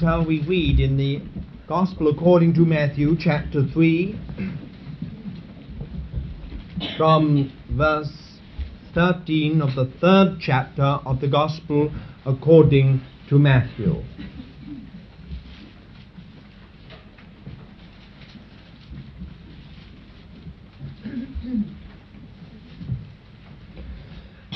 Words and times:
Shall 0.00 0.24
we 0.24 0.40
read 0.40 0.80
in 0.80 0.96
the 0.96 1.22
Gospel 1.68 2.08
according 2.08 2.54
to 2.54 2.60
Matthew, 2.60 3.16
chapter 3.16 3.64
3, 3.64 4.18
from 6.96 7.52
verse 7.70 8.40
13 8.94 9.62
of 9.62 9.76
the 9.76 9.86
third 10.00 10.38
chapter 10.40 10.82
of 10.82 11.20
the 11.20 11.28
Gospel 11.28 11.92
according 12.26 13.02
to 13.28 13.38
Matthew. 13.38 14.02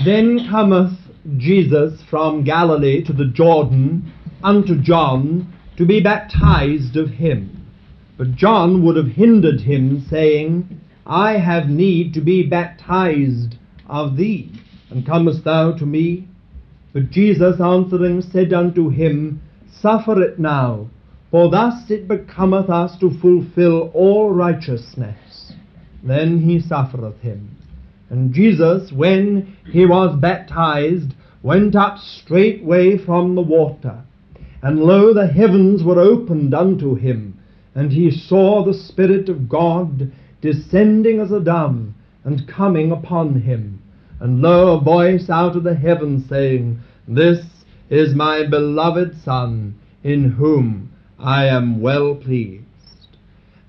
Then 0.05 0.49
cometh 0.51 0.99
Jesus 1.37 2.03
from 2.11 2.43
Galilee 2.43 3.05
to 3.05 3.13
the 3.13 3.27
Jordan 3.27 4.13
unto 4.43 4.81
John 4.81 5.53
to 5.77 5.87
be 5.87 6.01
baptized 6.01 6.97
of 6.97 7.11
him. 7.11 7.67
But 8.17 8.37
John 8.37 8.85
would 8.85 8.97
have 8.97 9.09
hindered 9.09 9.61
him, 9.61 10.05
saying, 10.09 10.81
I 11.07 11.39
have 11.39 11.69
need 11.69 12.15
to 12.15 12.21
be 12.21 12.47
baptized 12.47 13.57
of 13.89 14.17
thee, 14.17 14.53
and 14.91 15.07
comest 15.07 15.45
thou 15.45 15.73
to 15.73 15.87
me? 15.87 16.29
But 16.93 17.11
Jesus 17.11 17.61
answering 17.61 18.23
said 18.23 18.53
unto 18.53 18.91
him, 18.91 19.41
Suffer 19.81 20.23
it 20.23 20.39
now, 20.39 20.89
for 21.31 21.51
thus 21.51 21.91
it 21.91 22.07
becometh 22.07 22.69
us 22.69 22.99
to 22.99 23.11
fulfill 23.19 23.91
all 23.95 24.31
righteousness. 24.31 25.55
Then 26.03 26.43
he 26.43 26.61
suffereth 26.61 27.21
him. 27.21 27.57
And 28.11 28.35
Jesus, 28.35 28.93
when 28.93 29.57
he 29.73 29.87
was 29.87 30.19
baptized, 30.21 31.15
went 31.43 31.75
up 31.75 31.99
straightway 31.99 32.99
from 32.99 33.35
the 33.35 33.41
water. 33.41 34.05
And 34.63 34.79
lo, 34.81 35.13
the 35.13 35.27
heavens 35.27 35.83
were 35.83 36.01
opened 36.01 36.55
unto 36.55 36.95
him, 36.95 37.35
and 37.75 37.93
he 37.93 38.13
saw 38.13 38.65
the 38.65 38.75
Spirit 38.75 39.29
of 39.29 39.49
God 39.49 40.13
descending 40.41 41.19
as 41.19 41.33
a 41.33 41.41
dove, 41.41 41.89
and 42.25 42.47
coming 42.47 42.93
upon 42.93 43.41
him. 43.41 43.81
And 44.21 44.41
lo, 44.41 44.77
a 44.77 44.81
voice 44.81 45.29
out 45.29 45.57
of 45.57 45.65
the 45.65 45.75
heaven 45.75 46.25
saying, 46.29 46.79
This 47.09 47.45
is 47.91 48.15
my 48.15 48.47
beloved 48.47 49.17
Son, 49.23 49.75
in 50.05 50.31
whom 50.31 50.91
I 51.19 51.47
am 51.47 51.81
well 51.81 52.15
pleased. 52.15 52.63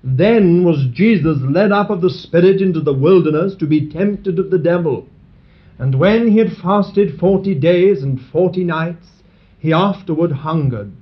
Then 0.04 0.64
was 0.64 0.86
Jesus 0.92 1.38
led 1.40 1.72
up 1.72 1.90
of 1.90 2.02
the 2.02 2.10
Spirit 2.10 2.60
into 2.60 2.80
the 2.80 2.92
wilderness 2.92 3.56
to 3.56 3.66
be 3.66 3.88
tempted 3.88 4.38
of 4.38 4.50
the 4.50 4.58
devil. 4.58 5.08
And 5.78 5.98
when 5.98 6.28
he 6.28 6.38
had 6.38 6.52
fasted 6.52 7.18
forty 7.18 7.54
days 7.54 8.02
and 8.02 8.20
forty 8.20 8.62
nights, 8.62 9.13
he 9.64 9.72
afterward 9.72 10.30
hungered. 10.30 10.92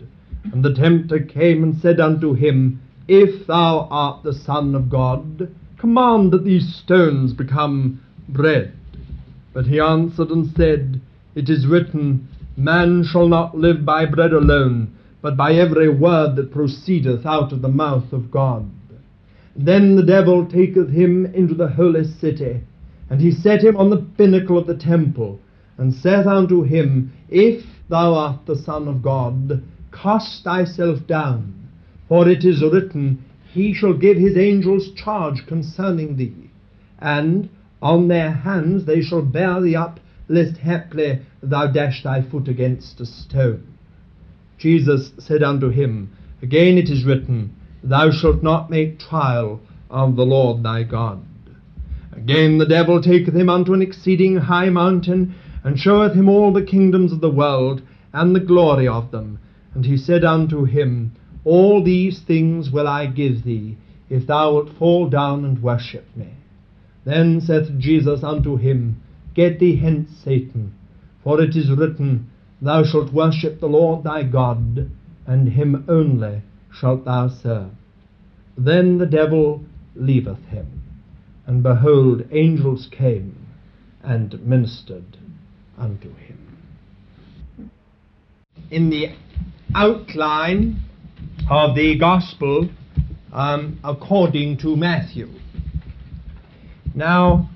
And 0.52 0.64
the 0.64 0.72
tempter 0.72 1.18
came 1.18 1.64
and 1.64 1.76
said 1.76 1.98
unto 1.98 2.32
him, 2.32 2.80
If 3.08 3.48
thou 3.48 3.88
art 3.90 4.22
the 4.22 4.32
Son 4.32 4.76
of 4.76 4.88
God, 4.88 5.52
command 5.78 6.30
that 6.30 6.44
these 6.44 6.72
stones 6.76 7.32
become 7.32 8.00
bread. 8.28 8.72
But 9.52 9.66
he 9.66 9.80
answered 9.80 10.30
and 10.30 10.46
said, 10.56 11.00
It 11.34 11.50
is 11.50 11.66
written, 11.66 12.28
Man 12.56 13.02
shall 13.02 13.26
not 13.26 13.58
live 13.58 13.84
by 13.84 14.06
bread 14.06 14.32
alone, 14.32 14.94
but 15.22 15.36
by 15.36 15.54
every 15.54 15.88
word 15.88 16.36
that 16.36 16.52
proceedeth 16.52 17.26
out 17.26 17.52
of 17.52 17.62
the 17.62 17.68
mouth 17.68 18.12
of 18.12 18.30
God. 18.30 18.70
Then 19.56 19.96
the 19.96 20.06
devil 20.06 20.46
taketh 20.46 20.90
him 20.90 21.26
into 21.26 21.54
the 21.54 21.66
holy 21.66 22.04
city, 22.04 22.60
and 23.10 23.20
he 23.20 23.32
set 23.32 23.64
him 23.64 23.76
on 23.76 23.90
the 23.90 24.06
pinnacle 24.16 24.56
of 24.56 24.68
the 24.68 24.76
temple, 24.76 25.40
and 25.78 25.92
saith 25.92 26.28
unto 26.28 26.62
him, 26.62 27.12
If 27.28 27.64
thou 27.92 28.14
art 28.14 28.46
the 28.46 28.56
Son 28.56 28.88
of 28.88 29.02
God, 29.02 29.62
cast 29.92 30.42
thyself 30.42 31.06
down, 31.06 31.68
for 32.08 32.26
it 32.26 32.42
is 32.42 32.62
written, 32.62 33.22
He 33.52 33.74
shall 33.74 33.92
give 33.92 34.16
his 34.16 34.34
angels 34.34 34.92
charge 34.92 35.46
concerning 35.46 36.16
thee, 36.16 36.50
and 36.98 37.50
on 37.82 38.08
their 38.08 38.30
hands 38.30 38.86
they 38.86 39.02
shall 39.02 39.20
bear 39.20 39.60
thee 39.60 39.76
up, 39.76 40.00
lest 40.26 40.56
haply 40.56 41.20
thou 41.42 41.66
dash 41.66 42.02
thy 42.02 42.22
foot 42.22 42.48
against 42.48 42.98
a 42.98 43.04
stone. 43.04 43.62
Jesus 44.56 45.12
said 45.18 45.42
unto 45.42 45.68
him, 45.68 46.12
Again 46.40 46.78
it 46.78 46.88
is 46.88 47.04
written, 47.04 47.54
Thou 47.84 48.10
shalt 48.10 48.42
not 48.42 48.70
make 48.70 49.00
trial 49.00 49.60
of 49.90 50.16
the 50.16 50.24
Lord 50.24 50.62
thy 50.62 50.84
God. 50.84 51.22
Again 52.12 52.56
the 52.56 52.64
devil 52.66 53.02
taketh 53.02 53.34
him 53.34 53.50
unto 53.50 53.74
an 53.74 53.82
exceeding 53.82 54.36
high 54.36 54.70
mountain, 54.70 55.34
and 55.64 55.78
showeth 55.78 56.14
him 56.14 56.28
all 56.28 56.52
the 56.52 56.64
kingdoms 56.64 57.12
of 57.12 57.20
the 57.20 57.30
world, 57.30 57.82
and 58.12 58.34
the 58.34 58.40
glory 58.40 58.88
of 58.88 59.10
them. 59.10 59.38
And 59.74 59.84
he 59.84 59.96
said 59.96 60.24
unto 60.24 60.64
him, 60.64 61.12
All 61.44 61.82
these 61.82 62.20
things 62.20 62.70
will 62.70 62.88
I 62.88 63.06
give 63.06 63.44
thee, 63.44 63.76
if 64.10 64.26
thou 64.26 64.54
wilt 64.54 64.70
fall 64.78 65.08
down 65.08 65.44
and 65.44 65.62
worship 65.62 66.04
me. 66.16 66.30
Then 67.04 67.40
saith 67.40 67.78
Jesus 67.78 68.22
unto 68.22 68.56
him, 68.56 68.96
Get 69.34 69.58
thee 69.58 69.76
hence, 69.76 70.10
Satan, 70.10 70.72
for 71.24 71.40
it 71.40 71.56
is 71.56 71.70
written, 71.70 72.28
Thou 72.60 72.84
shalt 72.84 73.12
worship 73.12 73.60
the 73.60 73.68
Lord 73.68 74.04
thy 74.04 74.24
God, 74.24 74.90
and 75.26 75.48
him 75.48 75.84
only 75.88 76.42
shalt 76.72 77.04
thou 77.04 77.28
serve. 77.28 77.70
Then 78.58 78.98
the 78.98 79.06
devil 79.06 79.62
leaveth 79.94 80.44
him, 80.46 80.82
and 81.46 81.62
behold, 81.62 82.24
angels 82.30 82.88
came 82.90 83.36
and 84.02 84.40
ministered 84.44 85.16
unto 85.78 86.14
him. 86.14 87.70
In 88.70 88.90
the 88.90 89.14
outline 89.74 90.80
of 91.50 91.74
the 91.74 91.98
Gospel 91.98 92.68
um, 93.32 93.78
according 93.82 94.58
to 94.58 94.76
Matthew. 94.76 95.28
Now, 96.94 97.48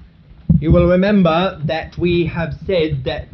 you 0.59 0.73
will 0.73 0.89
remember 0.89 1.61
that 1.67 1.99
we 1.99 2.27
have 2.27 2.55
said 2.67 3.03
that, 3.05 3.29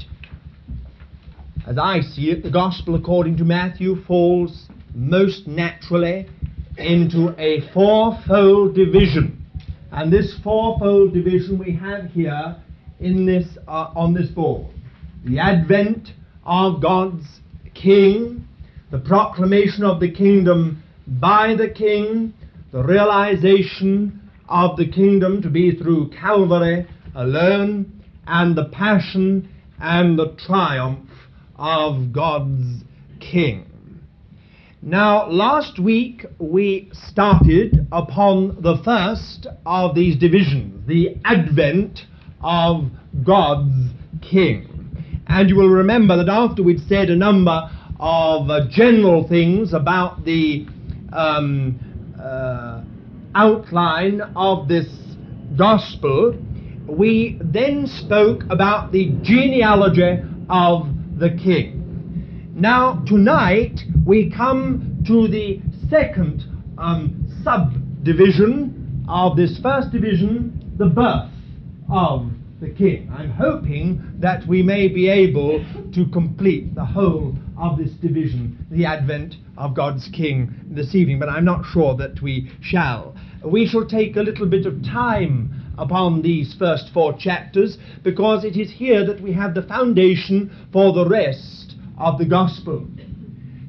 as 1.66 1.78
I 1.78 2.00
see 2.00 2.31
it, 2.31 2.43
the 2.43 2.50
Gospel 2.50 2.97
according 2.97 3.37
to 3.37 3.44
Matthew 3.44 4.03
falls 4.04 4.66
most 4.94 5.47
naturally 5.47 6.28
into 6.76 7.34
a 7.38 7.60
fourfold 7.72 8.75
division. 8.75 9.38
And 9.93 10.12
this 10.12 10.34
fourfold 10.43 11.14
division 11.14 11.59
we 11.59 11.76
have 11.76 12.06
here 12.10 12.56
in 13.03 13.27
this, 13.27 13.47
uh, 13.69 13.91
on 13.95 14.15
this 14.15 14.29
board. 14.29 14.67
The 15.25 15.39
advent 15.39 16.11
of 16.45 16.81
God's 16.81 17.25
King, 17.75 18.47
the 18.91 18.99
proclamation 18.99 19.85
of 19.85 20.01
the 20.01 20.11
kingdom 20.11 20.83
by 21.07 21.55
the 21.55 21.69
King, 21.69 22.35
the 22.73 22.83
realization 22.83 24.21
of 24.49 24.77
the 24.77 24.89
kingdom 24.89 25.43
to 25.43 25.51
be 25.51 25.77
through 25.77 26.11
Calvary 26.11 26.87
alone, 27.15 28.03
and 28.27 28.57
the 28.57 28.67
passion 28.67 29.49
and 29.81 30.19
the 30.19 30.35
triumph 30.47 31.09
of 31.57 32.12
God's 32.12 32.83
King. 33.21 33.67
Now, 34.81 35.29
last 35.29 35.79
week 35.79 36.27
we 36.39 36.91
started 36.93 37.87
upon 37.93 38.62
the 38.62 38.79
first 38.85 39.47
of 39.65 39.95
these 39.95 40.19
divisions, 40.19 40.87
the 40.89 41.17
advent 41.25 42.01
of 42.43 42.91
God's 43.25 43.91
King. 44.21 44.69
And 45.27 45.49
you 45.49 45.57
will 45.57 45.69
remember 45.69 46.17
that 46.17 46.29
after 46.29 46.63
we'd 46.63 46.87
said 46.89 47.09
a 47.11 47.17
number 47.17 47.71
of 47.99 48.51
uh, 48.51 48.67
general 48.69 49.27
things 49.29 49.73
about 49.73 50.25
the 50.25 50.67
um, 51.13 51.79
uh, 52.21 52.83
outline 53.35 54.21
of 54.35 54.69
this 54.69 54.87
gospel, 55.57 56.37
we 56.89 57.39
then 57.41 57.87
spoke 57.87 58.43
about 58.51 58.93
the 58.93 59.13
genealogy 59.23 60.21
of 60.51 60.89
the 61.19 61.31
king. 61.31 62.53
Now, 62.55 63.03
tonight 63.07 63.81
we 64.05 64.31
come 64.31 65.03
to 65.07 65.29
the 65.29 65.61
second 65.88 66.45
um, 66.79 67.27
subdivision 67.45 69.05
of 69.09 69.37
this 69.37 69.59
first 69.62 69.93
division, 69.93 70.75
the 70.77 70.87
birth 70.87 71.31
of 71.91 72.31
the 72.62 72.70
king. 72.70 73.12
I'm 73.12 73.31
hoping 73.31 74.00
that 74.20 74.47
we 74.47 74.62
may 74.62 74.87
be 74.87 75.09
able 75.09 75.64
to 75.93 76.06
complete 76.12 76.75
the 76.76 76.85
whole 76.85 77.35
of 77.59 77.76
this 77.76 77.91
division, 77.94 78.64
the 78.70 78.87
advent 78.87 79.35
of 79.59 79.75
God's 79.75 80.09
king, 80.14 80.55
this 80.70 80.94
evening, 80.94 81.19
but 81.19 81.29
I'm 81.29 81.44
not 81.44 81.64
sure 81.67 81.97
that 81.97 82.23
we 82.23 82.53
shall. 82.62 83.17
We 83.44 83.67
shall 83.67 83.85
take 83.85 84.17
a 84.17 84.23
little 84.23 84.47
bit 84.47 84.64
of 84.64 84.82
time 84.85 85.75
upon 85.76 86.23
these 86.23 86.55
first 86.56 86.91
four 86.94 87.14
chapters 87.19 87.79
because 88.05 88.44
it 88.44 88.56
is 88.56 88.70
here 88.70 89.05
that 89.06 89.20
we 89.20 89.32
have 89.32 89.55
the 89.55 89.62
foundation 89.62 90.69
for 90.73 90.93
the 90.93 91.09
rest 91.09 91.75
of 91.99 92.19
the 92.19 92.26
gospel. 92.26 92.87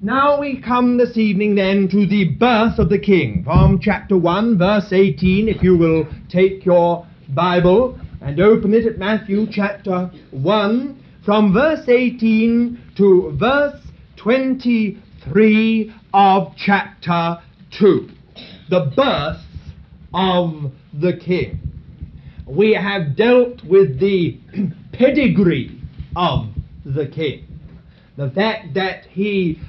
Now 0.04 0.40
we 0.40 0.62
come 0.62 0.98
this 0.98 1.18
evening 1.18 1.56
then 1.56 1.88
to 1.90 2.06
the 2.06 2.25
birth 2.25 2.78
of 2.78 2.90
the 2.90 3.00
king 3.00 3.44
from 3.44 3.80
chapter 3.81 4.18
1 4.18 4.57
verse 4.60 4.92
18 4.92 5.48
if 5.48 5.63
you 5.63 5.78
will 5.78 6.06
take 6.30 6.66
your 6.66 7.07
Bible 7.30 7.98
and 8.24 8.40
open 8.40 8.74
it 8.74 8.86
at 8.86 8.98
Matthew 8.98 9.46
chapter 9.52 10.10
1 10.31 11.04
from 11.25 11.54
verse 11.54 11.88
18 11.90 12.94
to 12.96 13.36
verse 13.38 13.80
23 14.16 15.94
of 16.14 16.54
chapter 16.56 17.42
2. 17.72 18.10
The 18.70 18.92
birth 18.96 19.42
of 20.14 20.72
the 20.94 21.18
king. 21.18 21.60
We 22.48 22.74
have 22.74 23.18
dealt 23.18 23.62
with 23.66 24.00
the 24.00 24.40
pedigree 24.94 25.81
of 26.16 26.48
the 26.86 27.08
king. 27.08 27.46
The 28.16 28.30
fact 28.30 28.74
that 28.76 29.06
he 29.06 29.60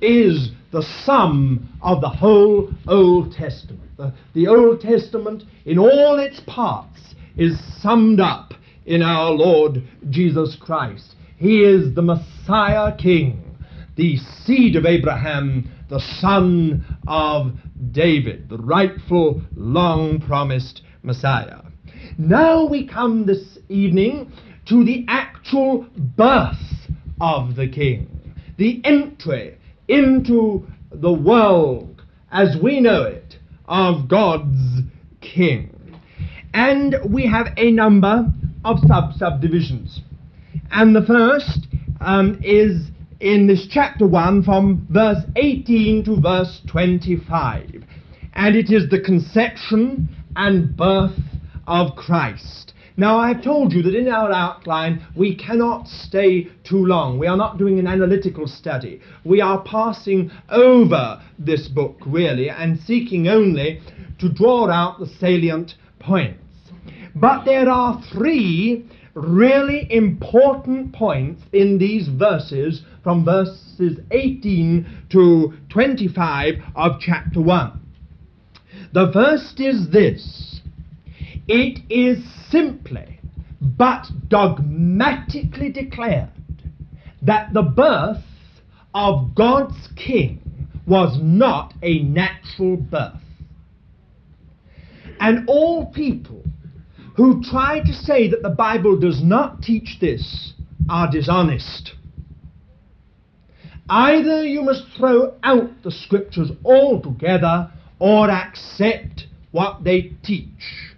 is 0.00 0.50
the 0.70 0.82
sum 1.04 1.68
of 1.82 2.00
the 2.00 2.08
whole 2.08 2.70
Old 2.86 3.32
Testament. 3.32 3.82
The, 3.96 4.12
the 4.34 4.46
Old 4.46 4.80
Testament, 4.80 5.42
in 5.64 5.78
all 5.78 6.18
its 6.18 6.40
parts, 6.40 7.15
is 7.36 7.58
summed 7.80 8.20
up 8.20 8.54
in 8.84 9.02
our 9.02 9.30
Lord 9.30 9.82
Jesus 10.08 10.56
Christ. 10.56 11.14
He 11.36 11.62
is 11.62 11.94
the 11.94 12.02
Messiah 12.02 12.96
King, 12.96 13.56
the 13.96 14.16
seed 14.16 14.76
of 14.76 14.86
Abraham, 14.86 15.70
the 15.88 16.00
son 16.20 16.84
of 17.06 17.52
David, 17.92 18.48
the 18.48 18.58
rightful, 18.58 19.42
long 19.54 20.20
promised 20.20 20.82
Messiah. 21.02 21.62
Now 22.18 22.66
we 22.66 22.86
come 22.86 23.26
this 23.26 23.58
evening 23.68 24.32
to 24.66 24.84
the 24.84 25.04
actual 25.08 25.86
birth 25.96 26.56
of 27.20 27.56
the 27.56 27.68
King, 27.68 28.34
the 28.56 28.80
entry 28.84 29.58
into 29.88 30.66
the 30.90 31.12
world 31.12 32.02
as 32.32 32.56
we 32.62 32.80
know 32.80 33.02
it 33.02 33.36
of 33.66 34.08
God's 34.08 34.80
King. 35.20 35.75
And 36.58 36.96
we 37.06 37.26
have 37.26 37.48
a 37.58 37.70
number 37.70 38.32
of 38.64 38.78
sub 38.88 39.12
subdivisions. 39.18 40.00
And 40.70 40.96
the 40.96 41.04
first 41.04 41.66
um, 42.00 42.40
is 42.42 42.88
in 43.20 43.46
this 43.46 43.66
chapter 43.70 44.06
1 44.06 44.42
from 44.42 44.86
verse 44.90 45.22
18 45.36 46.04
to 46.06 46.18
verse 46.18 46.62
25. 46.66 47.84
And 48.32 48.56
it 48.56 48.70
is 48.70 48.88
the 48.88 49.00
conception 49.02 50.08
and 50.34 50.74
birth 50.74 51.18
of 51.66 51.94
Christ. 51.94 52.72
Now, 52.96 53.18
I've 53.18 53.42
told 53.42 53.74
you 53.74 53.82
that 53.82 53.94
in 53.94 54.08
our 54.08 54.32
outline 54.32 55.06
we 55.14 55.36
cannot 55.36 55.86
stay 55.86 56.44
too 56.64 56.86
long. 56.86 57.18
We 57.18 57.26
are 57.26 57.36
not 57.36 57.58
doing 57.58 57.78
an 57.78 57.86
analytical 57.86 58.46
study. 58.46 59.02
We 59.24 59.42
are 59.42 59.62
passing 59.62 60.30
over 60.48 61.22
this 61.38 61.68
book, 61.68 61.98
really, 62.06 62.48
and 62.48 62.80
seeking 62.80 63.28
only 63.28 63.82
to 64.20 64.32
draw 64.32 64.70
out 64.70 64.98
the 64.98 65.06
salient 65.06 65.74
points. 65.98 66.45
But 67.16 67.46
there 67.46 67.70
are 67.70 68.02
three 68.12 68.84
really 69.14 69.86
important 69.90 70.92
points 70.92 71.42
in 71.50 71.78
these 71.78 72.08
verses 72.08 72.82
from 73.02 73.24
verses 73.24 73.98
18 74.10 74.86
to 75.12 75.54
25 75.70 76.54
of 76.74 77.00
chapter 77.00 77.40
1. 77.40 77.80
The 78.92 79.10
first 79.14 79.58
is 79.60 79.88
this 79.88 80.60
it 81.48 81.80
is 81.88 82.22
simply 82.50 83.18
but 83.62 84.08
dogmatically 84.28 85.72
declared 85.72 86.28
that 87.22 87.54
the 87.54 87.62
birth 87.62 88.24
of 88.94 89.34
God's 89.34 89.88
King 89.96 90.42
was 90.86 91.18
not 91.22 91.72
a 91.82 92.00
natural 92.00 92.76
birth. 92.76 93.22
And 95.18 95.48
all 95.48 95.86
people 95.86 96.42
who 97.16 97.42
try 97.42 97.80
to 97.80 97.92
say 97.92 98.28
that 98.28 98.42
the 98.42 98.50
Bible 98.50 98.98
does 98.98 99.22
not 99.22 99.62
teach 99.62 99.98
this 100.00 100.52
are 100.88 101.10
dishonest. 101.10 101.92
Either 103.88 104.44
you 104.44 104.62
must 104.62 104.84
throw 104.96 105.34
out 105.42 105.82
the 105.82 105.90
scriptures 105.90 106.50
altogether 106.64 107.70
or 107.98 108.30
accept 108.30 109.26
what 109.52 109.84
they 109.84 110.12
teach. 110.22 110.94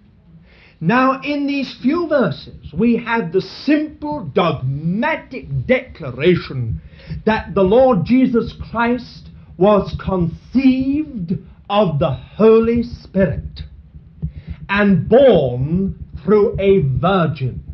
Now, 0.81 1.21
in 1.23 1.47
these 1.47 1.77
few 1.83 2.09
verses, 2.09 2.73
we 2.73 2.97
have 2.97 3.33
the 3.33 3.41
simple 3.41 4.25
dogmatic 4.25 5.67
declaration 5.67 6.81
that 7.27 7.55
the 7.55 7.63
Lord 7.63 8.05
Jesus 8.05 8.55
Christ 8.71 9.29
was 9.57 9.97
conceived 10.01 11.33
of 11.69 11.99
the 11.99 12.11
Holy 12.11 12.83
Spirit 12.83 13.63
and 14.69 15.09
born 15.09 15.99
through 16.29 16.55
a 16.61 16.81
virgin. 17.01 17.65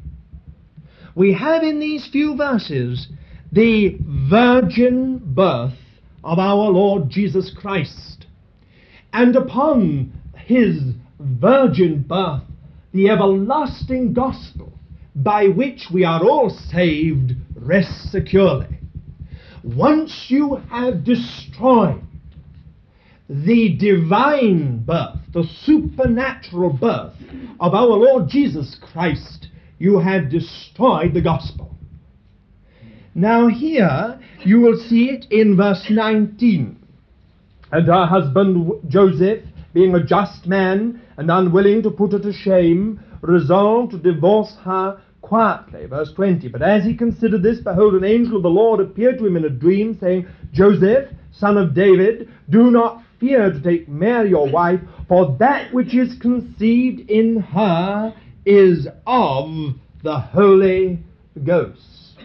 We 1.17 1.33
have 1.33 1.65
in 1.65 1.81
these 1.81 2.09
few 2.13 2.37
verses 2.37 3.09
the 3.51 3.99
virgin 4.31 5.21
birth 5.35 5.75
of 6.23 6.39
our 6.39 6.71
Lord 6.71 7.11
Jesus 7.11 7.53
Christ. 7.61 8.27
And 9.13 9.35
upon 9.35 10.13
his 10.37 10.81
virgin 11.19 12.05
birth, 12.09 12.45
the 12.93 13.11
everlasting 13.11 14.13
gospel 14.13 14.73
by 15.17 15.47
which 15.49 15.89
we 15.93 16.05
are 16.05 16.23
all 16.23 16.49
saved 16.49 17.33
rests 17.57 18.13
securely. 18.13 18.79
Once 19.65 20.27
you 20.29 20.63
have 20.71 21.03
destroyed 21.03 22.05
the 23.29 23.77
divine 23.77 24.85
birth, 24.85 25.19
the 25.33 25.45
supernatural 25.63 26.71
birth 26.71 27.15
of 27.59 27.75
our 27.75 27.87
Lord 27.87 28.29
Jesus 28.29 28.77
Christ, 28.93 29.49
you 29.79 29.99
have 29.99 30.31
destroyed 30.31 31.15
the 31.15 31.23
gospel. 31.23 31.75
Now, 33.15 33.49
here 33.49 34.21
you 34.45 34.61
will 34.61 34.77
see 34.77 35.11
it 35.11 35.27
in 35.31 35.57
verse 35.57 35.87
19. 35.89 36.77
And 37.73 37.87
her 37.87 38.07
husband 38.07 38.73
Joseph, 38.89 39.43
being 39.73 39.95
a 39.95 40.05
just 40.05 40.47
man 40.47 41.03
and 41.17 41.31
unwilling 41.31 41.83
to 41.83 41.91
put 41.91 42.13
her 42.13 42.19
to 42.19 42.33
shame, 42.33 43.01
resolved 43.21 43.93
to 43.93 43.99
divorce 43.99 44.55
her 44.65 45.01
quietly. 45.23 45.87
Verse 45.87 46.13
20. 46.13 46.49
But 46.49 46.63
as 46.63 46.85
he 46.85 46.95
considered 46.95 47.43
this, 47.43 47.61
behold, 47.61 47.95
an 47.95 48.05
angel 48.05 48.37
of 48.37 48.43
the 48.43 48.49
Lord 48.49 48.81
appeared 48.81 49.19
to 49.19 49.27
him 49.27 49.37
in 49.37 49.45
a 49.45 49.51
dream, 49.51 49.97
saying, 49.99 50.27
Joseph, 50.53 51.09
son 51.33 51.57
of 51.57 51.75
David, 51.75 52.29
do 52.51 52.71
not 52.71 53.03
fear 53.21 53.51
to 53.51 53.61
take 53.61 53.89
Mary 53.89 54.31
your 54.31 54.51
wife, 54.51 54.81
for 55.09 55.37
that 55.39 55.73
which 55.73 55.95
is 55.95 56.19
conceived 56.21 57.11
in 57.11 57.41
her 57.41 58.15
is 58.45 58.87
of 59.07 59.75
the 60.03 60.19
Holy 60.19 60.99
Ghost. 61.43 62.19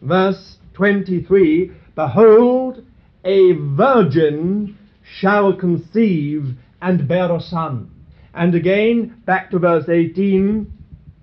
Verse 0.00 0.56
23 0.74 1.72
Behold, 1.94 2.84
a 3.24 3.52
virgin 3.52 4.78
shall 5.18 5.52
conceive 5.52 6.54
and 6.80 7.06
bear 7.06 7.30
a 7.30 7.40
son. 7.40 7.90
And 8.32 8.54
again, 8.54 9.22
back 9.26 9.50
to 9.50 9.58
verse 9.58 9.88
18, 9.88 10.72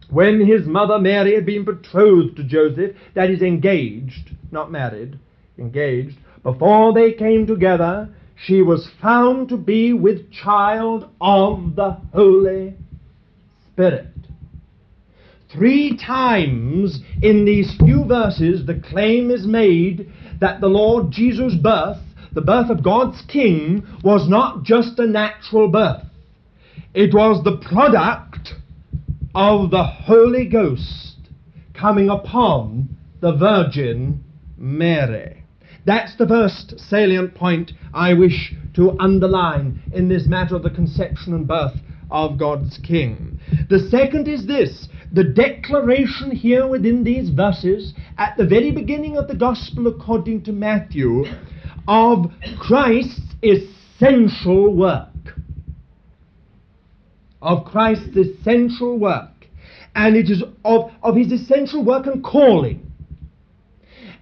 when 0.10 0.46
his 0.46 0.68
mother 0.68 1.00
Mary 1.00 1.34
had 1.34 1.46
been 1.46 1.66
betrothed 1.66 2.36
to 2.38 2.44
Joseph, 2.44 2.96
that 3.16 3.30
is, 3.30 3.42
engaged, 3.42 4.36
not 4.52 4.72
married, 4.72 5.18
engaged, 5.58 6.18
before 6.44 6.94
they 6.94 7.14
came 7.14 7.48
together, 7.48 8.10
she 8.46 8.62
was 8.62 8.90
found 9.02 9.50
to 9.50 9.58
be 9.58 9.94
with 9.94 10.32
child 10.32 11.10
of 11.20 11.76
the 11.76 11.92
Holy 12.14 12.76
Spirit. 13.74 14.08
Three 15.52 15.98
times 15.98 17.00
in 17.22 17.46
these 17.46 17.74
few 17.78 18.06
verses, 18.06 18.66
the 18.66 18.80
claim 18.80 19.32
is 19.32 19.48
made 19.48 20.12
that 20.40 20.62
the 20.62 20.68
Lord 20.68 21.12
Jesus' 21.12 21.56
birth, 21.56 21.98
the 22.34 22.42
birth 22.42 22.70
of 22.70 22.84
God's 22.84 23.22
King, 23.28 23.88
was 24.04 24.30
not 24.30 24.64
just 24.64 25.00
a 25.00 25.08
natural 25.08 25.70
birth. 25.70 26.04
It 26.94 27.14
was 27.14 27.44
the 27.44 27.58
product 27.58 28.54
of 29.34 29.72
the 29.72 29.84
Holy 29.84 30.48
Ghost 30.48 31.16
coming 31.74 32.10
upon 32.10 32.90
the 33.22 33.34
Virgin 33.34 34.24
Mary. 34.58 35.44
That's 35.88 36.18
the 36.18 36.28
first 36.28 36.78
salient 36.90 37.34
point 37.34 37.72
I 37.94 38.14
wish 38.14 38.54
to 38.76 39.00
underline 39.00 39.82
in 39.94 40.10
this 40.10 40.28
matter 40.28 40.58
of 40.58 40.64
the 40.64 40.70
conception 40.70 41.34
and 41.34 41.48
birth 41.48 41.78
of 42.12 42.38
God's 42.38 42.78
King. 42.80 43.40
The 43.70 43.80
second 43.80 44.28
is 44.28 44.46
this 44.46 44.90
the 45.14 45.24
declaration 45.24 46.32
here 46.32 46.68
within 46.68 47.06
these 47.06 47.30
verses, 47.30 47.94
at 48.18 48.36
the 48.36 48.46
very 48.46 48.72
beginning 48.72 49.18
of 49.18 49.30
the 49.30 49.36
Gospel 49.36 49.88
according 49.88 50.44
to 50.44 50.52
Matthew, 50.52 51.24
of 51.88 52.32
Christ's 52.60 53.22
essential 53.42 54.76
work. 54.76 55.08
Of 57.42 57.64
Christ's 57.64 58.18
essential 58.18 59.00
work. 59.00 59.48
And 59.96 60.18
it 60.18 60.30
is 60.30 60.44
of, 60.66 60.92
of 61.02 61.16
his 61.16 61.32
essential 61.32 61.86
work 61.86 62.08
and 62.08 62.22
calling 62.22 62.87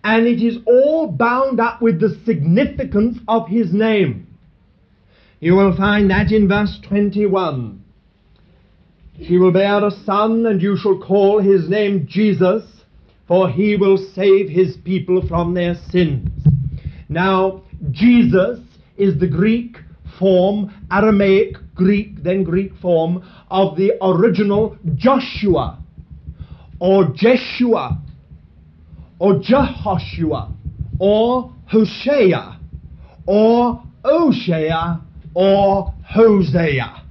and 0.06 0.28
it 0.28 0.40
is 0.40 0.60
all 0.68 1.08
bound 1.08 1.60
up 1.60 1.82
with 1.82 2.00
the 2.00 2.16
significance 2.26 3.18
of 3.28 3.48
his 3.48 3.74
name. 3.74 4.28
You 5.40 5.56
will 5.56 5.76
find 5.76 6.12
that 6.12 6.32
in 6.32 6.48
verse 6.48 6.80
21. 6.88 7.84
She 9.26 9.40
will 9.40 9.52
bear 9.52 9.84
a 9.84 9.90
son, 9.90 10.46
and 10.46 10.62
you 10.62 10.78
shall 10.78 11.00
call 11.00 11.42
his 11.42 11.68
name 11.68 12.06
Jesus, 12.08 12.64
for 13.28 13.50
he 13.50 13.76
will 13.76 13.98
save 13.98 14.48
his 14.48 14.78
people 14.86 15.28
from 15.28 15.56
their 15.56 15.74
sins. 15.90 16.30
Now, 17.10 17.64
Jesus 17.90 18.60
is 18.98 19.20
the 19.20 19.28
Greek 19.28 19.78
form, 20.20 20.72
Aramaic 20.92 21.56
Greek, 21.74 22.22
then 22.22 22.44
Greek 22.44 22.74
form 22.80 23.28
of 23.50 23.76
the 23.76 23.94
original 24.04 24.78
Joshua 24.96 25.80
or 26.80 27.06
Jeshua 27.16 28.02
or 29.20 29.36
Jehoshua 29.36 30.52
or 31.00 31.54
Hosea 31.68 32.60
or 33.26 33.84
Oshea 34.04 35.02
or 35.34 35.94
Hosea. 36.08 37.04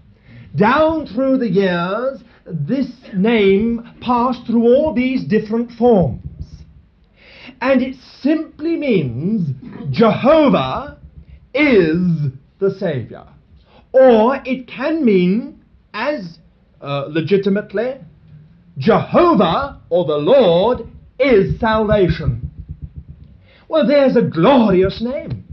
Down 0.57 1.07
through 1.07 1.39
the 1.39 1.49
years, 1.49 2.21
this 2.47 2.91
name 3.15 3.97
passed 4.01 4.47
through 4.47 4.63
all 4.63 4.95
these 4.95 5.25
different 5.25 5.73
forms. 5.73 6.23
And 7.61 7.83
it 7.83 7.97
simply 8.21 8.77
means 8.77 9.51
Jehovah 9.91 10.99
is 11.55 12.31
the 12.59 12.71
Saviour. 12.79 13.27
Or 13.93 14.41
it 14.45 14.67
can 14.69 15.05
mean, 15.05 15.65
as 15.93 16.39
uh, 16.81 17.07
legitimately, 17.09 17.95
Jehovah 18.77 19.81
or 19.89 20.05
the 20.05 20.17
Lord 20.17 20.89
is 21.19 21.59
salvation. 21.61 22.51
Well, 23.69 23.87
there's 23.87 24.17
a 24.17 24.23
glorious 24.23 25.01
name. 25.01 25.45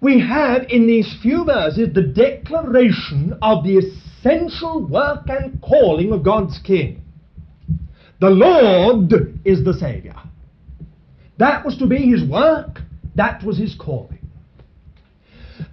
We 0.00 0.20
have 0.20 0.64
in 0.68 0.86
these 0.86 1.16
few 1.22 1.44
verses 1.44 1.92
the 1.92 2.02
declaration 2.02 3.36
of 3.42 3.64
the 3.64 3.78
essential 3.78 4.86
work 4.86 5.28
and 5.28 5.60
calling 5.60 6.12
of 6.12 6.22
God's 6.22 6.58
King. 6.58 7.02
The 8.20 8.30
Lord 8.30 9.40
is 9.44 9.64
the 9.64 9.74
Saviour. 9.74 10.16
That 11.38 11.64
was 11.64 11.76
to 11.78 11.86
be 11.86 11.98
his 11.98 12.28
work, 12.28 12.80
that 13.14 13.42
was 13.44 13.58
his 13.58 13.74
calling. 13.74 14.18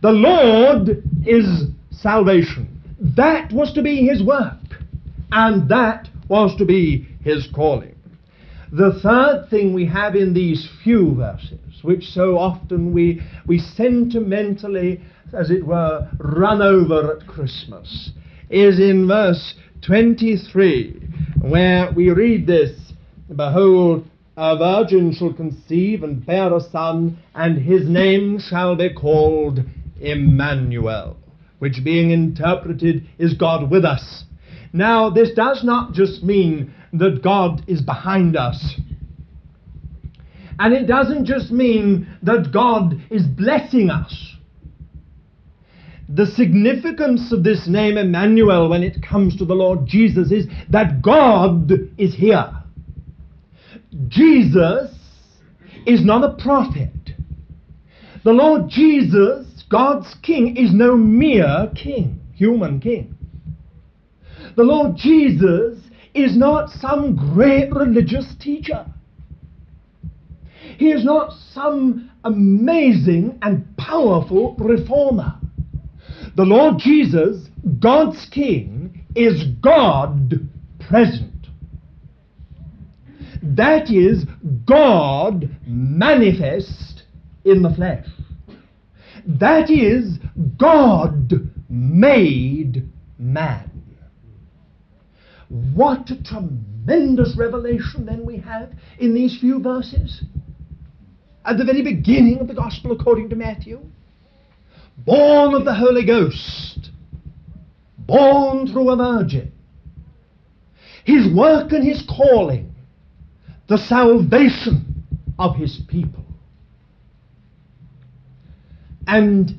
The 0.01 0.12
Lord 0.12 1.03
is 1.25 1.65
salvation. 1.91 2.82
That 3.00 3.51
was 3.51 3.74
to 3.74 3.82
be 3.82 4.05
his 4.05 4.24
work, 4.24 4.53
and 5.32 5.67
that 5.70 6.08
was 6.27 6.55
to 6.58 6.65
be 6.65 7.08
his 7.22 7.48
calling. 7.53 7.95
The 8.77 9.00
third 9.01 9.48
thing 9.50 9.74
we 9.74 9.86
have 9.86 10.17
in 10.17 10.34
these 10.34 10.67
few 10.84 11.15
verses, 11.15 11.82
which 11.82 12.03
so 12.08 12.38
often 12.38 12.91
we, 12.91 13.22
we 13.48 13.58
sentimentally, 13.58 15.00
as 15.32 15.50
it 15.50 15.65
were, 15.65 16.12
run 16.17 16.62
over 16.62 17.15
at 17.15 17.25
Christmas, 17.25 18.12
is 18.50 18.77
in 18.77 19.08
verse 19.08 19.53
23, 19.84 21.08
where 21.39 21.89
we 21.96 22.10
read 22.10 22.48
this 22.48 22.77
Behold, 23.34 24.08
a 24.36 24.58
virgin 24.58 25.13
shall 25.13 25.32
conceive 25.32 26.03
and 26.03 26.25
bear 26.25 26.53
a 26.53 26.60
son, 26.60 27.17
and 27.34 27.58
his 27.58 27.88
name 27.88 28.39
shall 28.39 28.75
be 28.75 28.94
called 28.94 29.62
Emmanuel, 30.01 31.15
which 31.60 31.82
being 31.82 32.12
interpreted 32.12 33.08
is 33.20 33.36
God 33.36 33.72
with 33.72 33.86
us. 33.86 34.25
Now, 34.75 35.10
this 35.10 35.32
does 35.32 35.63
not 35.63 35.94
just 35.94 36.22
mean 36.22 36.74
that 36.91 37.22
God 37.24 37.63
is 37.65 37.82
behind 37.82 38.36
us. 38.36 38.75
And 40.60 40.74
it 40.74 40.86
doesn't 40.86 41.24
just 41.24 41.50
mean 41.50 42.10
that 42.24 42.51
God 42.51 43.01
is 43.10 43.25
blessing 43.25 43.89
us. 43.89 44.36
The 46.10 46.25
significance 46.25 47.32
of 47.32 47.46
this 47.46 47.70
name 47.70 47.98
Emmanuel 47.98 48.70
when 48.70 48.84
it 48.84 49.01
comes 49.01 49.38
to 49.38 49.46
the 49.46 49.53
Lord 49.53 49.86
Jesus 49.86 50.29
is 50.29 50.46
that 50.70 51.01
God 51.01 51.72
is 51.98 52.13
here. 52.13 52.51
Jesus 54.10 54.94
is 55.86 56.03
not 56.03 56.29
a 56.29 56.36
prophet. 56.44 56.91
The 58.25 58.34
Lord 58.34 58.67
Jesus, 58.67 59.63
God's 59.70 60.13
King, 60.22 60.58
is 60.58 60.74
no 60.74 60.98
mere 60.98 61.72
king, 61.74 62.20
human 62.36 62.82
king. 62.82 63.14
The 64.55 64.63
Lord 64.63 64.95
Jesus 64.95 65.79
is 66.13 66.38
not 66.38 66.69
some 66.69 67.15
great 67.15 67.71
religious 67.74 68.35
teacher. 68.39 68.85
He 70.77 70.91
is 70.91 71.03
not 71.03 71.33
some 71.53 72.12
amazing 72.24 73.38
and 73.41 73.65
powerful 73.77 74.55
reformer. 74.57 75.35
The 76.35 76.43
Lord 76.43 76.79
Jesus, 76.79 77.47
God's 77.79 78.27
King, 78.31 79.05
is 79.15 79.43
God 79.62 80.33
present. 80.79 81.47
That 83.41 83.89
is 83.89 84.25
God 84.65 85.50
manifest 85.65 87.03
in 87.43 87.62
the 87.62 87.74
flesh. 87.74 88.07
That 89.25 89.69
is 89.69 90.17
God 90.57 91.31
made 91.69 92.89
man. 93.17 93.75
What 95.50 96.10
a 96.10 96.24
tremendous 96.24 97.36
revelation 97.38 98.06
then 98.06 98.25
we 98.25 98.38
have 98.38 98.72
in 99.00 99.14
these 99.14 99.40
few 99.40 99.60
verses. 99.60 100.24
At 101.46 101.58
the 101.58 101.66
very 101.66 101.84
beginning 101.84 102.40
of 102.40 102.48
the 102.48 102.56
Gospel 102.56 102.92
according 102.92 103.30
to 103.30 103.36
Matthew, 103.36 103.80
born 104.98 105.54
of 105.54 105.66
the 105.66 105.74
Holy 105.74 106.04
Ghost, 106.04 106.90
born 108.00 108.68
through 108.68 108.90
a 108.90 108.96
virgin, 108.96 109.52
his 111.04 111.32
work 111.32 111.72
and 111.72 111.84
his 111.84 112.04
calling, 112.08 112.74
the 113.68 113.78
salvation 113.78 115.04
of 115.38 115.56
his 115.56 115.80
people, 115.88 116.25
and 119.06 119.54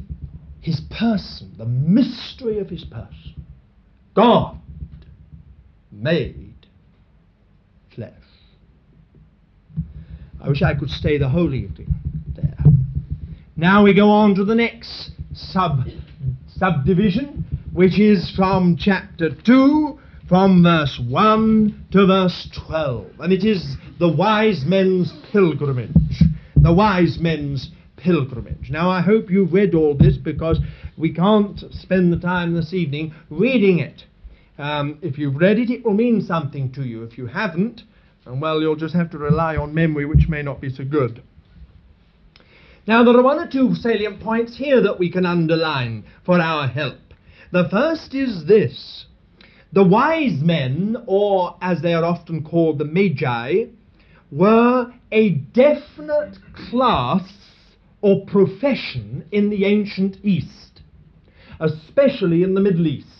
his 0.60 0.80
person, 0.90 1.54
the 1.56 1.66
mystery 1.66 2.58
of 2.58 2.68
his 2.68 2.84
person. 2.84 3.44
God 4.14 4.58
made 5.96 6.54
flesh. 7.94 8.12
I 10.40 10.48
wish 10.48 10.62
I 10.62 10.74
could 10.74 10.90
stay 10.90 11.18
the 11.18 11.28
whole 11.28 11.54
evening 11.54 11.94
there. 12.34 12.58
Now 13.56 13.82
we 13.84 13.94
go 13.94 14.10
on 14.10 14.34
to 14.34 14.44
the 14.44 14.54
next 14.54 15.10
sub 15.32 15.80
subdivision, 16.58 17.44
which 17.72 17.98
is 17.98 18.30
from 18.36 18.76
chapter 18.78 19.30
2, 19.30 19.98
from 20.28 20.62
verse 20.62 21.00
1 21.08 21.86
to 21.92 22.06
verse 22.06 22.48
12. 22.68 23.06
And 23.20 23.32
it 23.32 23.44
is 23.44 23.76
the 23.98 24.08
wise 24.08 24.64
men's 24.64 25.12
pilgrimage. 25.32 26.22
The 26.56 26.72
wise 26.72 27.18
men's 27.18 27.70
pilgrimage. 27.96 28.70
Now, 28.70 28.90
I 28.90 29.00
hope 29.00 29.30
you've 29.30 29.52
read 29.52 29.74
all 29.74 29.94
this 29.94 30.16
because 30.16 30.58
we 30.96 31.12
can't 31.12 31.62
spend 31.70 32.12
the 32.12 32.18
time 32.18 32.54
this 32.54 32.72
evening 32.72 33.14
reading 33.30 33.78
it. 33.78 34.04
Um, 34.58 34.98
if 35.02 35.18
you've 35.18 35.36
read 35.36 35.58
it, 35.58 35.70
it 35.70 35.84
will 35.84 35.94
mean 35.94 36.22
something 36.22 36.72
to 36.72 36.82
you. 36.82 37.02
If 37.02 37.18
you 37.18 37.26
haven't, 37.26 37.82
and 38.24 38.40
well, 38.40 38.60
you'll 38.60 38.76
just 38.76 38.94
have 38.94 39.10
to 39.10 39.18
rely 39.18 39.56
on 39.56 39.74
memory, 39.74 40.06
which 40.06 40.28
may 40.28 40.42
not 40.42 40.60
be 40.60 40.70
so 40.70 40.84
good. 40.84 41.22
Now, 42.86 43.04
there 43.04 43.16
are 43.16 43.22
one 43.22 43.38
or 43.38 43.48
two 43.50 43.74
salient 43.74 44.20
points 44.20 44.56
here 44.56 44.80
that 44.82 44.98
we 44.98 45.10
can 45.10 45.26
underline 45.26 46.04
for 46.24 46.40
our 46.40 46.68
help. 46.68 46.98
The 47.52 47.68
first 47.70 48.14
is 48.14 48.46
this 48.46 49.06
the 49.72 49.84
wise 49.84 50.40
men, 50.40 50.96
or 51.06 51.56
as 51.60 51.82
they 51.82 51.92
are 51.92 52.04
often 52.04 52.44
called, 52.44 52.78
the 52.78 52.84
magi, 52.84 53.66
were 54.30 54.92
a 55.12 55.30
definite 55.30 56.38
class 56.70 57.28
or 58.00 58.24
profession 58.26 59.26
in 59.32 59.50
the 59.50 59.64
ancient 59.64 60.16
East, 60.22 60.80
especially 61.60 62.42
in 62.42 62.54
the 62.54 62.60
Middle 62.60 62.86
East. 62.86 63.15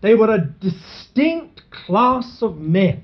They 0.00 0.14
were 0.14 0.32
a 0.32 0.46
distinct 0.60 1.62
class 1.70 2.38
of 2.42 2.58
men. 2.58 3.02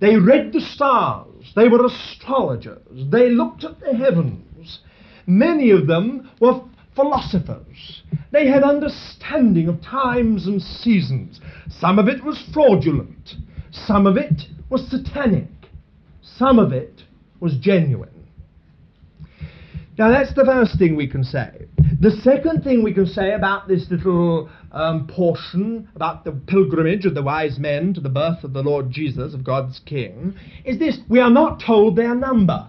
They 0.00 0.16
read 0.16 0.52
the 0.52 0.60
stars. 0.60 1.52
They 1.54 1.68
were 1.68 1.84
astrologers. 1.84 2.82
They 3.10 3.30
looked 3.30 3.64
at 3.64 3.80
the 3.80 3.94
heavens. 3.94 4.80
Many 5.26 5.70
of 5.70 5.86
them 5.86 6.30
were 6.40 6.62
philosophers. 6.94 8.02
They 8.32 8.48
had 8.48 8.62
understanding 8.62 9.68
of 9.68 9.82
times 9.82 10.46
and 10.46 10.62
seasons. 10.62 11.40
Some 11.68 11.98
of 11.98 12.08
it 12.08 12.24
was 12.24 12.42
fraudulent. 12.52 13.34
Some 13.70 14.06
of 14.06 14.16
it 14.16 14.42
was 14.70 14.88
satanic. 14.88 15.48
Some 16.22 16.58
of 16.58 16.72
it 16.72 17.02
was 17.40 17.56
genuine. 17.56 18.10
Now, 19.98 20.10
that's 20.10 20.32
the 20.34 20.44
first 20.44 20.78
thing 20.78 20.94
we 20.96 21.08
can 21.08 21.24
say. 21.24 21.66
The 22.00 22.12
second 22.22 22.62
thing 22.62 22.84
we 22.84 22.94
can 22.94 23.06
say 23.06 23.32
about 23.32 23.66
this 23.66 23.90
little 23.90 24.48
um, 24.70 25.08
portion, 25.08 25.88
about 25.96 26.24
the 26.24 26.30
pilgrimage 26.30 27.04
of 27.06 27.16
the 27.16 27.24
wise 27.24 27.58
men 27.58 27.92
to 27.94 28.00
the 28.00 28.08
birth 28.08 28.44
of 28.44 28.52
the 28.52 28.62
Lord 28.62 28.88
Jesus, 28.88 29.34
of 29.34 29.42
God's 29.42 29.80
King, 29.80 30.36
is 30.64 30.78
this 30.78 31.00
we 31.08 31.18
are 31.18 31.30
not 31.30 31.60
told 31.60 31.96
their 31.96 32.14
number. 32.14 32.68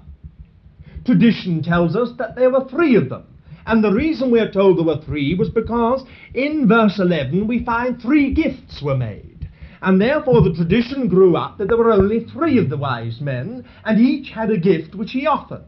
Tradition 1.06 1.62
tells 1.62 1.96
us 1.96 2.10
that 2.18 2.36
there 2.36 2.50
were 2.50 2.68
three 2.70 2.96
of 2.96 3.10
them. 3.10 3.28
And 3.68 3.84
the 3.84 3.94
reason 3.94 4.32
we 4.32 4.40
are 4.40 4.52
told 4.52 4.80
there 4.80 4.86
were 4.86 5.06
three 5.06 5.36
was 5.36 5.52
because 5.52 6.04
in 6.34 6.68
verse 6.68 6.98
11 6.98 7.48
we 7.48 7.64
find 7.64 8.02
three 8.02 8.34
gifts 8.34 8.82
were 8.82 8.98
made. 8.98 9.48
And 9.84 10.02
therefore 10.02 10.42
the 10.42 10.56
tradition 10.56 11.08
grew 11.08 11.38
up 11.38 11.60
that 11.60 11.68
there 11.68 11.78
were 11.78 11.92
only 11.92 12.26
three 12.26 12.58
of 12.58 12.72
the 12.72 12.78
wise 12.78 13.22
men, 13.22 13.64
and 13.86 14.00
each 14.00 14.32
had 14.32 14.50
a 14.50 14.58
gift 14.58 14.96
which 14.96 15.12
he 15.12 15.28
offered. 15.28 15.66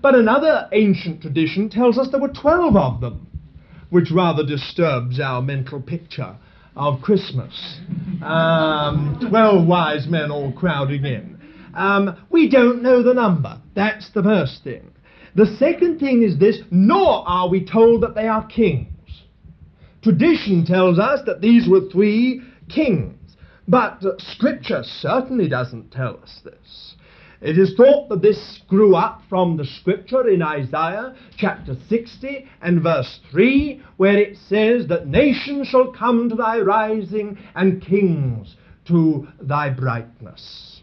But 0.00 0.14
another 0.14 0.68
ancient 0.72 1.22
tradition 1.22 1.68
tells 1.68 1.98
us 1.98 2.08
there 2.10 2.20
were 2.20 2.28
12 2.28 2.76
of 2.76 3.00
them, 3.00 3.26
which 3.90 4.10
rather 4.10 4.44
disturbs 4.44 5.20
our 5.20 5.42
mental 5.42 5.80
picture 5.80 6.36
of 6.76 7.02
Christmas. 7.02 7.80
Um, 8.22 9.18
12 9.28 9.66
wise 9.66 10.06
men 10.08 10.30
all 10.30 10.52
crowding 10.52 11.04
in. 11.04 11.38
Um, 11.74 12.16
we 12.30 12.48
don't 12.48 12.82
know 12.82 13.02
the 13.02 13.14
number. 13.14 13.60
That's 13.74 14.10
the 14.12 14.22
first 14.22 14.62
thing. 14.64 14.90
The 15.34 15.46
second 15.58 15.98
thing 15.98 16.22
is 16.22 16.38
this 16.38 16.58
nor 16.70 17.26
are 17.26 17.48
we 17.48 17.64
told 17.64 18.02
that 18.02 18.14
they 18.14 18.28
are 18.28 18.46
kings. 18.46 18.88
Tradition 20.02 20.64
tells 20.66 20.98
us 20.98 21.20
that 21.26 21.40
these 21.40 21.68
were 21.68 21.88
three 21.90 22.42
kings, 22.68 23.14
but 23.68 24.02
Scripture 24.18 24.82
certainly 24.84 25.48
doesn't 25.48 25.90
tell 25.90 26.18
us 26.22 26.40
this. 26.44 26.94
It 27.42 27.58
is 27.58 27.74
thought 27.74 28.08
that 28.08 28.22
this 28.22 28.60
grew 28.68 28.94
up 28.94 29.22
from 29.28 29.56
the 29.56 29.64
scripture 29.64 30.28
in 30.28 30.42
Isaiah 30.42 31.16
chapter 31.36 31.74
60 31.88 32.46
and 32.62 32.80
verse 32.80 33.18
3, 33.32 33.82
where 33.96 34.16
it 34.16 34.36
says 34.48 34.86
that 34.86 35.08
nations 35.08 35.66
shall 35.66 35.90
come 35.90 36.28
to 36.28 36.36
thy 36.36 36.60
rising 36.60 37.36
and 37.56 37.82
kings 37.82 38.54
to 38.86 39.26
thy 39.40 39.70
brightness. 39.70 40.82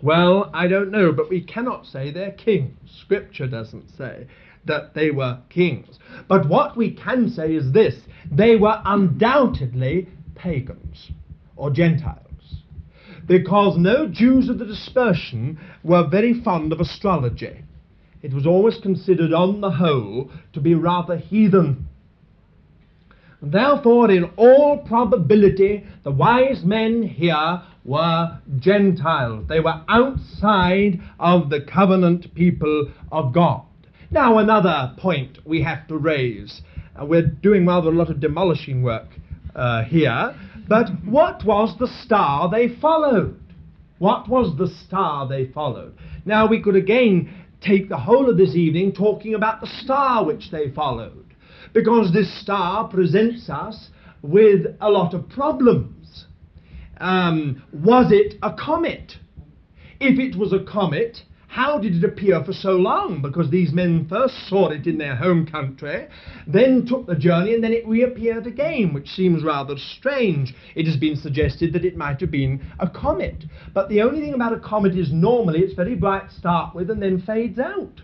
Well, 0.00 0.50
I 0.54 0.68
don't 0.68 0.92
know, 0.92 1.10
but 1.10 1.28
we 1.28 1.40
cannot 1.40 1.86
say 1.86 2.12
they're 2.12 2.30
kings. 2.30 2.78
Scripture 3.00 3.48
doesn't 3.48 3.90
say 3.98 4.28
that 4.66 4.94
they 4.94 5.10
were 5.10 5.40
kings. 5.48 5.98
But 6.28 6.48
what 6.48 6.76
we 6.76 6.92
can 6.92 7.28
say 7.28 7.54
is 7.54 7.72
this 7.72 7.96
they 8.30 8.54
were 8.54 8.80
undoubtedly 8.84 10.08
pagans 10.36 11.10
or 11.56 11.70
Gentiles 11.70 12.25
because 13.26 13.76
no 13.76 14.06
Jews 14.06 14.48
of 14.48 14.58
the 14.58 14.64
dispersion 14.64 15.58
were 15.82 16.08
very 16.08 16.40
fond 16.42 16.72
of 16.72 16.80
astrology. 16.80 17.64
It 18.22 18.32
was 18.32 18.46
always 18.46 18.78
considered, 18.78 19.32
on 19.32 19.60
the 19.60 19.70
whole, 19.70 20.30
to 20.52 20.60
be 20.60 20.74
rather 20.74 21.16
heathen. 21.16 21.88
Therefore, 23.42 24.10
in 24.10 24.24
all 24.36 24.78
probability, 24.78 25.84
the 26.02 26.10
wise 26.10 26.64
men 26.64 27.02
here 27.02 27.62
were 27.84 28.38
Gentiles. 28.58 29.46
They 29.48 29.60
were 29.60 29.82
outside 29.88 31.00
of 31.20 31.50
the 31.50 31.60
covenant 31.60 32.34
people 32.34 32.90
of 33.12 33.32
God. 33.32 33.62
Now, 34.10 34.38
another 34.38 34.94
point 34.98 35.38
we 35.44 35.62
have 35.62 35.86
to 35.88 35.96
raise. 35.96 36.62
Uh, 37.00 37.04
we're 37.04 37.26
doing 37.26 37.66
rather 37.66 37.90
a 37.90 37.92
lot 37.92 38.08
of 38.08 38.20
demolishing 38.20 38.82
work 38.82 39.08
uh, 39.54 39.84
here. 39.84 40.34
But 40.68 40.88
what 41.04 41.44
was 41.44 41.76
the 41.78 41.88
star 42.04 42.50
they 42.50 42.68
followed? 42.68 43.40
What 43.98 44.28
was 44.28 44.56
the 44.56 44.68
star 44.68 45.26
they 45.26 45.46
followed? 45.46 45.96
Now 46.24 46.46
we 46.46 46.60
could 46.60 46.76
again 46.76 47.32
take 47.60 47.88
the 47.88 47.96
whole 47.96 48.28
of 48.28 48.36
this 48.36 48.54
evening 48.54 48.92
talking 48.92 49.34
about 49.34 49.60
the 49.60 49.66
star 49.66 50.24
which 50.24 50.50
they 50.50 50.70
followed, 50.70 51.34
because 51.72 52.12
this 52.12 52.40
star 52.40 52.88
presents 52.88 53.48
us 53.48 53.88
with 54.22 54.66
a 54.80 54.90
lot 54.90 55.14
of 55.14 55.28
problems. 55.28 56.26
Um, 56.98 57.62
was 57.72 58.10
it 58.10 58.34
a 58.42 58.52
comet? 58.52 59.12
If 60.00 60.18
it 60.18 60.38
was 60.38 60.52
a 60.52 60.64
comet, 60.64 61.18
how 61.56 61.78
did 61.78 61.96
it 61.96 62.04
appear 62.04 62.44
for 62.44 62.52
so 62.52 62.72
long? 62.72 63.22
Because 63.22 63.48
these 63.48 63.72
men 63.72 64.06
first 64.10 64.34
saw 64.46 64.68
it 64.68 64.86
in 64.86 64.98
their 64.98 65.16
home 65.16 65.46
country, 65.46 66.06
then 66.46 66.84
took 66.84 67.06
the 67.06 67.14
journey, 67.14 67.54
and 67.54 67.64
then 67.64 67.72
it 67.72 67.88
reappeared 67.88 68.46
again, 68.46 68.92
which 68.92 69.08
seems 69.08 69.42
rather 69.42 69.74
strange. 69.78 70.54
It 70.74 70.84
has 70.84 70.98
been 70.98 71.16
suggested 71.16 71.72
that 71.72 71.86
it 71.86 71.96
might 71.96 72.20
have 72.20 72.30
been 72.30 72.62
a 72.78 72.90
comet. 72.90 73.44
But 73.72 73.88
the 73.88 74.02
only 74.02 74.20
thing 74.20 74.34
about 74.34 74.52
a 74.52 74.60
comet 74.60 74.98
is 74.98 75.10
normally 75.10 75.60
it's 75.60 75.72
very 75.72 75.94
bright 75.94 76.28
to 76.28 76.34
start 76.34 76.74
with 76.74 76.90
and 76.90 77.00
then 77.00 77.22
fades 77.22 77.58
out. 77.58 78.02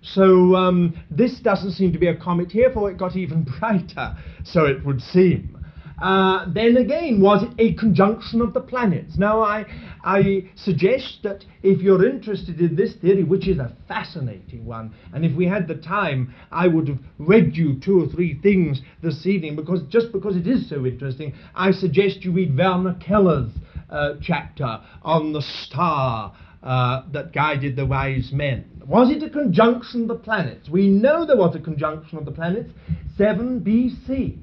So 0.00 0.56
um, 0.56 0.96
this 1.10 1.40
doesn't 1.40 1.72
seem 1.72 1.92
to 1.92 1.98
be 1.98 2.06
a 2.06 2.16
comet 2.16 2.52
here, 2.52 2.70
for 2.72 2.90
it 2.90 2.96
got 2.96 3.16
even 3.16 3.42
brighter, 3.60 4.16
so 4.44 4.64
it 4.64 4.82
would 4.82 5.02
seem. 5.02 5.53
Uh, 6.00 6.46
then 6.52 6.76
again, 6.76 7.20
was 7.20 7.44
it 7.44 7.52
a 7.58 7.74
conjunction 7.74 8.40
of 8.40 8.52
the 8.52 8.60
planets? 8.60 9.16
Now, 9.16 9.40
I, 9.40 9.64
I 10.02 10.50
suggest 10.56 11.20
that 11.22 11.44
if 11.62 11.80
you're 11.80 12.04
interested 12.08 12.60
in 12.60 12.74
this 12.74 12.94
theory, 12.94 13.22
which 13.22 13.46
is 13.46 13.58
a 13.58 13.76
fascinating 13.86 14.66
one, 14.66 14.92
and 15.12 15.24
if 15.24 15.36
we 15.36 15.46
had 15.46 15.68
the 15.68 15.76
time, 15.76 16.34
I 16.50 16.66
would 16.66 16.88
have 16.88 16.98
read 17.18 17.56
you 17.56 17.80
two 17.80 18.02
or 18.02 18.08
three 18.08 18.40
things 18.40 18.80
this 19.02 19.26
evening, 19.26 19.54
because 19.54 19.82
just 19.88 20.10
because 20.12 20.36
it 20.36 20.46
is 20.46 20.68
so 20.68 20.84
interesting, 20.84 21.34
I 21.54 21.70
suggest 21.70 22.24
you 22.24 22.32
read 22.32 22.56
Werner 22.56 22.94
Keller's 22.94 23.52
uh, 23.88 24.14
chapter 24.20 24.80
on 25.02 25.32
the 25.32 25.42
star 25.42 26.34
uh, 26.64 27.02
that 27.12 27.32
guided 27.32 27.76
the 27.76 27.86
wise 27.86 28.30
men. 28.32 28.64
Was 28.86 29.10
it 29.10 29.22
a 29.22 29.30
conjunction 29.30 30.02
of 30.02 30.08
the 30.08 30.14
planets? 30.16 30.68
We 30.68 30.88
know 30.88 31.24
there 31.24 31.36
was 31.36 31.54
a 31.54 31.60
conjunction 31.60 32.18
of 32.18 32.24
the 32.24 32.32
planets, 32.32 32.70
7 33.16 33.60
BC. 33.60 34.38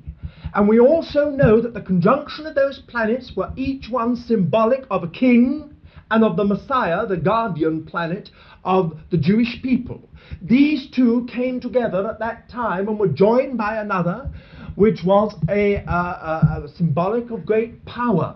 And 0.53 0.67
we 0.67 0.79
also 0.79 1.29
know 1.29 1.61
that 1.61 1.73
the 1.73 1.81
conjunction 1.81 2.45
of 2.45 2.55
those 2.55 2.79
planets 2.87 3.31
were 3.35 3.51
each 3.55 3.89
one 3.89 4.15
symbolic 4.15 4.85
of 4.89 5.03
a 5.03 5.07
king 5.07 5.75
and 6.09 6.23
of 6.25 6.35
the 6.35 6.43
Messiah, 6.43 7.05
the 7.05 7.17
guardian 7.17 7.85
planet 7.85 8.29
of 8.65 8.97
the 9.11 9.17
Jewish 9.17 9.61
people. 9.63 10.09
These 10.41 10.89
two 10.91 11.27
came 11.31 11.59
together 11.59 12.07
at 12.07 12.19
that 12.19 12.49
time 12.49 12.89
and 12.89 12.99
were 12.99 13.07
joined 13.07 13.57
by 13.57 13.77
another, 13.77 14.29
which 14.75 14.99
was 15.05 15.33
a, 15.49 15.83
symbolic 16.75 17.31
of 17.31 17.45
great 17.45 17.85
power. 17.85 18.35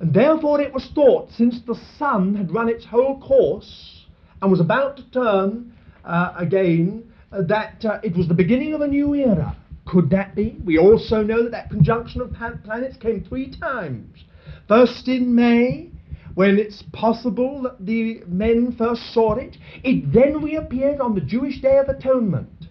And 0.00 0.12
therefore 0.12 0.60
it 0.60 0.74
was 0.74 0.90
thought, 0.94 1.30
since 1.32 1.60
the 1.66 1.80
sun 1.98 2.34
had 2.34 2.52
run 2.52 2.68
its 2.68 2.84
whole 2.84 3.18
course 3.20 4.04
and 4.42 4.50
was 4.50 4.60
about 4.60 4.98
to 4.98 5.10
turn 5.10 5.72
uh, 6.04 6.34
again, 6.36 7.10
uh, 7.32 7.42
that 7.42 7.84
uh, 7.84 7.98
it 8.02 8.14
was 8.14 8.28
the 8.28 8.34
beginning 8.34 8.74
of 8.74 8.82
a 8.82 8.86
new 8.86 9.14
era. 9.14 9.56
Could 9.86 10.10
that 10.10 10.34
be? 10.34 10.58
We 10.64 10.78
also 10.78 11.22
know 11.22 11.42
that 11.44 11.52
that 11.52 11.70
conjunction 11.70 12.20
of 12.20 12.32
planets 12.32 12.96
came 12.96 13.24
three 13.24 13.54
times. 13.58 14.24
First 14.68 15.06
in 15.08 15.34
May, 15.34 15.90
when 16.36 16.58
it's 16.58 16.82
possible 16.92 17.62
that 17.62 17.86
the 17.86 18.20
men 18.26 18.70
first 18.76 19.14
saw 19.14 19.34
it. 19.36 19.56
It 19.82 20.12
then 20.12 20.42
reappeared 20.42 21.00
on 21.00 21.14
the 21.14 21.20
Jewish 21.22 21.62
Day 21.62 21.78
of 21.78 21.88
Atonement, 21.88 22.66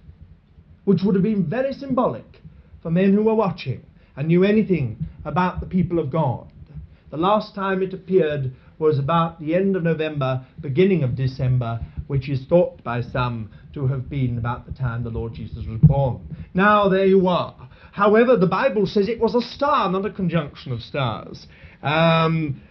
which 0.84 1.02
would 1.04 1.16
have 1.16 1.24
been 1.24 1.50
very 1.50 1.74
symbolic 1.74 2.42
for 2.84 2.92
men 2.92 3.14
who 3.14 3.24
were 3.24 3.34
watching 3.34 3.84
and 4.16 4.28
knew 4.28 4.44
anything 4.44 4.98
about 5.26 5.62
the 5.62 5.66
people 5.66 5.98
of 5.98 6.12
God. 6.12 6.48
The 7.10 7.18
last 7.18 7.56
time 7.56 7.82
it 7.82 7.92
appeared 7.92 8.54
was 8.78 9.00
about 9.00 9.40
the 9.40 9.56
end 9.56 9.76
of 9.76 9.82
November, 9.82 10.46
beginning 10.62 11.02
of 11.02 11.16
December, 11.16 11.80
which 12.08 12.30
is 12.30 12.46
thought 12.48 12.84
by 12.84 13.02
some 13.02 13.50
to 13.74 13.88
have 13.88 14.10
been 14.10 14.38
about 14.38 14.66
the 14.66 14.72
time 14.72 15.04
the 15.04 15.10
Lord 15.10 15.34
Jesus 15.34 15.66
was 15.68 15.80
born. 15.82 16.22
Now, 16.54 16.88
there 16.90 17.06
you 17.06 17.28
are. 17.28 17.70
However, 17.92 18.36
the 18.36 18.48
Bible 18.48 18.86
says 18.86 19.08
it 19.08 19.20
was 19.20 19.36
a 19.36 19.42
star, 19.42 19.90
not 19.90 20.06
a 20.06 20.12
conjunction 20.12 20.72
of 20.72 20.82
stars. 20.82 21.48
Um, 21.82 22.62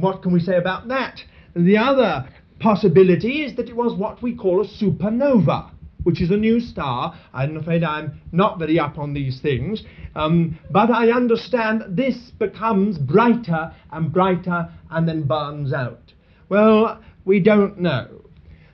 what 0.00 0.22
can 0.22 0.32
we 0.32 0.40
say 0.40 0.56
about 0.56 0.88
that? 0.88 1.20
The 1.54 1.76
other 1.76 2.28
possibility 2.58 3.42
is 3.42 3.56
that 3.56 3.68
it 3.68 3.76
was 3.76 3.98
what 3.98 4.22
we 4.22 4.34
call 4.34 4.62
a 4.62 4.66
supernova, 4.66 5.70
which 6.04 6.22
is 6.22 6.30
a 6.30 6.36
new 6.36 6.60
star. 6.60 7.18
I'm 7.34 7.56
afraid 7.56 7.84
I'm 7.84 8.20
not 8.32 8.58
very 8.58 8.78
up 8.78 8.98
on 8.98 9.12
these 9.12 9.40
things, 9.40 9.82
um, 10.14 10.58
but 10.70 10.90
I 10.90 11.10
understand 11.10 11.80
that 11.80 11.96
this 11.96 12.16
becomes 12.38 12.98
brighter 12.98 13.74
and 13.90 14.12
brighter 14.12 14.70
and 14.90 15.08
then 15.08 15.24
burns 15.26 15.72
out. 15.72 16.12
Well, 16.48 17.02
we 17.24 17.40
don't 17.40 17.78
know. 17.78 18.21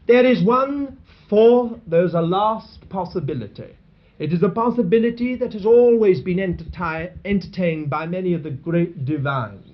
There 0.09 0.25
is 0.25 0.42
one 0.42 0.97
fourth, 1.29 1.81
there's 1.87 2.14
a 2.14 2.23
last 2.23 2.88
possibility. 2.88 3.77
It 4.18 4.33
is 4.33 4.42
a 4.42 4.49
possibility 4.49 5.37
that 5.37 5.53
has 5.53 5.66
always 5.66 6.23
been 6.23 6.40
entertained 6.40 7.90
by 7.90 8.07
many 8.07 8.33
of 8.33 8.42
the 8.42 8.51
great 8.51 9.05
divines, 9.05 9.66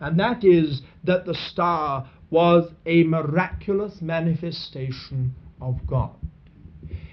and 0.00 0.18
that 0.18 0.42
is 0.44 0.80
that 1.04 1.26
the 1.26 1.34
star 1.34 2.08
was 2.30 2.70
a 2.86 3.04
miraculous 3.04 4.00
manifestation 4.00 5.34
of 5.60 5.86
God. 5.86 6.16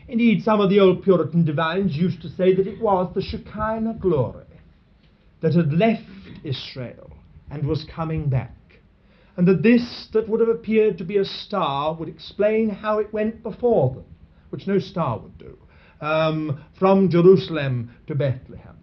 Indeed, 0.08 0.43
some 0.43 0.62
of 0.62 0.69
the 0.69 0.80
old 0.80 1.04
Puritan 1.04 1.43
divines 1.43 1.97
used 1.97 2.21
to 2.21 2.30
say 2.30 2.56
that 2.56 2.65
it 2.65 2.80
was 2.82 3.13
the 3.13 3.21
Shekinah 3.21 3.97
glory 3.99 4.45
that 5.41 5.54
had 5.54 5.73
left 5.73 6.04
Israel 6.45 7.12
and 7.52 7.67
was 7.67 7.86
coming 7.93 8.30
back 8.30 8.56
and 9.36 9.48
that 9.48 9.63
this 9.63 10.08
that 10.13 10.30
would 10.30 10.39
have 10.39 10.50
appeared 10.50 10.98
to 10.98 11.04
be 11.04 11.17
a 11.17 11.26
star 11.26 11.93
would 11.93 12.10
explain 12.10 12.69
how 12.69 13.00
it 13.00 13.13
went 13.13 13.41
before 13.43 13.93
them, 13.93 14.06
which 14.50 14.67
no 14.67 14.80
star 14.80 15.19
would 15.19 15.38
do, 15.38 15.58
um, 16.02 16.63
from 16.78 17.10
Jerusalem 17.10 17.91
to 18.08 18.15
Bethlehem. 18.15 18.78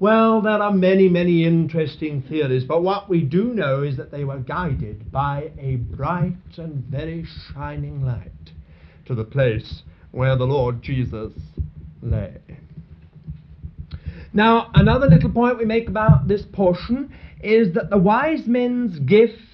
Well, 0.00 0.42
there 0.42 0.60
are 0.60 0.72
many, 0.72 1.08
many 1.08 1.44
interesting 1.44 2.22
theories, 2.22 2.64
but 2.64 2.82
what 2.82 3.08
we 3.08 3.22
do 3.22 3.54
know 3.54 3.82
is 3.82 3.96
that 3.96 4.10
they 4.10 4.24
were 4.24 4.40
guided 4.40 5.10
by 5.10 5.52
a 5.58 5.76
bright 5.76 6.58
and 6.58 6.84
very 6.84 7.24
shining 7.24 8.04
light 8.04 8.30
to 9.06 9.14
the 9.14 9.24
place 9.24 9.82
where 10.10 10.36
the 10.36 10.44
Lord 10.44 10.82
Jesus 10.82 11.32
lay. 12.02 12.38
Now, 14.32 14.70
another 14.74 15.06
little 15.06 15.30
point 15.30 15.58
we 15.58 15.64
make 15.64 15.88
about 15.88 16.26
this 16.26 16.42
portion 16.52 17.14
is 17.40 17.72
that 17.74 17.88
the 17.88 17.98
wise 17.98 18.46
men's 18.46 18.98
gift 18.98 19.53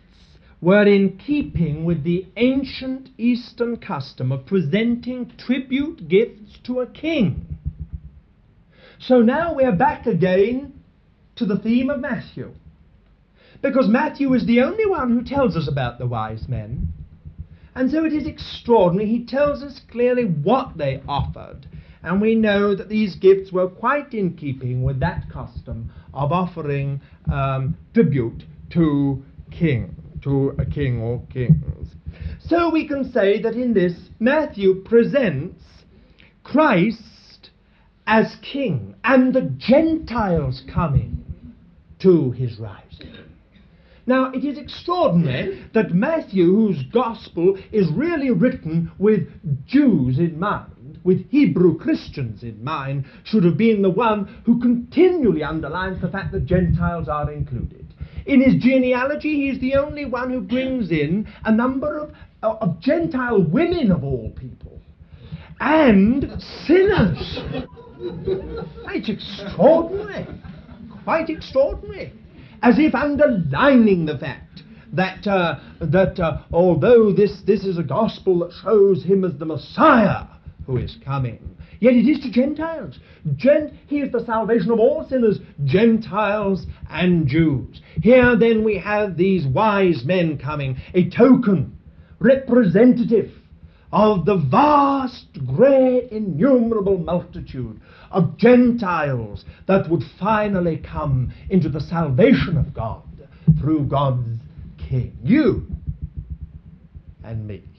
were 0.61 0.87
in 0.87 1.17
keeping 1.17 1.85
with 1.85 2.05
the 2.05 2.27
ancient 2.37 3.09
Eastern 3.17 3.77
custom 3.77 4.31
of 4.31 4.45
presenting 4.47 5.33
tribute 5.39 6.09
gifts 6.09 6.59
to 6.65 6.81
a 6.81 6.87
king. 6.87 7.59
So 8.99 9.21
now 9.21 9.55
we're 9.55 9.75
back 9.75 10.07
again 10.07 10.75
to 11.37 11.47
the 11.47 11.59
theme 11.59 11.89
of 11.89 12.01
Matthew. 12.01 12.53
Because 13.63 13.89
Matthew 13.89 14.33
is 14.35 14.47
the 14.47 14.61
only 14.61 14.87
one 14.87 15.11
who 15.11 15.25
tells 15.25 15.57
us 15.57 15.69
about 15.69 15.99
the 15.99 16.07
wise 16.07 16.49
men. 16.49 16.93
And 17.75 17.91
so 17.91 18.05
it 18.05 18.13
is 18.13 18.27
extraordinary. 18.27 19.09
He 19.09 19.25
tells 19.25 19.63
us 19.63 19.81
clearly 19.91 20.25
what 20.25 20.77
they 20.77 21.03
offered. 21.09 21.67
And 22.03 22.21
we 22.21 22.35
know 22.35 22.75
that 22.75 22.89
these 22.89 23.17
gifts 23.17 23.53
were 23.53 23.69
quite 23.69 24.15
in 24.15 24.37
keeping 24.37 24.83
with 24.83 25.01
that 25.01 25.31
custom 25.31 25.93
of 26.13 26.33
offering 26.33 27.01
um, 27.31 27.77
tribute 27.93 28.43
to 28.71 29.23
king, 29.51 29.95
to 30.23 30.55
a 30.59 30.67
king 30.67 31.01
or 31.01 31.23
kings. 31.33 31.89
So 32.47 32.71
we 32.71 32.87
can 32.87 33.11
say 33.13 33.41
that 33.43 33.55
in 33.55 33.75
this, 33.75 33.95
Matthew 34.19 34.83
presents 34.83 35.63
Christ 36.43 37.51
as 38.07 38.37
king 38.43 38.95
and 39.05 39.33
the 39.33 39.43
Gentiles 39.57 40.63
coming 40.73 41.25
to 42.01 42.33
his 42.33 42.59
rising. 42.59 43.15
Now, 44.07 44.33
it 44.33 44.45
is 44.45 44.59
extraordinary 44.59 45.65
that 45.73 45.95
Matthew, 45.95 46.47
whose 46.47 46.83
gospel 46.93 47.57
is 47.71 47.89
really 47.93 48.31
written 48.31 48.91
with 48.99 49.29
Jews 49.67 50.19
in 50.19 50.41
mind, 50.41 50.99
with 51.05 51.31
Hebrew 51.31 51.79
Christians 51.79 52.43
in 52.43 52.65
mind, 52.65 53.05
should 53.23 53.45
have 53.45 53.57
been 53.57 53.83
the 53.83 53.91
one 53.91 54.43
who 54.45 54.59
continually 54.59 55.45
underlines 55.45 56.01
the 56.01 56.09
fact 56.09 56.33
that 56.33 56.47
Gentiles 56.47 57.09
are 57.09 57.31
included. 57.31 57.80
In 58.27 58.43
his 58.43 58.63
genealogy, 58.63 59.37
he 59.37 59.49
is 59.49 59.61
the 59.61 59.75
only 59.75 60.05
one 60.05 60.31
who 60.31 60.41
brings 60.41 60.91
in 60.91 61.29
a 61.45 61.53
number 61.53 61.99
of, 61.99 62.15
of 62.43 62.81
Gentile 62.81 63.43
women 63.43 63.91
of 63.91 64.05
all 64.05 64.31
people. 64.31 64.81
And 65.61 66.41
sinners. 66.67 67.41
It's 68.01 69.09
extraordinary, 69.09 70.27
quite 71.05 71.29
extraordinary. 71.29 72.13
As 72.63 72.79
if 72.79 72.95
underlining 72.95 74.07
the 74.07 74.19
fact 74.19 74.63
that, 74.93 75.27
uh, 75.27 75.61
that 75.81 76.19
uh, 76.19 76.43
although 76.53 77.13
this, 77.13 77.43
this 77.47 77.65
is 77.65 77.79
a 77.79 77.83
gospel 77.83 78.41
that 78.41 78.53
shows 78.63 79.05
him 79.05 79.25
as 79.25 79.39
the 79.39 79.45
Messiah 79.45 80.25
who 80.67 80.79
is 80.79 80.97
coming, 81.05 81.57
yet 81.81 81.95
it 81.95 82.09
is 82.09 82.21
to 82.21 82.31
Gentiles. 82.31 82.99
Gent- 83.37 83.73
he 83.87 84.01
is 84.01 84.13
the 84.13 84.25
salvation 84.25 84.71
of 84.71 84.79
all 84.79 85.07
sinners, 85.09 85.41
Gentiles 85.65 86.67
and 86.89 87.27
Jews. 87.27 87.81
Here 88.03 88.37
then 88.37 88.63
we 88.65 88.79
have 88.79 89.17
these 89.17 89.47
wise 89.47 90.05
men 90.05 90.39
coming, 90.39 90.77
a 90.95 91.11
token, 91.11 91.77
representative 92.21 93.33
of 93.93 94.25
the 94.25 94.37
vast, 94.37 95.27
great, 95.47 96.11
innumerable 96.13 96.99
multitude 96.99 97.81
of 98.11 98.37
Gentiles 98.37 99.45
that 99.67 99.89
would 99.91 100.03
finally 100.19 100.77
come 100.79 101.33
into 101.49 101.69
the 101.69 101.81
salvation 101.81 102.57
of 102.57 102.73
God 102.73 103.03
through 103.61 103.87
God's 103.87 104.41
King. 104.79 105.17
You 105.23 105.67
and 107.25 107.47
me. 107.47 107.70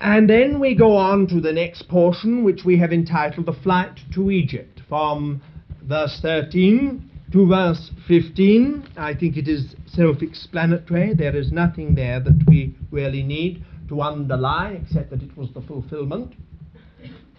And 0.00 0.28
then 0.28 0.60
we 0.60 0.74
go 0.74 0.96
on 0.96 1.26
to 1.28 1.40
the 1.40 1.52
next 1.52 1.88
portion, 1.88 2.44
which 2.44 2.64
we 2.64 2.78
have 2.78 2.92
entitled 2.92 3.46
The 3.46 3.54
Flight 3.54 3.98
to 4.12 4.30
Egypt, 4.30 4.82
from 4.88 5.40
verse 5.82 6.18
13 6.20 7.10
to 7.32 7.46
verse 7.46 7.90
15. 8.06 8.88
I 8.98 9.14
think 9.14 9.38
it 9.38 9.48
is 9.48 9.74
self 9.86 10.20
explanatory. 10.20 11.14
There 11.14 11.34
is 11.34 11.50
nothing 11.50 11.94
there 11.94 12.20
that 12.20 12.44
we 12.46 12.74
really 12.90 13.22
need 13.22 13.64
to 13.88 14.02
underline, 14.02 14.84
except 14.84 15.10
that 15.10 15.22
it 15.22 15.34
was 15.36 15.48
the 15.54 15.62
fulfillment 15.62 16.34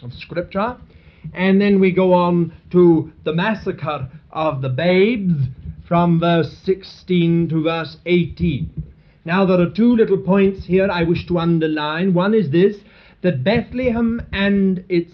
of 0.02 0.12
Scripture. 0.14 0.78
And 1.34 1.62
then 1.62 1.80
we 1.80 1.92
go 1.92 2.14
on 2.14 2.54
to 2.72 3.12
the 3.24 3.34
massacre 3.34 4.10
of 4.32 4.62
the 4.62 4.70
babes 4.70 5.34
from 5.88 6.20
verse 6.20 6.58
16 6.64 7.50
to 7.50 7.64
verse 7.64 7.98
18. 8.06 8.84
Now, 9.28 9.46
there 9.46 9.60
are 9.60 9.70
two 9.70 9.94
little 9.94 10.20
points 10.20 10.68
here 10.68 10.90
I 10.90 11.04
wish 11.04 11.28
to 11.28 11.38
underline. 11.38 12.14
One 12.14 12.34
is 12.34 12.50
this 12.50 12.78
that 13.24 13.44
Bethlehem 13.44 14.22
and 14.32 14.86
its 14.88 15.12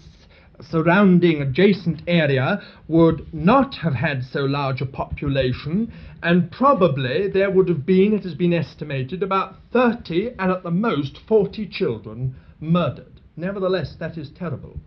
surrounding 0.60 1.42
adjacent 1.42 2.00
area 2.06 2.62
would 2.86 3.26
not 3.34 3.74
have 3.82 3.94
had 3.94 4.22
so 4.22 4.44
large 4.44 4.80
a 4.80 4.86
population, 4.86 5.92
and 6.22 6.48
probably 6.52 7.28
there 7.28 7.50
would 7.50 7.68
have 7.68 7.84
been, 7.84 8.12
it 8.12 8.22
has 8.22 8.36
been 8.36 8.52
estimated, 8.52 9.20
about 9.20 9.56
30 9.72 10.36
and 10.38 10.52
at 10.52 10.62
the 10.62 10.70
most 10.70 11.18
40 11.26 11.66
children 11.66 12.36
murdered. 12.60 13.20
Nevertheless, 13.36 13.96
that 13.98 14.16
is 14.16 14.30
terrible. 14.30 14.78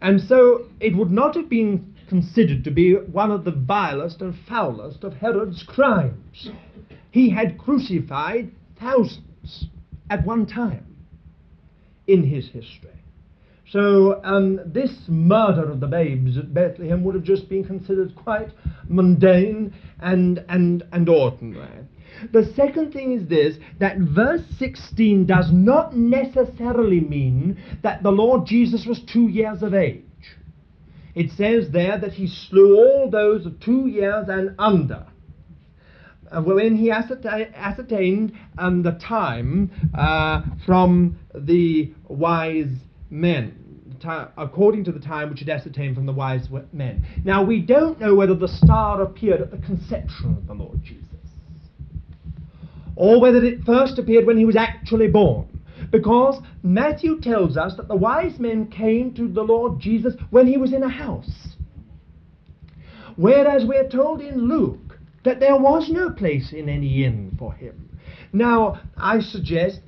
And 0.00 0.20
so 0.20 0.66
it 0.78 0.94
would 0.94 1.10
not 1.10 1.34
have 1.34 1.48
been 1.48 1.96
considered 2.08 2.62
to 2.62 2.70
be 2.70 2.92
one 2.92 3.32
of 3.32 3.44
the 3.44 3.50
vilest 3.50 4.22
and 4.22 4.36
foulest 4.48 5.02
of 5.02 5.14
Herod's 5.14 5.64
crimes. 5.64 6.50
He 7.18 7.30
had 7.30 7.58
crucified 7.58 8.52
thousands 8.78 9.66
at 10.08 10.24
one 10.24 10.46
time 10.46 10.86
in 12.06 12.22
his 12.22 12.48
history. 12.48 13.02
So 13.72 14.20
um, 14.22 14.60
this 14.64 14.92
murder 15.08 15.68
of 15.68 15.80
the 15.80 15.88
babes 15.88 16.38
at 16.38 16.54
Bethlehem 16.54 17.02
would 17.02 17.16
have 17.16 17.24
just 17.24 17.48
been 17.48 17.64
considered 17.64 18.14
quite 18.14 18.50
mundane 18.88 19.74
and, 19.98 20.44
and, 20.48 20.84
and 20.92 21.08
ordinary. 21.08 21.88
The 22.32 22.52
second 22.54 22.92
thing 22.92 23.10
is 23.10 23.28
this 23.28 23.56
that 23.80 23.98
verse 23.98 24.44
16 24.56 25.26
does 25.26 25.50
not 25.50 25.96
necessarily 25.96 27.00
mean 27.00 27.60
that 27.82 28.04
the 28.04 28.12
Lord 28.12 28.46
Jesus 28.46 28.86
was 28.86 29.02
two 29.12 29.26
years 29.26 29.64
of 29.64 29.74
age. 29.74 30.04
It 31.16 31.32
says 31.32 31.72
there 31.72 31.98
that 31.98 32.12
he 32.12 32.28
slew 32.28 32.76
all 32.76 33.10
those 33.10 33.44
of 33.44 33.58
two 33.58 33.88
years 33.88 34.26
and 34.28 34.54
under. 34.56 35.08
Uh, 36.30 36.42
when 36.42 36.76
he 36.76 36.90
ascertained, 36.90 37.54
ascertained 37.54 38.32
um, 38.58 38.82
the 38.82 38.92
time 38.92 39.70
uh, 39.96 40.42
from 40.66 41.18
the 41.34 41.92
wise 42.08 42.72
men, 43.10 43.54
according 44.36 44.84
to 44.84 44.92
the 44.92 45.00
time 45.00 45.30
which 45.30 45.40
had 45.40 45.48
ascertained 45.48 45.94
from 45.94 46.06
the 46.06 46.12
wise 46.12 46.48
men. 46.72 47.04
Now, 47.24 47.44
we 47.44 47.60
don't 47.60 47.98
know 47.98 48.14
whether 48.14 48.34
the 48.34 48.48
star 48.48 49.02
appeared 49.02 49.40
at 49.40 49.50
the 49.50 49.58
conception 49.58 50.36
of 50.36 50.46
the 50.46 50.54
Lord 50.54 50.82
Jesus 50.84 51.08
or 52.98 53.20
whether 53.20 53.42
it 53.44 53.62
first 53.64 53.96
appeared 53.96 54.26
when 54.26 54.36
he 54.36 54.44
was 54.44 54.56
actually 54.56 55.06
born. 55.06 55.46
Because 55.92 56.42
Matthew 56.64 57.20
tells 57.20 57.56
us 57.56 57.74
that 57.76 57.86
the 57.86 57.96
wise 57.96 58.40
men 58.40 58.66
came 58.66 59.14
to 59.14 59.28
the 59.28 59.42
Lord 59.42 59.78
Jesus 59.78 60.14
when 60.30 60.48
he 60.48 60.56
was 60.56 60.72
in 60.72 60.82
a 60.82 60.88
house. 60.88 61.54
Whereas 63.14 63.64
we're 63.64 63.88
told 63.88 64.20
in 64.20 64.48
Luke 64.48 64.87
that 65.24 65.40
there 65.40 65.56
was 65.56 65.88
no 65.90 66.10
place 66.10 66.52
in 66.52 66.68
any 66.68 67.04
inn 67.04 67.34
for 67.38 67.52
him. 67.52 67.88
Now, 68.32 68.80
I 68.96 69.20
suggest, 69.20 69.80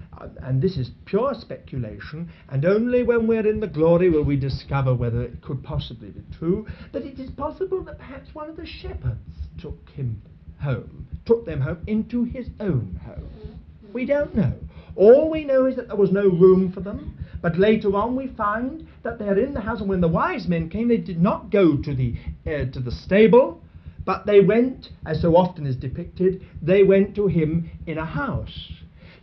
and 0.43 0.61
this 0.61 0.77
is 0.77 0.91
pure 1.05 1.35
speculation, 1.35 2.31
and 2.49 2.65
only 2.65 3.03
when 3.03 3.27
we're 3.27 3.47
in 3.47 3.61
the 3.61 3.67
glory 3.67 4.11
will 4.11 4.25
we 4.25 4.37
discover 4.37 4.95
whether 4.95 5.23
it 5.23 5.43
could 5.43 5.63
possibly 5.63 6.09
be 6.09 6.23
true, 6.37 6.67
that 6.93 7.05
it 7.05 7.19
is 7.19 7.31
possible 7.31 7.83
that 7.85 7.99
perhaps 7.99 8.35
one 8.35 8.49
of 8.49 8.57
the 8.57 8.67
shepherds 8.67 9.21
took 9.59 9.89
him 9.91 10.21
home, 10.61 11.07
took 11.27 11.45
them 11.45 11.61
home 11.61 11.83
into 11.87 12.25
his 12.25 12.49
own 12.61 13.01
home. 13.05 13.59
We 13.93 14.07
don't 14.07 14.35
know. 14.35 14.55
All 14.97 15.31
we 15.31 15.45
know 15.45 15.67
is 15.67 15.77
that 15.77 15.89
there 15.89 15.97
was 15.97 16.13
no 16.13 16.29
room 16.29 16.73
for 16.73 16.81
them, 16.81 17.17
but 17.43 17.59
later 17.59 17.95
on 17.97 18.17
we 18.17 18.29
find 18.29 18.87
that 19.03 19.19
they're 19.19 19.39
in 19.39 19.55
the 19.55 19.61
house, 19.61 19.81
and 19.81 19.89
when 19.89 20.01
the 20.01 20.09
wise 20.09 20.47
men 20.47 20.69
came, 20.69 20.89
they 20.89 20.99
did 20.99 21.21
not 21.21 21.51
go 21.51 21.77
to 21.77 21.95
the, 21.95 22.15
uh, 22.47 22.71
to 22.73 22.81
the 22.81 22.93
stable, 22.93 23.63
but 24.05 24.27
they 24.27 24.41
went, 24.41 24.89
as 25.07 25.21
so 25.21 25.37
often 25.37 25.67
is 25.67 25.77
depicted, 25.77 26.43
they 26.63 26.83
went 26.83 27.15
to 27.17 27.27
him 27.27 27.71
in 27.87 27.99
a 27.99 28.05
house. 28.05 28.73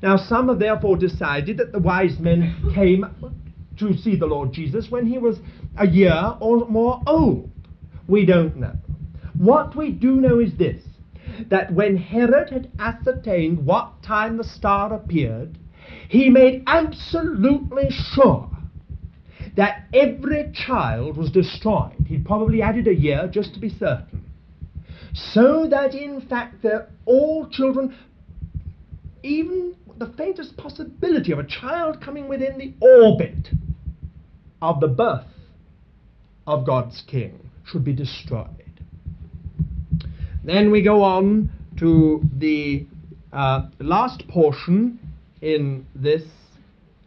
Now, 0.02 0.18
some 0.18 0.50
have 0.50 0.60
therefore 0.60 0.98
decided 0.98 1.58
that 1.58 1.72
the 1.72 1.80
wise 1.80 2.20
men 2.20 2.72
came 2.76 3.06
to 3.78 3.98
see 3.98 4.16
the 4.16 4.28
Lord 4.28 4.54
Jesus 4.54 4.90
when 4.90 5.08
he 5.08 5.18
was 5.18 5.40
a 5.78 5.88
year 5.88 6.36
or 6.40 6.68
more 6.68 7.02
old. 7.08 7.50
We 8.08 8.26
don't 8.26 8.58
know. 8.58 8.74
What 9.38 9.76
we 9.76 9.92
do 9.92 10.22
know 10.22 10.40
is 10.40 10.56
this 10.58 10.84
that 11.50 11.72
when 11.74 11.98
Herod 11.98 12.50
had 12.50 12.72
ascertained 12.80 13.64
what 13.66 14.02
time 14.02 14.38
the 14.38 14.44
star 14.44 14.94
appeared, 14.94 15.58
he 16.08 16.30
made 16.30 16.64
absolutely 16.66 17.90
sure 17.90 18.50
that 19.56 19.86
every 19.94 20.52
child 20.54 21.18
was 21.18 21.32
destroyed. 21.32 21.94
He'd 22.08 22.26
probably 22.26 22.62
added 22.62 22.88
a 22.88 22.96
year 22.96 23.28
just 23.32 23.54
to 23.54 23.60
be 23.60 23.70
certain. 23.70 24.27
So 25.18 25.68
that 25.70 25.96
in 25.96 26.22
fact 26.22 26.62
that 26.64 26.90
all 27.06 27.48
children, 27.50 27.96
even 29.24 29.76
the 29.98 30.14
faintest 30.18 30.56
possibility 30.58 31.32
of 31.32 31.40
a 31.40 31.44
child 31.44 32.02
coming 32.02 32.28
within 32.28 32.58
the 32.58 32.74
orbit 32.86 33.50
of 34.62 34.80
the 34.80 34.88
birth 34.88 35.26
of 36.46 36.66
God's 36.66 37.04
King 37.08 37.50
should 37.66 37.84
be 37.84 37.94
destroyed. 37.94 38.48
Then 40.44 40.72
we 40.72 40.82
go 40.82 41.04
on 41.04 41.50
to 41.80 42.22
the 42.38 42.86
uh, 43.34 43.68
last 43.80 44.28
portion 44.28 45.00
in 45.42 45.86
this 45.96 46.24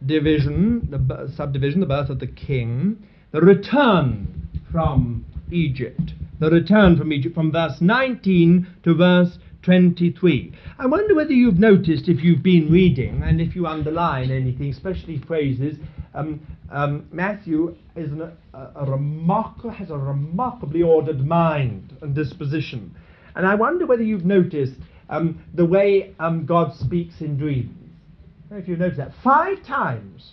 division, 0.05 0.87
the 0.91 1.31
subdivision, 1.35 1.79
the 1.79 1.85
birth 1.85 2.09
of 2.09 2.19
the 2.19 2.27
king, 2.27 3.01
the 3.31 3.41
return 3.41 4.47
from 4.71 5.25
Egypt. 5.51 6.13
The 6.41 6.49
return 6.49 6.97
from 6.97 7.13
Egypt 7.13 7.35
from 7.35 7.51
verse 7.51 7.81
19 7.81 8.65
to 8.81 8.95
verse 8.95 9.37
23. 9.61 10.51
I 10.79 10.87
wonder 10.87 11.13
whether 11.13 11.33
you've 11.33 11.59
noticed 11.59 12.09
if 12.09 12.23
you've 12.23 12.41
been 12.41 12.71
reading 12.71 13.21
and 13.23 13.39
if 13.39 13.55
you 13.55 13.67
underline 13.67 14.31
anything, 14.31 14.71
especially 14.71 15.19
phrases. 15.19 15.77
Um, 16.15 16.39
um, 16.71 17.07
Matthew 17.11 17.75
is 17.95 18.11
an, 18.11 18.31
a, 18.55 18.69
a 18.75 18.85
remark- 18.89 19.71
has 19.71 19.91
a 19.91 19.97
remarkably 19.99 20.81
ordered 20.81 21.23
mind 21.23 21.95
and 22.01 22.15
disposition. 22.15 22.95
And 23.35 23.45
I 23.45 23.53
wonder 23.53 23.85
whether 23.85 24.01
you've 24.01 24.25
noticed 24.25 24.73
um, 25.11 25.43
the 25.53 25.67
way 25.67 26.15
um, 26.19 26.47
God 26.47 26.73
speaks 26.73 27.21
in 27.21 27.37
dreams. 27.37 27.77
If 28.49 28.67
you've 28.67 28.79
noticed 28.79 28.97
that. 28.97 29.13
Five 29.23 29.63
times 29.63 30.31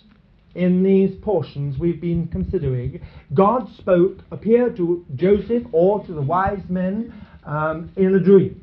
in 0.55 0.83
these 0.83 1.15
portions 1.21 1.77
we've 1.77 2.01
been 2.01 2.27
considering, 2.27 3.01
God 3.33 3.67
spoke, 3.77 4.19
appeared 4.31 4.75
to 4.77 5.05
Joseph 5.15 5.63
or 5.71 6.03
to 6.05 6.13
the 6.13 6.21
wise 6.21 6.63
men 6.69 7.13
um, 7.45 7.91
in 7.95 8.15
a 8.15 8.19
dream. 8.19 8.59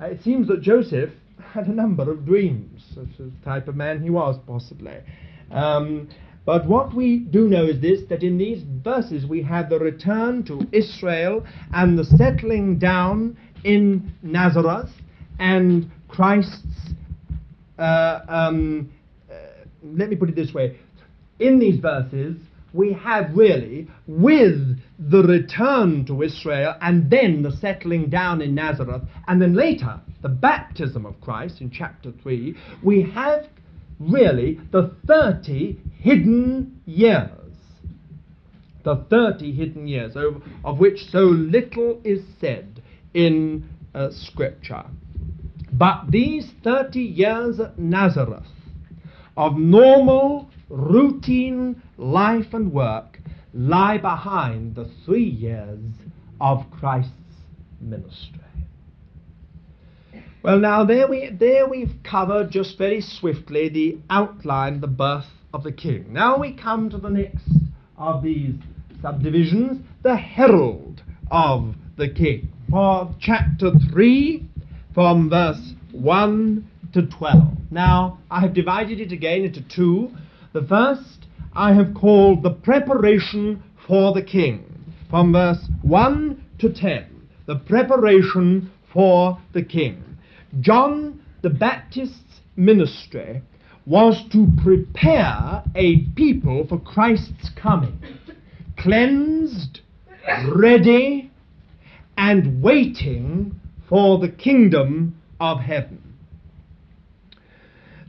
Uh, 0.00 0.06
it 0.06 0.22
seems 0.22 0.48
that 0.48 0.62
Joseph 0.62 1.10
had 1.52 1.66
a 1.66 1.72
number 1.72 2.10
of 2.10 2.24
dreams, 2.24 2.82
such 2.94 3.10
as 3.20 3.30
the 3.32 3.44
type 3.44 3.68
of 3.68 3.76
man 3.76 4.02
he 4.02 4.10
was, 4.10 4.38
possibly. 4.46 4.96
Um, 5.50 6.08
but 6.44 6.66
what 6.66 6.94
we 6.94 7.18
do 7.18 7.48
know 7.48 7.66
is 7.66 7.80
this 7.80 8.00
that 8.08 8.22
in 8.22 8.36
these 8.36 8.62
verses 8.82 9.26
we 9.26 9.42
have 9.42 9.70
the 9.70 9.78
return 9.78 10.42
to 10.44 10.66
Israel 10.72 11.44
and 11.72 11.98
the 11.98 12.04
settling 12.04 12.78
down 12.78 13.36
in 13.64 14.12
Nazareth 14.22 14.90
and 15.38 15.90
Christ's. 16.08 16.94
Uh, 17.78 18.20
um, 18.28 18.92
uh, 19.30 19.34
let 19.84 20.08
me 20.08 20.16
put 20.16 20.28
it 20.28 20.34
this 20.34 20.52
way. 20.52 20.78
In 21.38 21.58
these 21.58 21.80
verses, 21.80 22.36
we 22.72 22.92
have 22.92 23.36
really, 23.36 23.88
with 24.06 24.78
the 24.98 25.22
return 25.22 26.04
to 26.06 26.22
Israel 26.22 26.74
and 26.80 27.10
then 27.10 27.42
the 27.42 27.52
settling 27.52 28.08
down 28.08 28.40
in 28.40 28.54
Nazareth, 28.54 29.02
and 29.28 29.40
then 29.40 29.54
later 29.54 30.00
the 30.22 30.28
baptism 30.28 31.04
of 31.04 31.20
Christ 31.20 31.60
in 31.60 31.70
chapter 31.70 32.12
3, 32.22 32.56
we 32.82 33.02
have 33.02 33.46
really 33.98 34.60
the 34.70 34.94
30 35.06 35.78
hidden 35.98 36.80
years. 36.86 37.30
The 38.84 39.04
30 39.10 39.52
hidden 39.52 39.86
years, 39.86 40.16
of, 40.16 40.42
of 40.64 40.78
which 40.78 40.98
so 41.10 41.20
little 41.20 42.00
is 42.04 42.22
said 42.40 42.82
in 43.14 43.68
uh, 43.94 44.08
Scripture. 44.10 44.84
But 45.72 46.10
these 46.10 46.50
30 46.64 47.00
years 47.00 47.60
at 47.60 47.78
Nazareth 47.78 48.46
of 49.36 49.56
normal, 49.56 50.50
routine 50.72 51.82
life 51.98 52.54
and 52.54 52.72
work 52.72 53.20
lie 53.52 53.98
behind 53.98 54.74
the 54.74 54.90
three 55.04 55.22
years 55.22 55.78
of 56.40 56.64
Christ's 56.70 57.12
ministry. 57.80 58.40
Well, 60.42 60.58
now 60.58 60.84
there 60.84 61.06
we 61.06 61.30
there 61.30 61.68
we've 61.68 61.94
covered 62.02 62.50
just 62.50 62.78
very 62.78 63.00
swiftly 63.00 63.68
the 63.68 63.98
outline, 64.10 64.80
the 64.80 64.88
birth 64.88 65.26
of 65.52 65.62
the 65.62 65.72
king. 65.72 66.12
Now 66.12 66.38
we 66.38 66.54
come 66.54 66.90
to 66.90 66.98
the 66.98 67.10
next 67.10 67.48
of 67.96 68.22
these 68.22 68.54
subdivisions, 69.02 69.84
the 70.02 70.16
herald 70.16 71.02
of 71.30 71.74
the 71.96 72.08
king. 72.08 72.48
For 72.70 73.14
chapter 73.20 73.72
three, 73.90 74.48
from 74.94 75.28
verse 75.28 75.74
one 75.92 76.68
to 76.94 77.02
twelve. 77.06 77.52
Now 77.70 78.18
I 78.30 78.40
have 78.40 78.54
divided 78.54 79.00
it 79.00 79.12
again 79.12 79.44
into 79.44 79.60
two. 79.68 80.10
The 80.52 80.62
first 80.62 81.26
I 81.54 81.72
have 81.72 81.94
called 81.94 82.42
the 82.42 82.50
preparation 82.50 83.62
for 83.86 84.12
the 84.12 84.22
king, 84.22 84.64
from 85.08 85.32
verse 85.32 85.66
one 85.80 86.44
to 86.58 86.70
ten. 86.70 87.06
The 87.46 87.56
preparation 87.56 88.70
for 88.92 89.38
the 89.54 89.62
king. 89.62 90.18
John 90.60 91.22
the 91.40 91.48
Baptist's 91.48 92.42
ministry 92.54 93.40
was 93.86 94.22
to 94.30 94.46
prepare 94.62 95.64
a 95.74 96.00
people 96.14 96.66
for 96.66 96.78
Christ's 96.78 97.48
coming, 97.56 97.98
cleansed, 98.76 99.80
ready, 100.54 101.30
and 102.18 102.62
waiting 102.62 103.58
for 103.88 104.18
the 104.18 104.28
kingdom 104.28 105.16
of 105.40 105.60
heaven. 105.60 106.14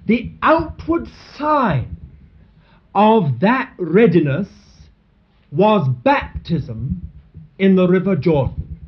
The 0.05 0.33
outward 0.41 1.07
sign 1.37 1.97
of 2.95 3.39
that 3.41 3.73
readiness 3.77 4.47
was 5.51 5.87
baptism 6.03 7.09
in 7.59 7.75
the 7.75 7.87
River 7.87 8.15
Jordan 8.15 8.79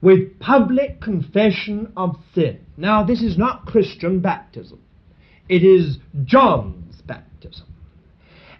with 0.00 0.38
public 0.40 1.00
confession 1.00 1.92
of 1.96 2.16
sin. 2.34 2.58
Now, 2.76 3.04
this 3.04 3.22
is 3.22 3.38
not 3.38 3.66
Christian 3.66 4.20
baptism, 4.20 4.80
it 5.48 5.62
is 5.62 5.98
John's 6.24 7.00
baptism. 7.02 7.66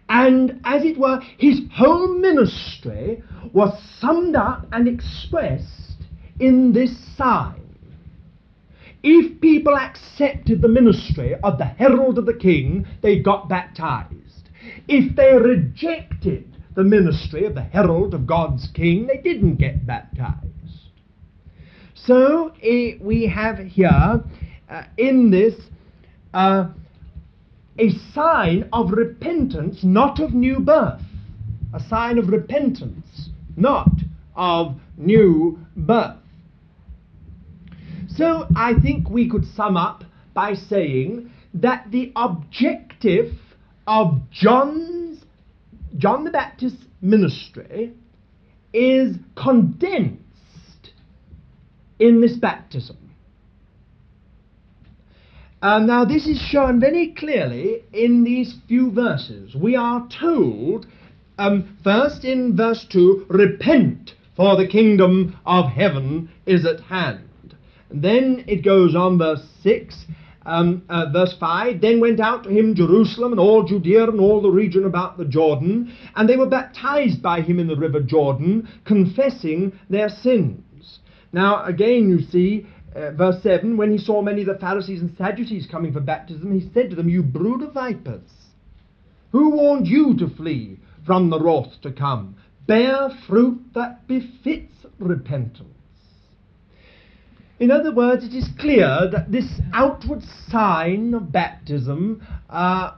And 0.08 0.60
as 0.64 0.84
it 0.84 0.98
were, 0.98 1.20
his 1.38 1.60
whole 1.72 2.18
ministry 2.18 3.22
was 3.52 3.80
summed 3.98 4.36
up 4.36 4.66
and 4.72 4.86
expressed 4.86 5.96
in 6.38 6.72
this 6.72 6.92
sign. 7.16 7.60
If 9.02 9.40
people 9.40 9.74
accepted 9.74 10.60
the 10.60 10.68
ministry 10.68 11.34
of 11.42 11.58
the 11.58 11.64
herald 11.64 12.18
of 12.18 12.26
the 12.26 12.34
king, 12.34 12.86
they 13.00 13.20
got 13.20 13.48
baptized. 13.48 14.21
If 14.88 15.16
they 15.16 15.32
rejected 15.34 16.56
the 16.74 16.84
ministry 16.84 17.44
of 17.44 17.54
the 17.54 17.62
herald 17.62 18.14
of 18.14 18.26
God's 18.26 18.68
king, 18.74 19.06
they 19.06 19.18
didn't 19.18 19.56
get 19.56 19.86
baptized. 19.86 20.46
So 21.94 22.52
eh, 22.62 22.94
we 23.00 23.26
have 23.26 23.58
here 23.58 24.24
uh, 24.68 24.82
in 24.96 25.30
this 25.30 25.54
uh, 26.34 26.68
a 27.78 27.90
sign 28.12 28.68
of 28.72 28.90
repentance, 28.92 29.80
not 29.82 30.20
of 30.20 30.32
new 30.32 30.60
birth. 30.60 31.00
A 31.74 31.80
sign 31.88 32.18
of 32.18 32.28
repentance, 32.28 33.30
not 33.56 33.90
of 34.34 34.76
new 34.96 35.58
birth. 35.76 36.16
So 38.08 38.46
I 38.54 38.74
think 38.82 39.08
we 39.08 39.28
could 39.28 39.44
sum 39.54 39.76
up 39.76 40.04
by 40.34 40.54
saying 40.54 41.30
that 41.54 41.90
the 41.90 42.12
objective 42.16 43.32
of 43.86 44.20
John's 44.30 45.24
John 45.98 46.24
the 46.24 46.30
Baptist's 46.30 46.84
ministry 47.00 47.92
is 48.72 49.16
condensed 49.36 50.22
in 51.98 52.20
this 52.20 52.36
baptism. 52.36 52.96
Um, 55.60 55.86
now, 55.86 56.04
this 56.04 56.26
is 56.26 56.40
shown 56.40 56.80
very 56.80 57.12
clearly 57.12 57.84
in 57.92 58.24
these 58.24 58.56
few 58.66 58.90
verses. 58.90 59.54
We 59.54 59.76
are 59.76 60.08
told, 60.08 60.86
um, 61.38 61.78
first 61.84 62.24
in 62.24 62.56
verse 62.56 62.84
2, 62.90 63.26
repent, 63.28 64.14
for 64.34 64.56
the 64.56 64.66
kingdom 64.66 65.36
of 65.46 65.66
heaven 65.66 66.30
is 66.46 66.66
at 66.66 66.80
hand. 66.80 67.54
Then 67.90 68.44
it 68.48 68.64
goes 68.64 68.96
on, 68.96 69.18
verse 69.18 69.46
6, 69.62 70.06
um, 70.44 70.82
uh, 70.88 71.06
verse 71.12 71.34
5 71.38 71.80
Then 71.80 72.00
went 72.00 72.20
out 72.20 72.44
to 72.44 72.50
him 72.50 72.74
Jerusalem 72.74 73.32
and 73.32 73.40
all 73.40 73.64
Judea 73.64 74.08
and 74.08 74.20
all 74.20 74.42
the 74.42 74.50
region 74.50 74.84
about 74.84 75.18
the 75.18 75.24
Jordan, 75.24 75.92
and 76.16 76.28
they 76.28 76.36
were 76.36 76.48
baptized 76.48 77.22
by 77.22 77.40
him 77.40 77.58
in 77.58 77.66
the 77.66 77.76
river 77.76 78.00
Jordan, 78.00 78.68
confessing 78.84 79.78
their 79.88 80.08
sins. 80.08 80.98
Now, 81.32 81.64
again, 81.64 82.08
you 82.08 82.20
see, 82.20 82.66
uh, 82.94 83.12
verse 83.12 83.42
7 83.42 83.76
when 83.76 83.90
he 83.90 83.98
saw 83.98 84.22
many 84.22 84.42
of 84.42 84.48
the 84.48 84.58
Pharisees 84.58 85.00
and 85.00 85.16
Sadducees 85.16 85.66
coming 85.70 85.92
for 85.92 86.00
baptism, 86.00 86.52
he 86.52 86.70
said 86.72 86.90
to 86.90 86.96
them, 86.96 87.08
You 87.08 87.22
brood 87.22 87.62
of 87.62 87.72
vipers, 87.72 88.30
who 89.30 89.50
warned 89.50 89.86
you 89.86 90.16
to 90.18 90.28
flee 90.28 90.78
from 91.06 91.30
the 91.30 91.40
wrath 91.40 91.80
to 91.82 91.92
come? 91.92 92.36
Bear 92.66 93.10
fruit 93.26 93.60
that 93.74 94.06
befits 94.06 94.74
repentance. 94.98 95.68
In 97.62 97.70
other 97.70 97.94
words, 97.94 98.24
it 98.24 98.34
is 98.34 98.48
clear 98.58 99.08
that 99.12 99.30
this 99.30 99.48
outward 99.72 100.20
sign 100.48 101.14
of 101.14 101.30
baptism 101.30 102.20
uh, 102.50 102.94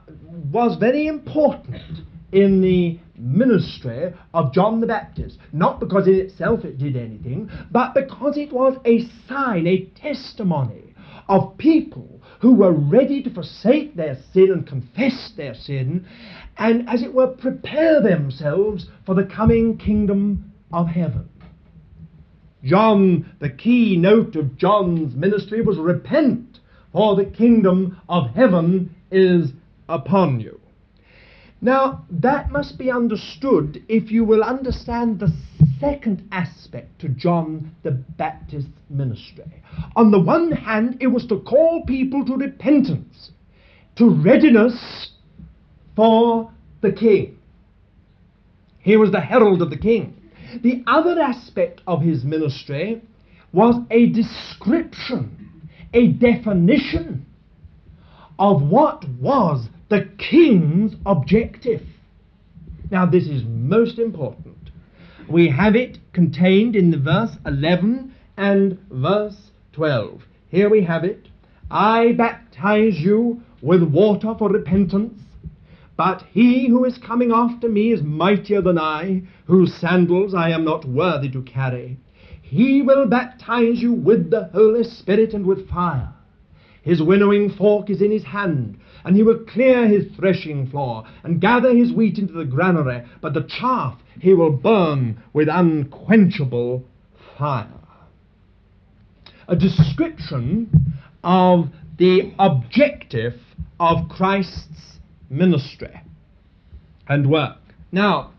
was 0.51 0.79
very 0.79 1.05
important 1.05 1.99
in 2.31 2.61
the 2.61 2.99
ministry 3.15 4.11
of 4.33 4.53
John 4.53 4.81
the 4.81 4.87
Baptist. 4.87 5.37
Not 5.53 5.79
because 5.79 6.07
in 6.07 6.15
itself 6.15 6.65
it 6.65 6.79
did 6.79 6.97
anything, 6.97 7.47
but 7.69 7.93
because 7.93 8.37
it 8.37 8.51
was 8.51 8.75
a 8.85 9.07
sign, 9.29 9.67
a 9.67 9.85
testimony 10.01 10.95
of 11.29 11.55
people 11.59 12.23
who 12.41 12.55
were 12.55 12.73
ready 12.73 13.21
to 13.21 13.29
forsake 13.29 13.95
their 13.95 14.17
sin 14.33 14.49
and 14.51 14.65
confess 14.65 15.31
their 15.37 15.53
sin, 15.53 16.07
and 16.57 16.89
as 16.89 17.03
it 17.03 17.13
were, 17.13 17.27
prepare 17.27 18.01
themselves 18.01 18.87
for 19.05 19.13
the 19.13 19.25
coming 19.25 19.77
kingdom 19.77 20.51
of 20.73 20.87
heaven. 20.87 21.29
John, 22.65 23.31
the 23.39 23.49
key 23.49 23.95
note 23.95 24.35
of 24.35 24.57
John's 24.57 25.15
ministry 25.15 25.61
was 25.61 25.77
repent, 25.77 26.59
for 26.91 27.15
the 27.15 27.25
kingdom 27.25 28.01
of 28.09 28.31
heaven 28.31 28.95
is 29.11 29.51
upon 29.87 30.39
you. 30.39 30.59
Now, 31.61 32.05
that 32.09 32.51
must 32.51 32.79
be 32.79 32.89
understood 32.89 33.83
if 33.87 34.11
you 34.11 34.23
will 34.23 34.43
understand 34.43 35.19
the 35.19 35.31
second 35.79 36.27
aspect 36.31 36.99
to 37.01 37.09
John 37.09 37.75
the 37.83 37.91
Baptist's 37.91 38.69
ministry. 38.89 39.63
On 39.95 40.09
the 40.09 40.19
one 40.19 40.51
hand, 40.51 40.97
it 40.99 41.07
was 41.07 41.27
to 41.27 41.41
call 41.41 41.83
people 41.85 42.25
to 42.25 42.35
repentance, 42.35 43.31
to 43.97 44.09
readiness 44.09 45.11
for 45.95 46.51
the 46.81 46.91
king. 46.91 47.37
He 48.79 48.97
was 48.97 49.11
the 49.11 49.21
herald 49.21 49.61
of 49.61 49.69
the 49.69 49.77
king. 49.77 50.14
The 50.61 50.83
other 50.87 51.19
aspect 51.19 51.81
of 51.87 52.01
his 52.01 52.23
ministry 52.23 53.01
was 53.51 53.75
a 53.89 54.07
description, 54.07 55.69
a 55.93 56.07
definition 56.07 57.25
of 58.37 58.61
what 58.61 59.05
was 59.19 59.67
the 59.89 60.09
king's 60.17 60.93
objective. 61.05 61.81
Now, 62.91 63.05
this 63.05 63.27
is 63.27 63.43
most 63.47 63.97
important. 63.97 64.55
We 65.29 65.49
have 65.49 65.75
it 65.75 65.97
contained 66.13 66.75
in 66.75 66.91
the 66.91 66.99
verse 66.99 67.31
11 67.45 68.13
and 68.37 68.77
verse 68.91 69.51
12. 69.73 70.21
Here 70.49 70.69
we 70.69 70.83
have 70.83 71.03
it. 71.03 71.27
I 71.71 72.11
baptize 72.11 72.99
you 72.99 73.41
with 73.61 73.83
water 73.83 74.35
for 74.37 74.49
repentance, 74.49 75.19
but 75.97 76.23
he 76.31 76.67
who 76.67 76.83
is 76.83 76.97
coming 76.97 77.31
after 77.31 77.69
me 77.69 77.91
is 77.91 78.01
mightier 78.01 78.61
than 78.61 78.77
I, 78.77 79.23
whose 79.45 79.73
sandals 79.73 80.33
I 80.33 80.49
am 80.49 80.65
not 80.65 80.85
worthy 80.85 81.29
to 81.29 81.41
carry. 81.41 81.97
He 82.41 82.81
will 82.81 83.07
baptize 83.07 83.81
you 83.81 83.93
with 83.93 84.29
the 84.29 84.49
Holy 84.53 84.83
Spirit 84.83 85.33
and 85.33 85.45
with 85.45 85.69
fire. 85.69 86.13
His 86.81 87.01
winnowing 87.01 87.49
fork 87.49 87.89
is 87.89 88.01
in 88.01 88.11
his 88.11 88.25
hand, 88.25 88.77
and 89.03 89.15
he 89.15 89.23
will 89.23 89.39
clear 89.39 89.87
his 89.87 90.05
threshing 90.15 90.67
floor, 90.67 91.05
and 91.23 91.41
gather 91.41 91.73
his 91.73 91.91
wheat 91.91 92.19
into 92.19 92.33
the 92.33 92.45
granary, 92.45 93.03
but 93.21 93.33
the 93.33 93.43
chaff 93.43 93.97
he 94.19 94.33
will 94.33 94.51
burn 94.51 95.17
with 95.33 95.47
unquenchable 95.47 96.83
fire. 97.37 97.67
A 99.47 99.55
description 99.55 100.69
of 101.23 101.69
the 101.97 102.33
objective 102.37 103.39
of 103.79 104.09
Christ's 104.09 104.94
ministry 105.35 106.01
and 107.07 107.29
work. 107.29 107.57
Now, 107.91 108.33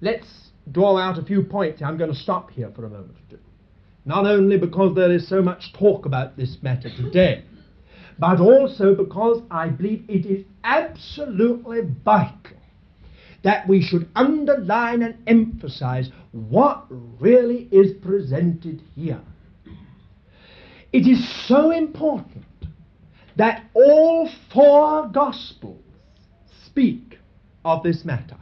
let's 0.00 0.26
draw 0.70 0.98
out 0.98 1.18
a 1.18 1.22
few 1.22 1.42
points. 1.42 1.82
I'm 1.82 1.96
going 1.96 2.12
to 2.12 2.18
stop 2.18 2.50
here 2.50 2.70
for 2.74 2.84
a 2.84 2.90
moment 2.90 3.16
or 3.16 3.36
two. 3.36 3.42
Not 4.04 4.26
only 4.26 4.56
because 4.58 4.94
there 4.94 5.12
is 5.12 5.28
so 5.28 5.42
much 5.42 5.72
talk 5.78 6.06
about 6.06 6.36
this 6.36 6.56
matter 6.62 6.88
today, 6.96 7.44
but 8.18 8.40
also 8.40 8.94
because 8.94 9.42
I 9.50 9.68
believe 9.68 10.04
it 10.08 10.26
is 10.26 10.44
absolutely 10.64 11.80
vital 12.04 12.56
that 13.42 13.66
we 13.68 13.82
should 13.82 14.08
underline 14.14 15.02
and 15.02 15.16
emphasize 15.26 16.10
what 16.32 16.86
really 16.90 17.68
is 17.72 17.92
presented 18.02 18.82
here. 18.94 19.22
It 20.92 21.06
is 21.06 21.46
so 21.46 21.70
important 21.70 22.44
that 23.36 23.64
all 23.74 24.28
four 24.52 25.08
Gospels 25.08 25.82
speak 26.80 27.18
of 27.62 27.82
this 27.82 28.06
matter. 28.06 28.38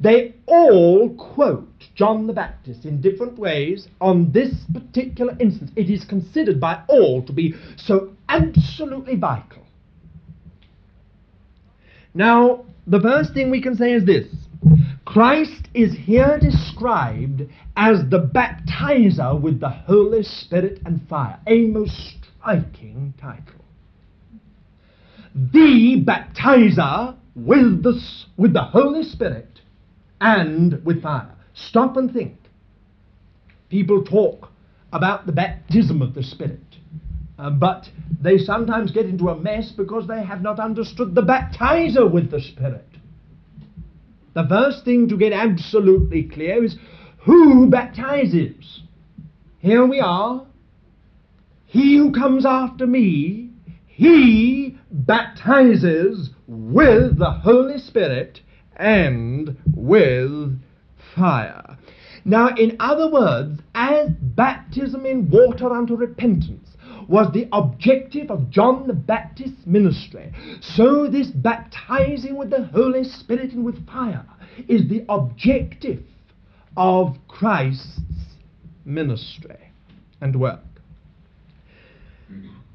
They 0.00 0.34
all 0.46 1.14
quote 1.14 1.84
John 1.94 2.26
the 2.26 2.32
Baptist 2.32 2.84
in 2.84 3.00
different 3.00 3.38
ways 3.38 3.86
on 4.00 4.32
this 4.32 4.52
particular 4.72 5.36
instance. 5.38 5.70
It 5.76 5.88
is 5.88 6.04
considered 6.04 6.60
by 6.60 6.82
all 6.88 7.22
to 7.22 7.32
be 7.32 7.54
so 7.76 8.10
absolutely 8.28 9.14
vital. 9.14 9.62
Now, 12.14 12.64
the 12.88 13.00
first 13.00 13.32
thing 13.32 13.50
we 13.50 13.62
can 13.62 13.76
say 13.76 13.92
is 13.92 14.04
this 14.04 14.26
Christ 15.04 15.68
is 15.72 15.94
here 15.96 16.40
described 16.40 17.42
as 17.76 17.98
the 18.10 18.28
baptizer 18.34 19.40
with 19.40 19.60
the 19.60 19.68
Holy 19.68 20.24
Spirit 20.24 20.80
and 20.84 21.06
fire, 21.08 21.38
a 21.46 21.66
most 21.66 22.16
striking 22.40 23.14
title. 23.20 23.65
The 25.36 26.02
baptizer 26.02 27.14
with 27.34 27.82
the, 27.82 28.00
with 28.38 28.54
the 28.54 28.62
Holy 28.62 29.02
Spirit 29.02 29.60
and 30.20 30.82
with 30.84 31.02
fire. 31.02 31.34
Stop 31.52 31.98
and 31.98 32.10
think. 32.10 32.38
People 33.68 34.02
talk 34.02 34.48
about 34.92 35.26
the 35.26 35.32
baptism 35.32 36.00
of 36.00 36.14
the 36.14 36.22
Spirit, 36.22 36.60
uh, 37.38 37.50
but 37.50 37.90
they 38.22 38.38
sometimes 38.38 38.92
get 38.92 39.06
into 39.06 39.28
a 39.28 39.38
mess 39.38 39.72
because 39.76 40.06
they 40.06 40.24
have 40.24 40.40
not 40.40 40.58
understood 40.58 41.14
the 41.14 41.22
baptizer 41.22 42.10
with 42.10 42.30
the 42.30 42.40
Spirit. 42.40 42.86
The 44.34 44.46
first 44.48 44.84
thing 44.84 45.08
to 45.08 45.16
get 45.16 45.32
absolutely 45.32 46.24
clear 46.24 46.64
is 46.64 46.76
who 47.18 47.68
baptizes. 47.68 48.80
Here 49.58 49.84
we 49.84 50.00
are. 50.00 50.46
He 51.66 51.96
who 51.96 52.12
comes 52.12 52.46
after 52.46 52.86
me, 52.86 53.50
he 53.86 54.78
baptizes 55.04 56.30
with 56.46 57.18
the 57.18 57.30
Holy 57.30 57.78
Spirit 57.78 58.40
and 58.76 59.56
with 59.74 60.60
fire. 61.14 61.78
Now, 62.24 62.48
in 62.56 62.76
other 62.80 63.10
words, 63.10 63.60
as 63.74 64.10
baptism 64.20 65.06
in 65.06 65.30
water 65.30 65.70
unto 65.70 65.94
repentance 65.94 66.76
was 67.08 67.32
the 67.32 67.48
objective 67.52 68.30
of 68.30 68.50
John 68.50 68.86
the 68.86 68.94
Baptist's 68.94 69.64
ministry, 69.64 70.32
so 70.60 71.06
this 71.06 71.28
baptizing 71.28 72.36
with 72.36 72.50
the 72.50 72.64
Holy 72.64 73.04
Spirit 73.04 73.52
and 73.52 73.64
with 73.64 73.86
fire 73.86 74.26
is 74.66 74.88
the 74.88 75.04
objective 75.08 76.02
of 76.76 77.16
Christ's 77.28 78.00
ministry 78.84 79.72
and 80.20 80.34
work. 80.34 80.60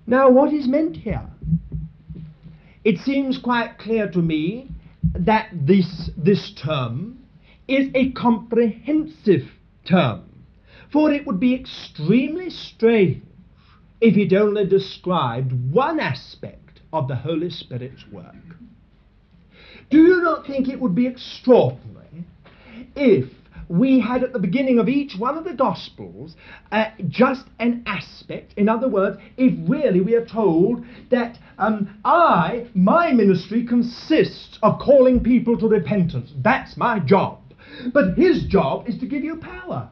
Now, 0.07 0.29
what 0.29 0.53
is 0.53 0.67
meant 0.67 0.97
here? 0.97 1.27
It 2.83 2.97
seems 2.99 3.37
quite 3.37 3.77
clear 3.77 4.09
to 4.09 4.21
me 4.21 4.69
that 5.03 5.49
this, 5.53 6.09
this 6.17 6.51
term 6.53 7.19
is 7.67 7.89
a 7.93 8.11
comprehensive 8.11 9.51
term, 9.85 10.23
for 10.91 11.11
it 11.11 11.27
would 11.27 11.39
be 11.39 11.53
extremely 11.53 12.49
strange 12.49 13.23
if 13.99 14.17
it 14.17 14.33
only 14.33 14.65
described 14.65 15.53
one 15.71 15.99
aspect 15.99 16.81
of 16.91 17.07
the 17.07 17.15
Holy 17.15 17.51
Spirit's 17.51 18.03
work. 18.11 18.35
Do 19.91 19.97
you 19.97 20.23
not 20.23 20.47
think 20.47 20.67
it 20.67 20.79
would 20.79 20.95
be 20.95 21.05
extraordinary 21.05 22.25
if 22.95 23.29
we 23.71 24.01
had 24.01 24.21
at 24.21 24.33
the 24.33 24.39
beginning 24.39 24.79
of 24.79 24.89
each 24.89 25.15
one 25.17 25.37
of 25.37 25.45
the 25.45 25.53
Gospels 25.53 26.35
uh, 26.73 26.85
just 27.07 27.45
an 27.59 27.83
aspect. 27.85 28.53
In 28.57 28.67
other 28.67 28.89
words, 28.89 29.17
if 29.37 29.53
really 29.69 30.01
we 30.01 30.13
are 30.15 30.25
told 30.25 30.83
that 31.09 31.39
um, 31.57 31.97
I, 32.03 32.67
my 32.73 33.13
ministry 33.13 33.65
consists 33.65 34.59
of 34.61 34.79
calling 34.79 35.23
people 35.23 35.57
to 35.57 35.67
repentance, 35.67 36.33
that's 36.43 36.75
my 36.75 36.99
job. 36.99 37.39
But 37.93 38.15
his 38.15 38.43
job 38.45 38.89
is 38.89 38.99
to 38.99 39.07
give 39.07 39.23
you 39.23 39.37
power. 39.37 39.89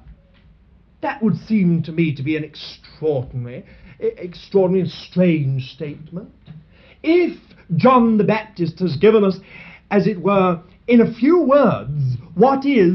That 1.01 1.23
would 1.23 1.37
seem 1.47 1.81
to 1.83 1.93
me 1.93 2.13
to 2.15 2.21
be 2.21 2.35
an 2.35 2.43
extraordinary, 2.43 3.65
extraordinary, 3.99 4.89
strange 4.89 5.71
statement. 5.71 6.29
If 7.01 7.39
John 7.77 8.17
the 8.17 8.25
Baptist 8.25 8.79
has 8.79 8.97
given 8.97 9.23
us, 9.23 9.39
as 9.89 10.05
it 10.05 10.21
were, 10.21 10.61
in 10.87 10.99
a 10.99 11.13
few 11.13 11.41
words, 11.43 12.17
what 12.35 12.65
is 12.65 12.93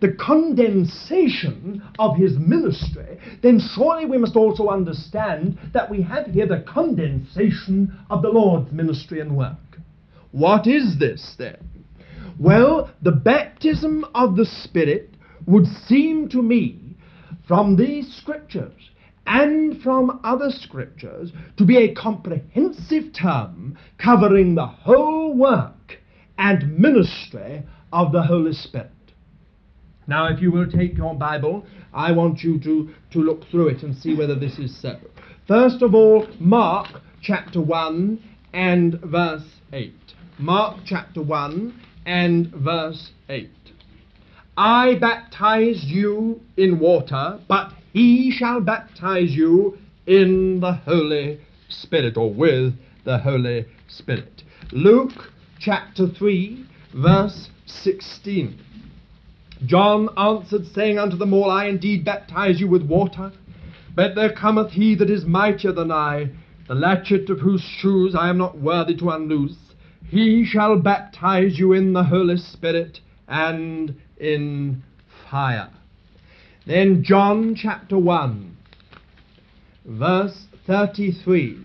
the 0.00 0.12
condensation 0.12 1.82
of 1.98 2.16
his 2.16 2.38
ministry, 2.38 3.18
then 3.42 3.60
surely 3.74 4.06
we 4.06 4.18
must 4.18 4.36
also 4.36 4.68
understand 4.68 5.58
that 5.72 5.90
we 5.90 6.02
have 6.02 6.26
here 6.26 6.46
the 6.46 6.64
condensation 6.66 7.98
of 8.08 8.22
the 8.22 8.28
Lord's 8.28 8.72
ministry 8.72 9.20
and 9.20 9.36
work. 9.36 9.56
What 10.32 10.66
is 10.66 10.98
this 10.98 11.34
then? 11.38 11.56
Well, 12.38 12.90
the 13.02 13.12
baptism 13.12 14.06
of 14.14 14.36
the 14.36 14.46
Spirit 14.46 15.10
would 15.46 15.66
seem 15.66 16.28
to 16.30 16.42
me 16.42 16.96
from 17.46 17.76
these 17.76 18.14
scriptures 18.14 18.90
and 19.26 19.82
from 19.82 20.20
other 20.24 20.50
scriptures 20.50 21.32
to 21.56 21.64
be 21.64 21.76
a 21.76 21.94
comprehensive 21.94 23.12
term 23.12 23.76
covering 23.98 24.54
the 24.54 24.66
whole 24.66 25.36
work 25.36 25.98
and 26.38 26.78
ministry 26.78 27.62
of 27.92 28.12
the 28.12 28.22
Holy 28.22 28.52
Spirit. 28.52 28.90
Now, 30.10 30.26
if 30.26 30.42
you 30.42 30.50
will 30.50 30.68
take 30.68 30.96
your 30.96 31.14
Bible, 31.14 31.64
I 31.94 32.10
want 32.10 32.42
you 32.42 32.58
to, 32.64 32.90
to 33.12 33.18
look 33.20 33.44
through 33.48 33.68
it 33.68 33.84
and 33.84 33.96
see 33.96 34.16
whether 34.16 34.34
this 34.34 34.58
is 34.58 34.76
so. 34.76 34.98
First 35.46 35.82
of 35.82 35.94
all, 35.94 36.26
Mark 36.40 36.88
chapter 37.22 37.60
1 37.60 38.20
and 38.52 39.00
verse 39.02 39.44
8. 39.72 39.94
Mark 40.36 40.78
chapter 40.84 41.22
1 41.22 41.80
and 42.06 42.48
verse 42.48 43.12
8. 43.28 43.50
I 44.56 44.96
baptize 45.00 45.84
you 45.84 46.40
in 46.56 46.80
water, 46.80 47.38
but 47.46 47.70
he 47.92 48.32
shall 48.32 48.60
baptize 48.60 49.30
you 49.30 49.78
in 50.08 50.58
the 50.58 50.72
Holy 50.72 51.40
Spirit, 51.68 52.16
or 52.16 52.34
with 52.34 52.74
the 53.04 53.18
Holy 53.18 53.64
Spirit. 53.86 54.42
Luke 54.72 55.30
chapter 55.60 56.08
3, 56.08 56.66
verse 56.94 57.48
16. 57.66 58.58
John 59.66 60.08
answered, 60.16 60.66
saying 60.74 60.98
unto 60.98 61.16
them 61.16 61.32
all, 61.32 61.50
I 61.50 61.66
indeed 61.66 62.04
baptize 62.04 62.60
you 62.60 62.68
with 62.68 62.82
water, 62.82 63.32
but 63.94 64.14
there 64.14 64.32
cometh 64.32 64.72
he 64.72 64.94
that 64.94 65.10
is 65.10 65.24
mightier 65.24 65.72
than 65.72 65.90
I, 65.90 66.30
the 66.66 66.74
latchet 66.74 67.28
of 67.28 67.40
whose 67.40 67.62
shoes 67.62 68.14
I 68.14 68.30
am 68.30 68.38
not 68.38 68.58
worthy 68.58 68.96
to 68.96 69.10
unloose. 69.10 69.58
He 70.08 70.44
shall 70.44 70.78
baptize 70.78 71.58
you 71.58 71.72
in 71.72 71.92
the 71.92 72.04
Holy 72.04 72.36
Spirit 72.36 73.00
and 73.28 73.94
in 74.18 74.82
fire. 75.30 75.70
Then 76.66 77.02
John 77.02 77.54
chapter 77.54 77.98
1, 77.98 78.56
verse 79.84 80.46
33. 80.66 81.58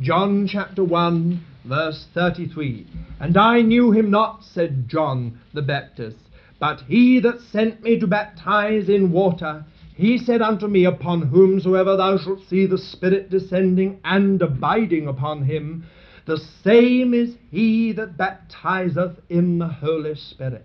John 0.00 0.46
chapter 0.46 0.84
1, 0.84 1.44
verse 1.64 2.06
33. 2.14 2.86
And 3.20 3.36
I 3.36 3.62
knew 3.62 3.92
him 3.92 4.10
not, 4.10 4.42
said 4.44 4.88
John 4.88 5.38
the 5.52 5.62
Baptist, 5.62 6.16
but 6.62 6.80
he 6.82 7.18
that 7.18 7.40
sent 7.50 7.82
me 7.82 7.98
to 7.98 8.06
baptize 8.06 8.88
in 8.88 9.10
water, 9.10 9.64
he 9.96 10.16
said 10.16 10.40
unto 10.40 10.68
me, 10.68 10.84
Upon 10.84 11.22
whomsoever 11.22 11.96
thou 11.96 12.16
shalt 12.18 12.38
see 12.48 12.66
the 12.66 12.78
Spirit 12.78 13.30
descending 13.30 13.98
and 14.04 14.40
abiding 14.40 15.08
upon 15.08 15.44
him, 15.44 15.84
the 16.24 16.38
same 16.62 17.14
is 17.14 17.34
he 17.50 17.90
that 17.94 18.16
baptizeth 18.16 19.18
in 19.28 19.58
the 19.58 19.66
Holy 19.66 20.14
Spirit. 20.14 20.64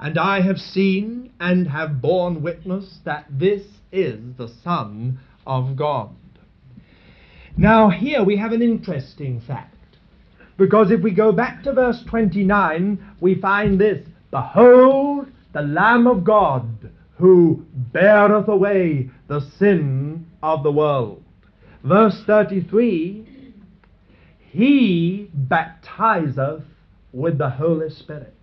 And 0.00 0.18
I 0.18 0.40
have 0.40 0.58
seen 0.58 1.30
and 1.38 1.68
have 1.68 2.02
borne 2.02 2.42
witness 2.42 2.98
that 3.04 3.26
this 3.30 3.62
is 3.92 4.18
the 4.36 4.48
Son 4.64 5.20
of 5.46 5.76
God. 5.76 6.10
Now, 7.56 7.88
here 7.88 8.24
we 8.24 8.36
have 8.36 8.50
an 8.50 8.62
interesting 8.62 9.40
fact. 9.46 9.76
Because 10.56 10.90
if 10.90 11.02
we 11.02 11.12
go 11.12 11.30
back 11.30 11.62
to 11.62 11.72
verse 11.72 12.02
29, 12.08 12.98
we 13.20 13.36
find 13.36 13.80
this 13.80 14.04
Behold, 14.32 15.28
the 15.56 15.62
Lamb 15.62 16.06
of 16.06 16.22
God, 16.22 16.90
who 17.16 17.64
beareth 17.74 18.46
away 18.46 19.08
the 19.26 19.40
sin 19.58 20.26
of 20.42 20.62
the 20.62 20.70
world. 20.70 21.22
Verse 21.82 22.22
33 22.26 23.26
He 24.50 25.30
baptizeth 25.32 26.62
with 27.10 27.38
the 27.38 27.48
Holy 27.48 27.88
Spirit. 27.88 28.34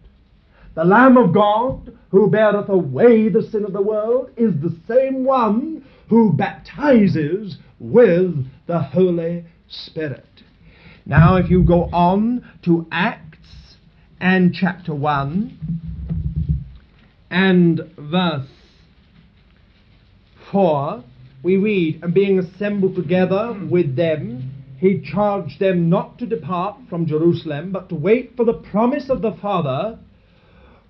The 0.74 0.86
Lamb 0.86 1.18
of 1.18 1.36
God, 1.36 1.96
who 2.10 2.32
beareth 2.32 2.70
away 2.70 3.30
the 3.30 3.44
sin 3.44 3.64
of 3.64 3.74
the 3.74 3.82
world, 3.84 4.32
is 4.36 4.56
the 4.60 4.76
same 4.88 5.24
one 5.24 5.86
who 6.10 6.34
baptizes 6.34 7.58
with 7.78 8.44
the 8.66 8.80
Holy 8.80 9.46
Spirit. 9.68 10.42
Now, 11.06 11.36
if 11.36 11.48
you 11.52 11.62
go 11.62 11.92
on 11.94 12.44
to 12.64 12.88
Acts 12.92 13.76
and 14.20 14.52
chapter 14.52 14.96
1 14.96 15.84
and 17.34 17.82
verse 17.98 18.48
4, 20.52 21.04
we 21.42 21.58
read, 21.58 22.04
And 22.04 22.14
being 22.14 22.38
assembled 22.38 22.96
together 22.96 23.60
with 23.72 23.96
them, 23.96 24.52
he 24.78 25.02
charged 25.02 25.60
them 25.60 25.90
not 25.90 26.20
to 26.20 26.28
depart 26.28 26.78
from 26.88 27.08
Jerusalem, 27.08 27.72
but 27.72 27.90
to 27.90 27.96
wait 27.96 28.38
for 28.38 28.46
the 28.46 28.54
promise 28.54 29.10
of 29.10 29.24
the 29.24 29.32
Father, 29.32 29.98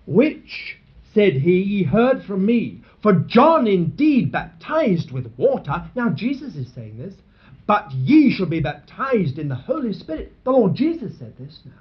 which, 0.06 0.76
said 1.14 1.34
he, 1.34 1.62
ye 1.62 1.84
heard 1.84 2.24
from 2.24 2.46
me. 2.46 2.82
For 3.02 3.14
John 3.14 3.66
indeed 3.66 4.30
baptized 4.30 5.12
with 5.12 5.34
water. 5.38 5.89
Now 5.96 6.10
Jesus 6.10 6.56
is 6.56 6.74
saying 6.76 6.98
this. 6.98 7.14
But 7.66 7.89
ye 7.94 8.34
shall 8.34 8.48
be 8.48 8.60
baptized 8.60 9.39
in 9.39 9.48
the 9.48 9.56
Holy 9.56 9.94
Spirit. 9.94 10.34
The 10.44 10.52
Lord 10.52 10.76
Jesus 10.76 11.18
said 11.18 11.38
this 11.38 11.60
now. 11.64 11.72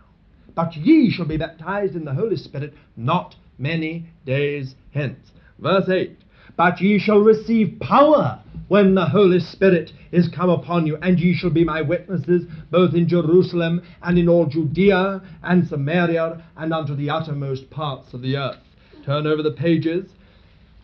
But 0.54 0.76
ye 0.76 1.10
shall 1.10 1.26
be 1.26 1.36
baptized 1.36 1.96
in 1.96 2.04
the 2.04 2.14
Holy 2.14 2.36
Spirit 2.36 2.74
not 2.96 3.34
many 3.62 4.06
days 4.26 4.74
hence. 4.92 5.18
Verse 5.58 5.88
8 5.88 6.18
But 6.56 6.80
ye 6.80 6.98
shall 6.98 7.20
receive 7.20 7.78
power 7.80 8.42
when 8.68 8.94
the 8.94 9.06
Holy 9.06 9.38
Spirit 9.38 9.92
is 10.10 10.28
come 10.28 10.50
upon 10.50 10.86
you, 10.86 10.96
and 10.96 11.18
ye 11.18 11.34
shall 11.34 11.50
be 11.50 11.64
my 11.64 11.82
witnesses 11.82 12.44
both 12.70 12.94
in 12.94 13.08
Jerusalem 13.08 13.82
and 14.02 14.18
in 14.18 14.28
all 14.28 14.46
Judea 14.46 15.22
and 15.42 15.68
Samaria 15.68 16.42
and 16.56 16.72
unto 16.72 16.94
the 16.94 17.10
uttermost 17.10 17.70
parts 17.70 18.12
of 18.12 18.22
the 18.22 18.36
earth. 18.36 18.58
Turn 19.04 19.26
over 19.26 19.42
the 19.42 19.52
pages. 19.52 20.10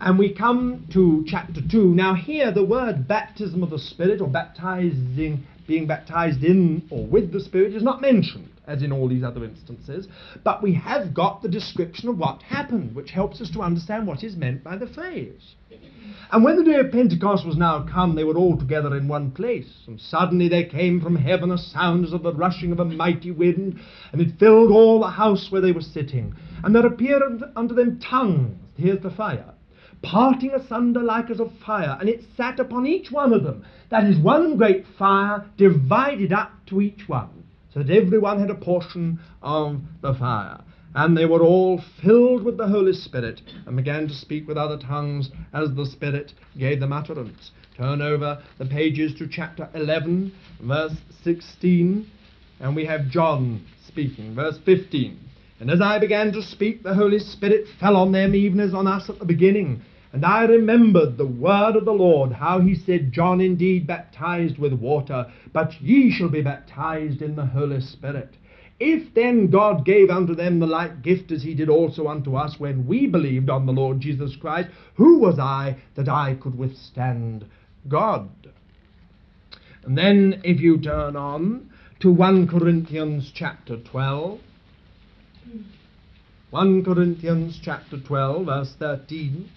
And 0.01 0.18
we 0.18 0.33
come 0.33 0.87
to 0.93 1.24
chapter 1.26 1.61
2. 1.68 1.95
Now, 1.95 2.14
here 2.14 2.53
the 2.53 2.64
word 2.64 3.09
baptism 3.09 3.62
of 3.62 3.70
the 3.70 3.79
Spirit 3.79 4.20
or 4.20 4.29
baptizing, 4.29 5.45
being 5.66 5.87
baptized 5.87 6.45
in 6.45 6.87
or 6.91 7.05
with 7.07 7.33
the 7.33 7.41
Spirit 7.41 7.74
is 7.74 7.83
not 7.83 8.01
mentioned, 8.01 8.49
as 8.68 8.82
in 8.82 8.92
all 8.92 9.08
these 9.08 9.24
other 9.24 9.44
instances, 9.44 10.06
but 10.44 10.62
we 10.62 10.74
have 10.74 11.14
got 11.14 11.42
the 11.42 11.48
description 11.48 12.08
of 12.08 12.18
what 12.18 12.42
happened, 12.42 12.94
which 12.94 13.10
helps 13.10 13.40
us 13.40 13.50
to 13.50 13.62
understand 13.62 14.06
what 14.06 14.22
is 14.22 14.36
meant 14.36 14.62
by 14.62 14.76
the 14.76 14.86
phrase. 14.86 15.54
And 16.30 16.44
when 16.44 16.56
the 16.56 16.64
day 16.64 16.78
of 16.78 16.92
Pentecost 16.92 17.46
was 17.46 17.56
now 17.56 17.86
come, 17.90 18.14
they 18.14 18.24
were 18.24 18.36
all 18.36 18.58
together 18.58 18.94
in 18.96 19.08
one 19.08 19.30
place. 19.30 19.84
And 19.86 19.98
suddenly 19.98 20.48
there 20.48 20.68
came 20.68 21.00
from 21.00 21.16
heaven 21.16 21.50
a 21.50 21.58
sound 21.58 22.04
as 22.04 22.12
of 22.12 22.22
the 22.22 22.34
rushing 22.34 22.70
of 22.70 22.80
a 22.80 22.84
mighty 22.84 23.30
wind, 23.30 23.80
and 24.12 24.20
it 24.20 24.38
filled 24.38 24.70
all 24.70 25.00
the 25.00 25.10
house 25.10 25.48
where 25.50 25.62
they 25.62 25.72
were 25.72 25.80
sitting. 25.80 26.34
And 26.62 26.74
there 26.74 26.86
appeared 26.86 27.22
unto 27.56 27.74
them 27.74 27.98
tongues, 27.98 28.58
here's 28.76 29.02
the 29.02 29.10
fire, 29.10 29.54
parting 30.02 30.50
asunder 30.50 31.02
like 31.02 31.30
as 31.30 31.40
of 31.40 31.50
fire, 31.64 31.96
and 31.98 32.08
it 32.08 32.24
sat 32.36 32.60
upon 32.60 32.86
each 32.86 33.10
one 33.10 33.32
of 33.32 33.42
them. 33.42 33.64
That 33.90 34.04
is 34.04 34.18
one 34.18 34.56
great 34.56 34.84
fire 34.98 35.46
divided 35.56 36.32
up 36.32 36.52
to 36.66 36.82
each 36.82 37.08
one, 37.08 37.38
that 37.79 37.91
every 37.91 38.18
one 38.18 38.39
had 38.39 38.51
a 38.51 38.55
portion 38.55 39.18
of 39.43 39.81
the 40.03 40.14
fire. 40.14 40.61
And 40.95 41.16
they 41.16 41.26
were 41.26 41.43
all 41.43 41.83
filled 42.03 42.43
with 42.43 42.57
the 42.57 42.66
Holy 42.66 42.93
Spirit, 42.93 43.43
and 43.66 43.76
began 43.76 44.09
to 44.09 44.14
speak 44.14 44.49
with 44.49 44.57
other 44.57 44.79
tongues 44.79 45.31
as 45.53 45.72
the 45.74 45.87
Spirit 45.87 46.33
gave 46.59 46.81
them 46.81 46.93
utterance. 46.93 47.53
Turn 47.76 48.03
over 48.03 48.43
the 48.59 48.66
pages 48.66 49.14
to 49.18 49.29
chapter 49.29 49.68
11, 49.74 50.33
verse 50.61 50.97
16, 51.22 52.11
and 52.61 52.74
we 52.74 52.85
have 52.87 53.09
John 53.09 53.64
speaking. 53.87 54.35
Verse 54.35 54.59
15. 54.64 55.18
And 55.61 55.70
as 55.70 55.81
I 55.81 55.99
began 55.99 56.33
to 56.33 56.43
speak, 56.43 56.83
the 56.83 56.95
Holy 56.95 57.18
Spirit 57.18 57.66
fell 57.81 57.97
on 57.97 58.12
them, 58.12 58.35
even 58.35 58.61
as 58.61 58.74
on 58.74 58.87
us 58.87 59.09
at 59.11 59.18
the 59.18 59.24
beginning. 59.24 59.83
And 60.12 60.24
I 60.24 60.44
remembered 60.44 61.16
the 61.16 61.26
word 61.26 61.76
of 61.76 61.84
the 61.84 61.92
Lord, 61.92 62.32
how 62.32 62.61
he 62.61 62.74
said, 62.74 63.12
John 63.12 63.40
indeed 63.40 63.86
baptized 63.86 64.59
with 64.59 64.72
water, 64.72 65.30
but 65.52 65.80
ye 65.82 66.11
shall 66.11 66.30
be 66.30 66.40
baptized 66.40 67.20
in 67.20 67.36
the 67.36 67.46
Holy 67.46 67.80
Spirit. 67.80 68.30
If 68.80 69.12
then 69.12 69.50
God 69.50 69.84
gave 69.84 70.09
unto 70.09 70.34
them 70.34 70.61
the 70.61 70.66
like 70.66 71.02
gift 71.02 71.32
as 71.32 71.42
he 71.42 71.54
did 71.54 71.68
also 71.68 72.06
unto 72.06 72.36
us 72.36 72.59
when 72.59 72.86
we 72.86 73.06
believed 73.06 73.50
on 73.50 73.66
the 73.66 73.72
Lord 73.72 74.00
Jesus 74.00 74.36
Christ, 74.36 74.70
who 74.94 75.18
was 75.18 75.38
I 75.38 75.76
that 75.94 76.09
I 76.09 76.34
could 76.34 76.56
withstand 76.56 77.44
God? 77.88 78.30
And 79.84 79.98
then 79.98 80.40
if 80.44 80.61
you 80.61 80.78
turn 80.78 81.16
on 81.16 81.70
to 82.00 82.12
1 82.12 82.46
Corinthians 82.46 83.32
chapter 83.34 83.76
12, 83.76 84.40
1 86.50 86.84
Corinthians 86.84 87.59
chapter 87.62 87.98
12, 87.98 88.46
verse 88.46 88.74
13, 88.78 89.50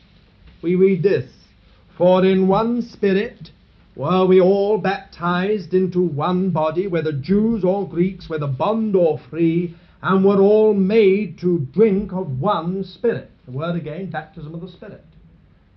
we 0.62 0.76
read 0.76 1.03
this 1.03 1.30
For 1.97 2.26
in 2.26 2.47
one 2.47 2.82
Spirit 2.82 3.51
were 3.95 4.26
we 4.26 4.39
all 4.39 4.78
baptized 4.78 5.74
into 5.74 6.01
one 6.01 6.51
body, 6.51 6.88
whether 6.88 7.12
Jews 7.12 7.64
or 7.64 7.88
Greeks, 7.88 8.30
whether 8.30 8.47
bond 8.47 8.95
or 8.95 9.20
free, 9.30 9.76
and 10.01 10.24
were 10.24 10.41
all 10.41 10.74
made 10.74 11.38
to 11.39 11.59
drink 11.74 12.12
of 12.14 12.39
one 12.39 12.84
Spirit. 12.84 13.30
The 13.45 13.51
word 13.51 13.76
again, 13.76 14.09
baptism 14.09 14.53
of 14.55 14.62
the 14.62 14.70
Spirit. 14.70 15.03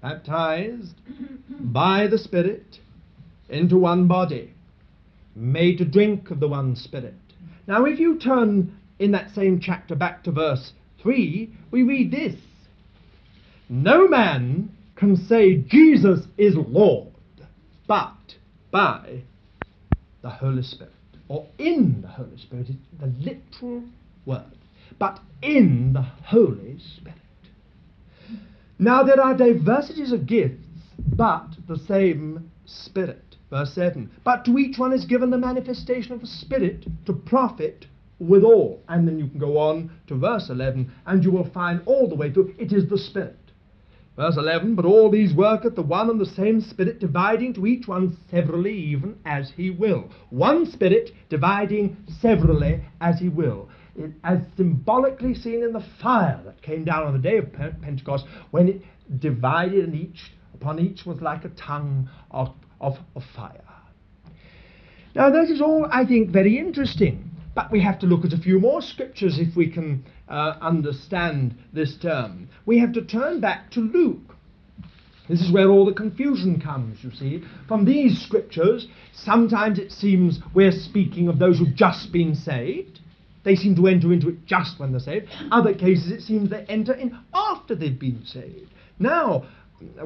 Baptized 0.01 0.95
by 1.72 2.07
the 2.07 2.18
Spirit 2.18 2.78
into 3.49 3.76
one 3.76 4.07
body, 4.07 4.53
made 5.35 5.78
to 5.78 5.85
drink 5.85 6.30
of 6.30 6.41
the 6.41 6.49
one 6.49 6.76
Spirit. 6.76 7.14
Now, 7.66 7.85
if 7.85 7.99
you 7.99 8.18
turn 8.18 8.76
in 8.99 9.11
that 9.12 9.35
same 9.35 9.61
chapter 9.61 9.95
back 9.95 10.22
to 10.24 10.30
verse 10.30 10.72
3, 11.03 11.51
we 11.70 11.82
read 11.82 12.11
this 12.11 12.37
No 13.69 14.09
man 14.09 14.71
can 14.97 15.17
say 15.17 15.57
Jesus 15.57 16.27
is 16.37 16.55
Lord 16.55 17.15
but 17.87 18.37
by 18.71 19.23
the 20.23 20.31
Holy 20.31 20.62
Spirit, 20.62 20.93
or 21.29 21.47
in 21.59 22.01
the 22.03 22.09
Holy 22.09 22.39
Spirit, 22.39 22.71
is 22.71 22.77
the 22.99 23.07
literal 23.07 23.85
word, 24.25 24.59
but 24.99 25.21
in 25.43 25.93
the 25.93 26.03
Holy 26.03 26.79
Spirit. 26.97 27.19
Now 28.79 29.03
there 29.03 29.21
are 29.21 29.37
diversities 29.37 30.12
of 30.12 30.27
gifts, 30.27 30.67
but 30.99 31.49
the 31.69 31.79
same 31.79 32.51
Spirit. 32.65 33.21
Verse 33.51 33.73
7 33.75 34.11
But 34.25 34.45
to 34.47 34.59
each 34.59 34.79
one 34.79 34.93
is 34.93 35.05
given 35.05 35.31
the 35.31 35.39
manifestation 35.39 36.12
of 36.12 36.21
the 36.21 36.27
Spirit 36.27 36.87
to 37.05 37.12
profit 37.12 37.87
withal. 38.19 38.81
And 38.89 39.07
then 39.07 39.19
you 39.19 39.29
can 39.29 39.39
go 39.39 39.59
on 39.59 39.91
to 40.07 40.17
verse 40.17 40.49
11, 40.49 40.91
and 41.07 41.23
you 41.23 41.31
will 41.31 41.51
find 41.51 41.83
all 41.85 42.09
the 42.09 42.15
way 42.15 42.33
through 42.33 42.55
it 42.59 42.73
is 42.73 42.89
the 42.89 42.99
Spirit. 42.99 43.39
Verse 44.17 44.37
11, 44.37 44.77
But 44.77 44.85
all 44.85 45.11
these 45.11 45.35
worketh 45.35 45.75
the 45.75 45.83
one 45.83 46.09
and 46.09 46.21
the 46.21 46.27
same 46.27 46.61
Spirit, 46.61 47.01
dividing 47.01 47.53
to 47.55 47.67
each 47.67 47.89
one 47.89 48.17
severally, 48.31 48.77
even 48.77 49.19
as 49.25 49.51
he 49.57 49.71
will. 49.71 50.09
One 50.31 50.71
Spirit 50.71 51.11
dividing 51.29 51.97
severally 52.21 52.83
as 53.01 53.19
he 53.19 53.29
will. 53.29 53.69
It, 53.97 54.12
as 54.23 54.41
symbolically 54.57 55.35
seen 55.35 55.62
in 55.65 55.73
the 55.73 55.85
fire 56.01 56.41
that 56.45 56.62
came 56.62 56.85
down 56.85 57.05
on 57.05 57.12
the 57.12 57.19
day 57.19 57.39
of 57.39 57.53
Pentecost, 57.53 58.27
when 58.53 58.69
it 58.69 58.83
divided 59.21 59.85
and 59.85 59.95
each 59.95 60.33
upon 60.55 60.79
each 60.79 61.05
was 61.05 61.21
like 61.21 61.45
a 61.45 61.51
tongue 61.51 62.09
of, 62.31 62.55
of, 62.81 62.97
of 63.17 63.25
fire. 63.35 63.61
Now, 65.15 65.31
that 65.31 65.51
is 65.51 65.61
all, 65.61 65.87
I 65.91 66.05
think, 66.05 66.31
very 66.31 66.59
interesting. 66.59 67.31
But 67.55 67.71
we 67.71 67.81
have 67.83 68.01
to 68.01 68.07
look 68.07 68.25
at 68.25 68.33
a 68.33 68.39
few 68.39 68.59
more 68.59 68.83
scriptures 68.83 69.39
if 69.39 69.55
we 69.55 69.69
can 69.69 70.05
uh, 70.29 70.55
understand 70.61 71.55
this 71.72 71.97
term. 72.01 72.49
We 72.66 72.79
have 72.79 72.93
to 72.95 73.05
turn 73.05 73.41
back 73.41 73.70
to 73.72 73.81
Luke. 73.81 74.35
This 75.29 75.41
is 75.41 75.53
where 75.53 75.70
all 75.70 75.87
the 75.87 75.93
confusion 75.93 76.61
comes, 76.61 77.03
you 77.03 77.11
see. 77.12 77.43
From 77.66 77.85
these 77.85 78.20
scriptures, 78.20 78.87
sometimes 79.14 79.79
it 79.79 79.91
seems 79.91 80.39
we're 80.55 80.72
speaking 80.72 81.29
of 81.29 81.39
those 81.39 81.59
who've 81.59 81.75
just 81.75 82.12
been 82.12 82.35
saved. 82.35 83.01
They 83.43 83.57
seem 83.57 83.77
to 83.77 83.87
enter 83.87 84.12
into 84.12 84.29
it 84.29 84.47
just 84.47 84.79
when 84.79 84.91
they're 84.91 85.01
saved. 85.01 85.29
Other 85.51 85.75
cases, 85.75 86.11
it 86.11 86.22
seems 86.22 86.51
they 86.51 86.64
enter 86.68 86.93
in 86.93 87.18
after 87.33 87.75
they've 87.75 87.99
been 87.99 88.25
saved. 88.25 88.70
Now, 88.99 89.47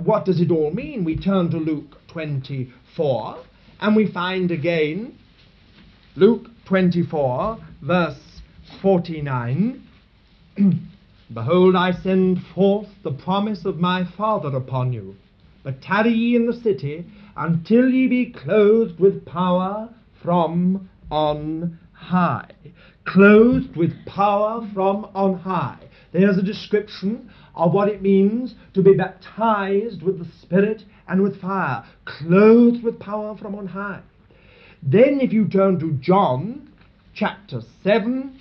what 0.02 0.24
does 0.24 0.40
it 0.40 0.50
all 0.50 0.72
mean? 0.72 1.04
We 1.04 1.16
turn 1.16 1.50
to 1.50 1.56
Luke 1.56 1.96
24 2.08 3.44
and 3.80 3.96
we 3.96 4.10
find 4.10 4.50
again 4.50 5.18
Luke 6.16 6.46
24, 6.66 7.58
verse 7.82 8.18
49 8.82 9.87
Behold, 11.32 11.76
I 11.76 11.92
send 11.92 12.42
forth 12.54 12.88
the 13.02 13.12
promise 13.12 13.64
of 13.64 13.78
my 13.78 14.04
Father 14.16 14.56
upon 14.56 14.92
you. 14.92 15.14
But 15.62 15.82
tarry 15.82 16.12
ye 16.12 16.36
in 16.36 16.46
the 16.46 16.52
city 16.52 17.04
until 17.36 17.88
ye 17.88 18.08
be 18.08 18.32
clothed 18.32 18.98
with 18.98 19.24
power 19.24 19.90
from 20.22 20.88
on 21.10 21.78
high. 21.92 22.50
Clothed 23.04 23.76
with 23.76 23.92
power 24.06 24.66
from 24.74 25.06
on 25.14 25.38
high. 25.38 25.78
There's 26.12 26.38
a 26.38 26.42
description 26.42 27.30
of 27.54 27.72
what 27.72 27.88
it 27.88 28.02
means 28.02 28.54
to 28.74 28.82
be 28.82 28.94
baptized 28.94 30.02
with 30.02 30.18
the 30.18 30.32
Spirit 30.40 30.84
and 31.06 31.22
with 31.22 31.40
fire, 31.40 31.84
clothed 32.04 32.82
with 32.82 32.98
power 32.98 33.36
from 33.36 33.54
on 33.54 33.66
high. 33.66 34.00
Then, 34.82 35.20
if 35.20 35.32
you 35.32 35.48
turn 35.48 35.78
to 35.80 35.92
John 35.94 36.72
chapter 37.14 37.60
7, 37.82 38.38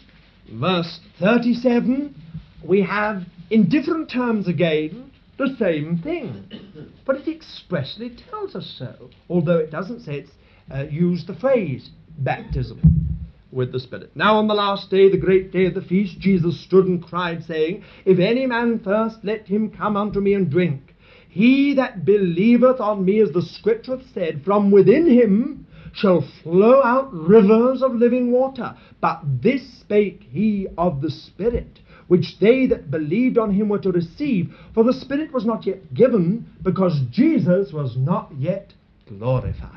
verse 0.51 0.99
37, 1.19 2.15
we 2.63 2.81
have, 2.81 3.23
in 3.49 3.69
different 3.69 4.09
terms 4.09 4.47
again, 4.47 5.11
the 5.37 5.55
same 5.59 5.99
thing. 5.99 6.49
But 7.05 7.17
it 7.17 7.33
expressly 7.33 8.15
tells 8.29 8.53
us 8.53 8.75
so, 8.77 9.09
although 9.29 9.59
it 9.59 9.71
doesn't 9.71 10.01
say 10.01 10.17
it's 10.19 10.31
uh, 10.69 10.83
used 10.91 11.27
the 11.27 11.35
phrase 11.35 11.89
baptism 12.17 12.81
with 13.51 13.71
the 13.71 13.79
Spirit. 13.79 14.11
Now, 14.15 14.37
on 14.37 14.47
the 14.47 14.53
last 14.53 14.89
day, 14.89 15.09
the 15.09 15.17
great 15.17 15.51
day 15.51 15.65
of 15.67 15.73
the 15.73 15.81
feast, 15.81 16.19
Jesus 16.19 16.61
stood 16.65 16.85
and 16.85 17.01
cried, 17.01 17.43
saying, 17.45 17.83
If 18.05 18.19
any 18.19 18.45
man 18.45 18.79
thirst, 18.79 19.19
let 19.23 19.47
him 19.47 19.71
come 19.71 19.95
unto 19.95 20.19
me 20.19 20.33
and 20.33 20.49
drink. 20.49 20.95
He 21.29 21.75
that 21.75 22.03
believeth 22.03 22.79
on 22.79 23.05
me, 23.05 23.21
as 23.21 23.31
the 23.31 23.41
Scripture 23.41 23.97
hath 23.97 24.13
said, 24.13 24.43
from 24.43 24.71
within 24.71 25.07
him 25.07 25.66
shall 25.93 26.27
flow 26.43 26.81
out 26.83 27.13
rivers 27.13 27.81
of 27.81 27.93
living 27.93 28.31
water. 28.31 28.75
But 29.01 29.21
this 29.41 29.79
spake 29.79 30.23
he 30.29 30.67
of 30.77 31.01
the 31.01 31.11
Spirit, 31.11 31.79
which 32.07 32.39
they 32.39 32.67
that 32.67 32.91
believed 32.91 33.37
on 33.37 33.53
him 33.53 33.69
were 33.69 33.79
to 33.79 33.91
receive. 33.91 34.53
For 34.73 34.83
the 34.83 34.93
Spirit 34.93 35.33
was 35.33 35.45
not 35.45 35.65
yet 35.65 35.93
given, 35.93 36.45
because 36.63 36.99
Jesus 37.11 37.73
was 37.73 37.95
not 37.97 38.31
yet 38.37 38.73
glorified. 39.07 39.71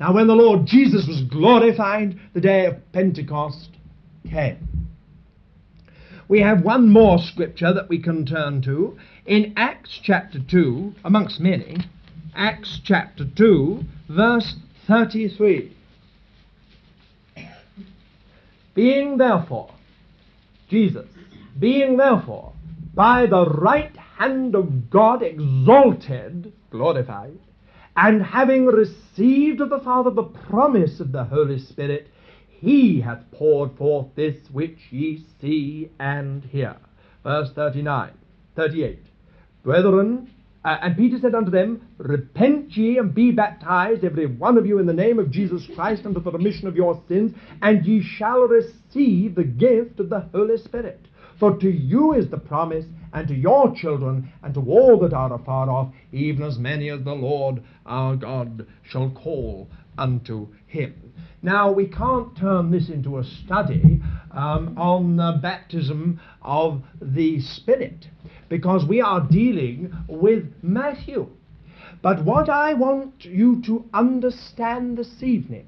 Now, 0.00 0.14
when 0.14 0.28
the 0.28 0.34
Lord 0.34 0.64
Jesus 0.64 1.08
was 1.08 1.22
glorified, 1.22 2.18
the 2.32 2.40
day 2.40 2.66
of 2.66 2.92
Pentecost 2.92 3.70
came. 4.30 4.86
We 6.28 6.40
have 6.40 6.62
one 6.62 6.90
more 6.90 7.18
scripture 7.18 7.72
that 7.72 7.88
we 7.88 8.00
can 8.00 8.26
turn 8.26 8.62
to 8.62 8.98
in 9.26 9.54
Acts 9.56 9.98
chapter 10.02 10.38
2, 10.38 10.94
amongst 11.04 11.40
many. 11.40 11.78
Acts 12.38 12.80
chapter 12.84 13.24
2, 13.24 13.82
verse 14.10 14.54
33. 14.86 15.76
Being 18.74 19.18
therefore, 19.18 19.74
Jesus, 20.68 21.08
being 21.58 21.96
therefore 21.96 22.52
by 22.94 23.26
the 23.26 23.44
right 23.44 23.96
hand 23.96 24.54
of 24.54 24.88
God 24.88 25.24
exalted, 25.24 26.52
glorified, 26.70 27.40
and 27.96 28.22
having 28.22 28.66
received 28.66 29.60
of 29.60 29.70
the 29.70 29.80
Father 29.80 30.10
the 30.10 30.22
promise 30.22 31.00
of 31.00 31.10
the 31.10 31.24
Holy 31.24 31.58
Spirit, 31.58 32.06
he 32.48 33.00
hath 33.00 33.28
poured 33.32 33.76
forth 33.76 34.14
this 34.14 34.36
which 34.52 34.78
ye 34.92 35.24
see 35.40 35.90
and 35.98 36.44
hear. 36.44 36.76
Verse 37.24 37.50
39, 37.50 38.12
38. 38.54 39.00
Brethren, 39.64 40.30
uh, 40.68 40.80
and 40.82 40.98
Peter 40.98 41.18
said 41.18 41.34
unto 41.34 41.50
them, 41.50 41.80
Repent 41.96 42.76
ye 42.76 42.98
and 42.98 43.14
be 43.14 43.30
baptized, 43.30 44.04
every 44.04 44.26
one 44.26 44.58
of 44.58 44.66
you, 44.66 44.78
in 44.78 44.84
the 44.84 44.92
name 44.92 45.18
of 45.18 45.30
Jesus 45.30 45.66
Christ, 45.74 46.04
unto 46.04 46.20
the 46.20 46.30
remission 46.30 46.68
of 46.68 46.76
your 46.76 47.02
sins, 47.08 47.32
and 47.62 47.86
ye 47.86 48.02
shall 48.02 48.40
receive 48.40 49.34
the 49.34 49.44
gift 49.44 49.98
of 49.98 50.10
the 50.10 50.28
Holy 50.30 50.58
Spirit. 50.58 51.00
For 51.40 51.56
to 51.56 51.70
you 51.70 52.12
is 52.12 52.28
the 52.28 52.36
promise, 52.36 52.84
and 53.14 53.26
to 53.28 53.34
your 53.34 53.74
children, 53.74 54.30
and 54.42 54.52
to 54.52 54.60
all 54.60 54.98
that 54.98 55.14
are 55.14 55.32
afar 55.32 55.70
off, 55.70 55.94
even 56.12 56.42
as 56.42 56.58
many 56.58 56.90
as 56.90 57.02
the 57.02 57.14
Lord 57.14 57.62
our 57.86 58.16
God 58.16 58.66
shall 58.82 59.08
call 59.08 59.70
unto 59.98 60.48
him. 60.66 61.12
Now, 61.42 61.70
we 61.70 61.86
can't 61.86 62.36
turn 62.36 62.70
this 62.70 62.88
into 62.88 63.18
a 63.18 63.24
study 63.24 64.00
um, 64.32 64.76
on 64.76 65.16
the 65.16 65.38
baptism 65.40 66.20
of 66.42 66.82
the 67.00 67.40
Spirit 67.40 68.06
because 68.48 68.84
we 68.88 69.00
are 69.00 69.20
dealing 69.20 69.92
with 70.08 70.52
Matthew. 70.62 71.28
But 72.02 72.24
what 72.24 72.48
I 72.48 72.74
want 72.74 73.24
you 73.24 73.62
to 73.66 73.84
understand 73.92 74.98
this 74.98 75.22
evening 75.22 75.66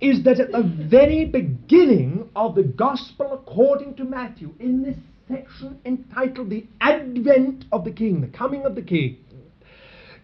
is 0.00 0.24
that 0.24 0.40
at 0.40 0.52
the 0.52 0.62
very 0.62 1.24
beginning 1.24 2.28
of 2.36 2.54
the 2.54 2.62
Gospel 2.62 3.32
according 3.32 3.94
to 3.96 4.04
Matthew, 4.04 4.54
in 4.60 4.82
this 4.82 4.96
section 5.28 5.80
entitled 5.84 6.50
The 6.50 6.66
Advent 6.80 7.64
of 7.72 7.84
the 7.84 7.92
King, 7.92 8.20
the 8.20 8.28
coming 8.28 8.64
of 8.64 8.74
the 8.74 8.82
King, 8.82 9.18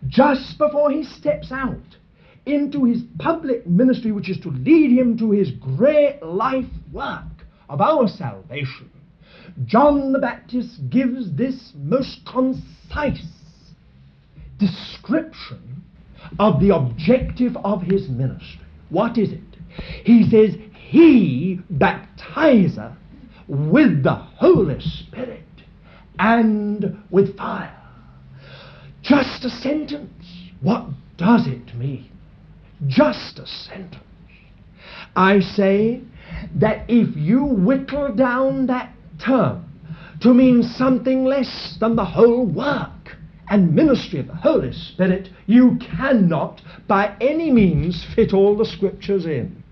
just 0.08 0.58
before 0.58 0.90
he 0.90 1.04
steps 1.04 1.50
out 1.50 1.96
into 2.46 2.84
his 2.84 3.02
public 3.18 3.66
ministry, 3.66 4.12
which 4.12 4.28
is 4.28 4.38
to 4.40 4.50
lead 4.50 4.98
him 4.98 5.16
to 5.18 5.30
his 5.30 5.50
great 5.52 6.22
life 6.22 6.66
work 6.92 7.24
of 7.68 7.80
our 7.80 8.08
salvation, 8.08 8.90
John 9.64 10.12
the 10.12 10.18
Baptist 10.18 10.90
gives 10.90 11.36
this 11.36 11.72
most 11.76 12.20
concise 12.26 13.26
description 14.58 15.82
of 16.38 16.60
the 16.60 16.74
objective 16.74 17.56
of 17.58 17.82
his 17.82 18.08
ministry. 18.08 18.60
What 18.90 19.18
is 19.18 19.32
it? 19.32 19.40
He 20.04 20.28
says, 20.28 20.56
He 20.74 21.60
baptizeth 21.70 22.92
with 23.48 24.02
the 24.02 24.14
Holy 24.14 24.80
Spirit 24.80 25.42
and 26.18 27.02
with 27.10 27.36
fire. 27.36 27.78
Just 29.02 29.44
a 29.44 29.50
sentence. 29.50 30.10
What 30.60 30.86
does 31.16 31.46
it 31.46 31.74
mean? 31.74 32.11
Just 32.86 33.38
a 33.38 33.46
sentence. 33.46 34.02
I 35.14 35.40
say 35.40 36.00
that 36.56 36.84
if 36.88 37.16
you 37.16 37.44
whittle 37.44 38.14
down 38.14 38.66
that 38.66 38.92
term 39.18 39.64
to 40.20 40.32
mean 40.32 40.62
something 40.62 41.24
less 41.24 41.76
than 41.80 41.96
the 41.96 42.04
whole 42.04 42.46
work 42.46 43.16
and 43.48 43.74
ministry 43.74 44.20
of 44.20 44.28
the 44.28 44.34
Holy 44.34 44.72
Spirit, 44.72 45.28
you 45.46 45.78
cannot 45.78 46.62
by 46.88 47.14
any 47.20 47.50
means 47.50 48.06
fit 48.16 48.32
all 48.32 48.56
the 48.56 48.64
scriptures 48.64 49.26
in. 49.26 49.62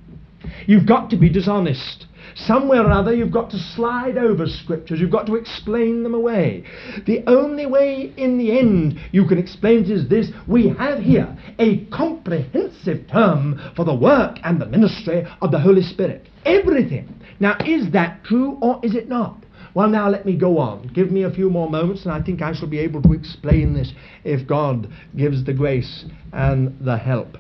You've 0.67 0.87
got 0.87 1.11
to 1.11 1.17
be 1.17 1.29
dishonest. 1.29 2.07
Somewhere 2.47 2.87
or 2.87 2.91
other, 2.91 3.15
you've 3.15 3.33
got 3.33 3.51
to 3.51 3.59
slide 3.75 4.17
over 4.17 4.47
scriptures. 4.47 5.01
You've 5.01 5.11
got 5.11 5.27
to 5.27 5.37
explain 5.37 6.03
them 6.03 6.15
away. 6.15 6.65
The 7.07 7.23
only 7.27 7.67
way, 7.67 8.13
in 8.17 8.39
the 8.39 8.59
end, 8.59 8.99
you 9.13 9.27
can 9.27 9.39
explain 9.39 9.85
it 9.85 9.91
is 9.91 10.09
this 10.09 10.31
we 10.47 10.69
have 10.69 11.01
here 11.01 11.37
a 11.59 11.85
comprehensive 11.87 13.09
term 13.09 13.61
for 13.77 13.85
the 13.85 13.95
work 13.95 14.39
and 14.43 14.61
the 14.61 14.67
ministry 14.67 15.27
of 15.43 15.51
the 15.51 15.59
Holy 15.59 15.83
Spirit. 15.83 16.29
Everything. 16.45 17.21
Now, 17.41 17.57
is 17.65 17.93
that 17.93 18.25
true 18.25 18.59
or 18.63 18.81
is 18.83 18.95
it 18.95 19.09
not? 19.09 19.45
Well, 19.75 19.89
now 19.89 20.09
let 20.09 20.27
me 20.27 20.37
go 20.37 20.59
on. 20.59 20.91
Give 20.95 21.11
me 21.11 21.23
a 21.23 21.31
few 21.31 21.49
more 21.49 21.71
moments, 21.71 22.05
and 22.05 22.13
I 22.13 22.21
think 22.23 22.43
I 22.43 22.53
shall 22.53 22.69
be 22.69 22.81
able 22.81 23.03
to 23.03 23.13
explain 23.13 23.75
this 23.75 23.93
if 24.25 24.47
God 24.47 24.89
gives 25.17 25.45
the 25.45 25.53
grace 25.53 26.05
and 26.33 26.77
the 26.81 26.97
help. 26.97 27.37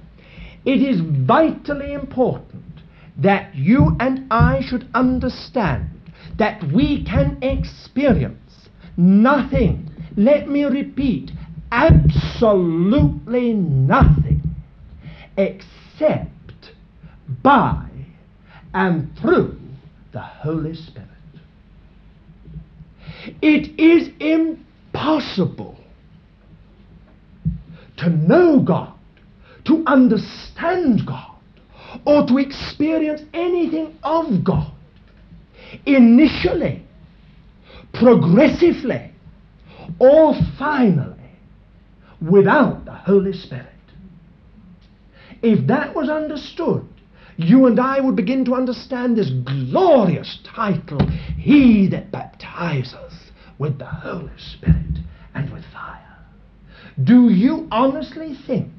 It 0.64 0.82
is 0.82 1.01
vitally 1.26 1.94
important 1.94 2.70
that 3.23 3.55
you 3.55 3.97
and 4.01 4.27
I 4.31 4.61
should 4.66 4.89
understand 4.95 5.91
that 6.39 6.62
we 6.73 7.05
can 7.05 7.39
experience 7.43 8.68
nothing 8.97 9.91
let 10.16 10.49
me 10.49 10.64
repeat, 10.64 11.31
absolutely 11.71 13.53
nothing 13.53 14.43
except 15.37 16.73
by 17.43 17.87
and 18.75 19.16
through 19.18 19.59
the 20.12 20.21
Holy 20.21 20.75
Spirit. 20.75 21.09
It 23.41 23.79
is 23.79 24.11
impossible 24.18 25.79
to 27.99 28.11
know 28.11 28.61
God, 28.61 28.93
to 29.64 29.85
understand 29.87 31.07
God, 31.07 31.30
or 32.05 32.26
to 32.26 32.38
experience 32.38 33.22
anything 33.32 33.97
of 34.03 34.45
God 34.45 34.72
initially, 35.86 36.84
progressively, 37.93 39.12
or 39.99 40.34
finally 40.59 41.16
without 42.20 42.84
the 42.84 42.93
Holy 42.95 43.32
Spirit. 43.32 43.66
If 45.43 45.66
that 45.68 45.95
was 45.95 46.09
understood, 46.09 46.86
you 47.36 47.66
and 47.66 47.80
I 47.80 48.01
would 48.01 48.16
begin 48.16 48.45
to 48.45 48.55
understand 48.55 49.16
this 49.16 49.30
glorious 49.30 50.38
title, 50.45 51.01
He 51.38 51.88
that 51.88 52.11
baptizes 52.11 53.14
with 53.59 53.78
the 53.78 53.86
Holy 53.86 54.30
Spirit 54.36 54.99
and 55.34 55.51
with 55.51 55.64
fire. 55.72 56.18
Do 57.03 57.30
you 57.30 57.66
honestly 57.70 58.36
think 58.47 58.70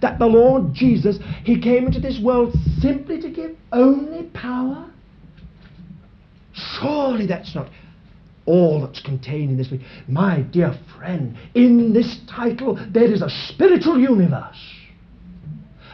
that 0.00 0.18
the 0.18 0.26
Lord 0.26 0.72
Jesus, 0.74 1.18
He 1.44 1.60
came 1.60 1.86
into 1.86 2.00
this 2.00 2.20
world 2.20 2.54
simply 2.78 3.20
to 3.20 3.30
give 3.30 3.56
only 3.72 4.24
power? 4.34 4.90
Surely 6.52 7.26
that's 7.26 7.54
not 7.54 7.68
all 8.46 8.80
that's 8.80 9.00
contained 9.00 9.50
in 9.50 9.56
this. 9.56 9.72
My 10.08 10.40
dear 10.42 10.74
friend, 10.96 11.36
in 11.54 11.92
this 11.92 12.18
title 12.28 12.78
there 12.90 13.12
is 13.12 13.22
a 13.22 13.30
spiritual 13.48 13.98
universe, 13.98 14.60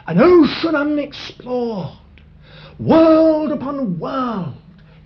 an 0.07 0.19
ocean 0.19 0.75
unexplored, 0.75 1.97
world 2.79 3.51
upon 3.51 3.99
world 3.99 4.55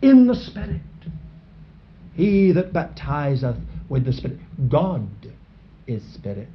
in 0.01 0.27
the 0.27 0.35
Spirit. 0.35 0.81
He 2.13 2.51
that 2.51 2.73
baptizeth 2.73 3.57
with 3.89 4.05
the 4.05 4.13
Spirit, 4.13 4.39
God 4.69 5.07
is 5.87 6.03
Spirit. 6.13 6.47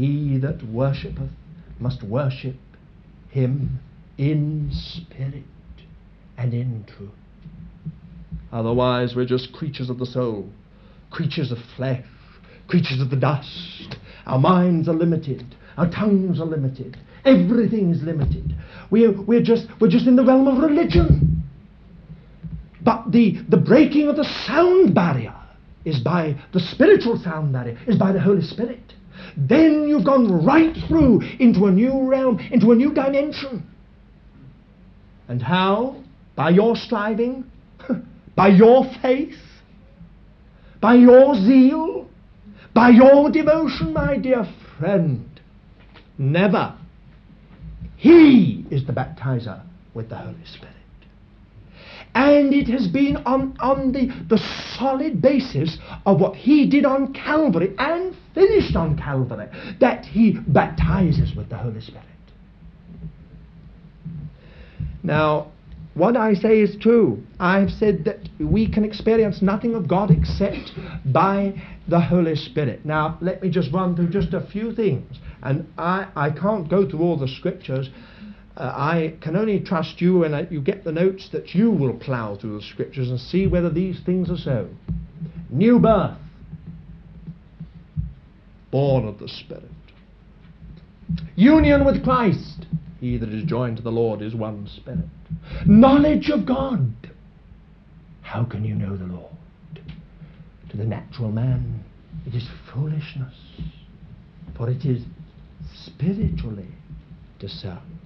He 0.00 0.38
that 0.38 0.62
worshippeth 0.66 1.28
must 1.78 2.02
worship 2.02 2.56
him 3.28 3.80
in 4.16 4.70
spirit 4.72 5.44
and 6.38 6.54
in 6.54 6.86
truth. 6.86 7.10
Otherwise, 8.50 9.14
we're 9.14 9.26
just 9.26 9.52
creatures 9.52 9.90
of 9.90 9.98
the 9.98 10.06
soul, 10.06 10.48
creatures 11.10 11.52
of 11.52 11.58
flesh, 11.76 12.06
creatures 12.66 12.98
of 13.02 13.10
the 13.10 13.16
dust. 13.16 13.96
Our 14.24 14.38
minds 14.38 14.88
are 14.88 14.94
limited, 14.94 15.44
our 15.76 15.90
tongues 15.90 16.40
are 16.40 16.46
limited, 16.46 16.96
everything 17.26 17.90
is 17.90 18.02
limited. 18.02 18.54
We're, 18.90 19.12
we're, 19.12 19.42
just, 19.42 19.66
we're 19.82 19.90
just 19.90 20.06
in 20.06 20.16
the 20.16 20.24
realm 20.24 20.48
of 20.48 20.64
religion. 20.64 21.42
But 22.80 23.12
the, 23.12 23.36
the 23.50 23.58
breaking 23.58 24.08
of 24.08 24.16
the 24.16 24.24
sound 24.46 24.94
barrier 24.94 25.36
is 25.84 26.00
by 26.00 26.40
the 26.54 26.60
spiritual 26.60 27.18
sound 27.18 27.52
barrier, 27.52 27.78
is 27.86 27.96
by 27.96 28.12
the 28.12 28.20
Holy 28.20 28.42
Spirit. 28.42 28.94
Then 29.36 29.88
you've 29.88 30.04
gone 30.04 30.44
right 30.44 30.74
through 30.88 31.22
into 31.38 31.66
a 31.66 31.70
new 31.70 32.08
realm, 32.08 32.38
into 32.50 32.72
a 32.72 32.74
new 32.74 32.92
dimension. 32.92 33.66
And 35.28 35.42
how? 35.42 36.02
By 36.34 36.50
your 36.50 36.76
striving, 36.76 37.50
by 38.36 38.48
your 38.48 38.84
faith, 39.02 39.36
by 40.80 40.94
your 40.94 41.34
zeal, 41.34 42.08
by 42.74 42.90
your 42.90 43.30
devotion, 43.30 43.92
my 43.92 44.16
dear 44.16 44.46
friend. 44.78 45.40
Never. 46.18 46.76
He 47.96 48.64
is 48.70 48.86
the 48.86 48.92
baptizer 48.92 49.62
with 49.94 50.08
the 50.08 50.16
Holy 50.16 50.44
Spirit. 50.44 50.79
And 52.14 52.52
it 52.52 52.66
has 52.68 52.88
been 52.88 53.18
on, 53.18 53.56
on 53.60 53.92
the, 53.92 54.06
the 54.28 54.38
solid 54.78 55.22
basis 55.22 55.78
of 56.06 56.20
what 56.20 56.34
he 56.34 56.68
did 56.68 56.84
on 56.84 57.12
Calvary 57.12 57.74
and 57.78 58.16
finished 58.34 58.74
on 58.74 58.96
Calvary 58.98 59.48
that 59.80 60.04
he 60.04 60.32
baptizes 60.48 61.34
with 61.36 61.48
the 61.48 61.56
Holy 61.56 61.80
Spirit. 61.80 62.04
Now, 65.02 65.52
what 65.94 66.16
I 66.16 66.34
say 66.34 66.60
is 66.60 66.76
true. 66.80 67.22
I've 67.38 67.70
said 67.70 68.04
that 68.04 68.18
we 68.38 68.70
can 68.70 68.84
experience 68.84 69.42
nothing 69.42 69.74
of 69.74 69.88
God 69.88 70.10
except 70.10 70.72
by 71.12 71.54
the 71.88 72.00
Holy 72.00 72.36
Spirit. 72.36 72.84
Now, 72.84 73.18
let 73.20 73.42
me 73.42 73.50
just 73.50 73.72
run 73.72 73.96
through 73.96 74.10
just 74.10 74.32
a 74.32 74.40
few 74.40 74.72
things. 74.74 75.18
And 75.42 75.66
I, 75.76 76.08
I 76.14 76.30
can't 76.30 76.68
go 76.68 76.88
through 76.88 77.00
all 77.00 77.16
the 77.16 77.28
scriptures. 77.28 77.90
Uh, 78.60 78.74
I 78.76 79.14
can 79.22 79.36
only 79.36 79.58
trust 79.58 80.02
you 80.02 80.22
uh, 80.22 80.44
you 80.50 80.60
get 80.60 80.84
the 80.84 80.92
notes 80.92 81.30
that 81.32 81.54
you 81.54 81.70
will 81.70 81.94
plough 81.94 82.36
through 82.36 82.58
the 82.58 82.62
scriptures 82.62 83.08
and 83.08 83.18
see 83.18 83.46
whether 83.46 83.70
these 83.70 83.98
things 84.04 84.28
are 84.28 84.36
so. 84.36 84.68
New 85.48 85.78
birth, 85.78 86.18
born 88.70 89.08
of 89.08 89.18
the 89.18 89.28
Spirit. 89.28 89.64
Union 91.36 91.86
with 91.86 92.04
Christ, 92.04 92.66
he 93.00 93.16
that 93.16 93.30
is 93.30 93.44
joined 93.44 93.78
to 93.78 93.82
the 93.82 93.90
Lord 93.90 94.20
is 94.20 94.34
one 94.34 94.68
spirit. 94.68 95.06
Knowledge 95.64 96.28
of 96.28 96.44
God. 96.44 96.92
How 98.20 98.44
can 98.44 98.62
you 98.62 98.74
know 98.74 98.94
the 98.94 99.06
Lord? 99.06 99.32
To 100.68 100.76
the 100.76 100.84
natural 100.84 101.32
man, 101.32 101.82
it 102.26 102.34
is 102.34 102.46
foolishness, 102.74 103.34
for 104.54 104.68
it 104.68 104.84
is 104.84 105.02
spiritually 105.86 106.68
discerned. 107.38 107.99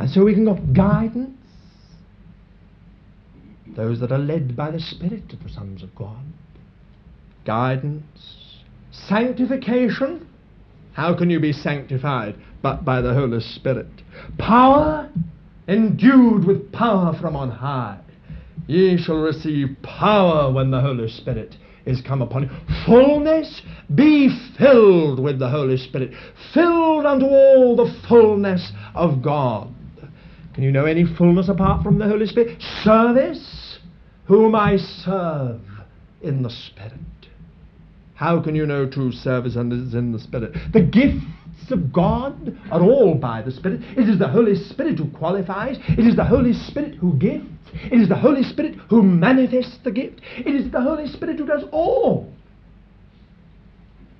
And 0.00 0.08
so 0.08 0.24
we 0.24 0.32
can 0.32 0.46
go 0.46 0.54
guidance. 0.74 1.36
Those 3.76 4.00
that 4.00 4.10
are 4.10 4.18
led 4.18 4.56
by 4.56 4.70
the 4.70 4.80
Spirit 4.80 5.30
of 5.30 5.42
the 5.42 5.50
sons 5.50 5.82
of 5.82 5.94
God. 5.94 6.24
Guidance. 7.44 8.56
Sanctification. 8.90 10.26
How 10.94 11.14
can 11.16 11.28
you 11.28 11.38
be 11.38 11.52
sanctified 11.52 12.36
but 12.62 12.82
by 12.82 13.02
the 13.02 13.12
Holy 13.12 13.40
Spirit? 13.40 13.88
Power. 14.38 15.10
Endued 15.68 16.46
with 16.46 16.72
power 16.72 17.14
from 17.20 17.36
on 17.36 17.50
high. 17.50 18.00
Ye 18.66 18.96
shall 18.96 19.20
receive 19.20 19.76
power 19.82 20.50
when 20.50 20.70
the 20.70 20.80
Holy 20.80 21.10
Spirit 21.10 21.56
is 21.84 22.00
come 22.00 22.22
upon 22.22 22.44
you. 22.44 22.50
Fullness, 22.86 23.60
be 23.94 24.30
filled 24.58 25.22
with 25.22 25.38
the 25.38 25.50
Holy 25.50 25.76
Spirit, 25.76 26.12
filled 26.54 27.04
unto 27.04 27.26
all 27.26 27.76
the 27.76 27.94
fullness 28.08 28.72
of 28.94 29.22
God. 29.22 29.74
Can 30.60 30.66
you 30.66 30.72
know 30.72 30.84
any 30.84 31.06
fullness 31.16 31.48
apart 31.48 31.82
from 31.82 31.98
the 31.98 32.06
Holy 32.06 32.26
Spirit? 32.26 32.60
Service, 32.84 33.78
whom 34.26 34.54
I 34.54 34.76
serve 34.76 35.62
in 36.20 36.42
the 36.42 36.50
Spirit. 36.50 36.92
How 38.12 38.42
can 38.42 38.54
you 38.54 38.66
know 38.66 38.86
true 38.86 39.10
service 39.10 39.56
and 39.56 39.72
is 39.72 39.94
in 39.94 40.12
the 40.12 40.18
Spirit? 40.18 40.54
The 40.74 40.82
gifts 40.82 41.70
of 41.70 41.90
God 41.90 42.58
are 42.70 42.82
all 42.82 43.14
by 43.14 43.40
the 43.40 43.50
Spirit. 43.50 43.80
It 43.96 44.06
is 44.06 44.18
the 44.18 44.28
Holy 44.28 44.54
Spirit 44.54 44.98
who 44.98 45.10
qualifies. 45.12 45.78
It 45.88 46.06
is 46.06 46.14
the 46.14 46.26
Holy 46.26 46.52
Spirit 46.52 46.96
who 46.96 47.14
gives. 47.14 47.48
It 47.90 47.98
is 47.98 48.10
the 48.10 48.16
Holy 48.16 48.42
Spirit 48.42 48.74
who 48.90 49.02
manifests 49.02 49.78
the 49.82 49.90
gift. 49.90 50.20
It 50.36 50.54
is 50.54 50.70
the 50.70 50.82
Holy 50.82 51.06
Spirit 51.06 51.38
who 51.38 51.46
does 51.46 51.64
all. 51.72 52.30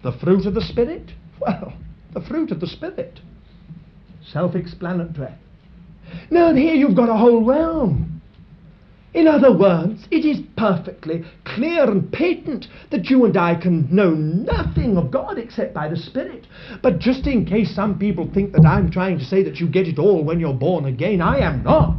The 0.02 0.12
fruit 0.12 0.46
of 0.46 0.54
the 0.54 0.62
Spirit? 0.62 1.12
Well, 1.38 1.74
the 2.14 2.22
fruit 2.22 2.50
of 2.50 2.60
the 2.60 2.66
Spirit. 2.66 3.20
Self 4.32 4.54
explanatory. 4.54 5.34
Now, 6.30 6.54
here 6.54 6.74
you've 6.74 6.96
got 6.96 7.08
a 7.08 7.16
whole 7.16 7.44
realm. 7.44 8.10
In 9.12 9.26
other 9.26 9.56
words, 9.56 10.06
it 10.12 10.24
is 10.24 10.40
perfectly 10.56 11.24
clear 11.44 11.90
and 11.90 12.12
patent 12.12 12.68
that 12.90 13.10
you 13.10 13.24
and 13.24 13.36
I 13.36 13.56
can 13.56 13.92
know 13.94 14.10
nothing 14.10 14.96
of 14.96 15.10
God 15.10 15.36
except 15.36 15.74
by 15.74 15.88
the 15.88 15.96
Spirit. 15.96 16.46
But 16.80 17.00
just 17.00 17.26
in 17.26 17.44
case 17.44 17.74
some 17.74 17.98
people 17.98 18.30
think 18.32 18.52
that 18.52 18.64
I'm 18.64 18.90
trying 18.90 19.18
to 19.18 19.24
say 19.24 19.42
that 19.42 19.56
you 19.56 19.66
get 19.66 19.88
it 19.88 19.98
all 19.98 20.22
when 20.22 20.38
you're 20.38 20.54
born 20.54 20.84
again, 20.84 21.20
I 21.20 21.38
am 21.40 21.64
not. 21.64 21.96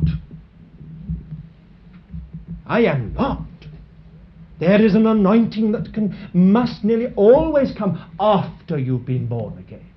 I 2.65 2.83
am 2.83 3.13
not. 3.13 3.41
There 4.61 4.81
is 4.81 4.95
an 4.95 5.05
anointing 5.05 5.73
that 5.73 5.93
can 5.93 6.15
must 6.33 6.85
nearly 6.85 7.07
always 7.15 7.73
come 7.77 8.01
after 8.19 8.77
you've 8.77 9.05
been 9.05 9.27
born 9.27 9.57
again. 9.57 9.90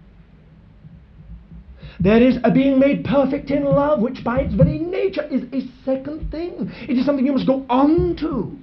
There 2.01 2.23
is 2.23 2.39
a 2.45 2.51
being 2.51 2.79
made 2.79 3.05
perfect 3.05 3.51
in 3.51 3.65
love, 3.65 4.01
which 4.01 4.25
by 4.25 4.41
its 4.41 4.55
very 4.55 4.79
nature 4.79 5.27
is 5.31 5.43
a 5.53 5.67
second 5.85 6.31
thing. 6.31 6.71
It 6.89 6.99
is 6.99 7.07
something 7.07 7.25
you 7.25 7.33
must 7.33 7.47
go 7.47 7.65
on 7.69 8.17
to. 8.17 8.59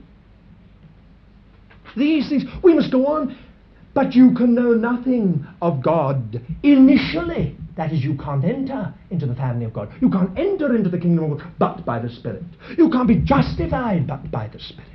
These 1.96 2.30
things, 2.30 2.44
we 2.64 2.74
must 2.74 2.92
go 2.92 3.08
on. 3.08 3.38
But 3.94 4.14
you 4.14 4.34
can 4.34 4.56
know 4.56 4.74
nothing 4.74 5.46
of 5.62 5.84
God 5.84 6.42
initially. 6.64 7.58
That 7.76 7.92
is, 7.92 8.04
you 8.04 8.16
can't 8.16 8.44
enter 8.46 8.94
into 9.10 9.26
the 9.26 9.36
family 9.36 9.66
of 9.66 9.74
God. 9.74 9.92
You 10.02 10.10
can't 10.10 10.38
enter 10.38 10.76
into 10.76 10.90
the 10.90 10.98
kingdom 10.98 11.34
of 11.34 11.40
God 11.40 11.52
but 11.60 11.86
by 11.86 12.00
the 12.00 12.10
Spirit. 12.10 12.44
You 12.78 12.90
can't 12.90 13.08
be 13.08 13.18
justified 13.18 14.08
but 14.08 14.32
by 14.32 14.48
the 14.48 14.60
Spirit. 14.60 14.88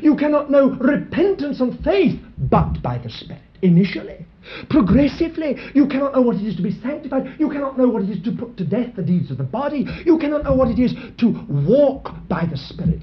You 0.00 0.16
cannot 0.16 0.50
know 0.50 0.70
repentance 0.70 1.60
and 1.60 1.78
faith 1.84 2.20
but 2.38 2.82
by 2.82 2.98
the 2.98 3.10
Spirit, 3.10 3.42
initially. 3.62 4.26
Progressively, 4.70 5.56
you 5.74 5.86
cannot 5.86 6.14
know 6.14 6.22
what 6.22 6.36
it 6.36 6.46
is 6.46 6.56
to 6.56 6.62
be 6.62 6.72
sanctified. 6.80 7.34
You 7.38 7.50
cannot 7.50 7.78
know 7.78 7.88
what 7.88 8.02
it 8.02 8.10
is 8.10 8.22
to 8.24 8.32
put 8.32 8.56
to 8.56 8.64
death 8.64 8.96
the 8.96 9.02
deeds 9.02 9.30
of 9.30 9.38
the 9.38 9.44
body. 9.44 9.86
You 10.04 10.18
cannot 10.18 10.44
know 10.44 10.54
what 10.54 10.68
it 10.68 10.78
is 10.78 10.94
to 11.18 11.46
walk 11.48 12.10
by 12.28 12.46
the 12.46 12.56
Spirit. 12.56 13.02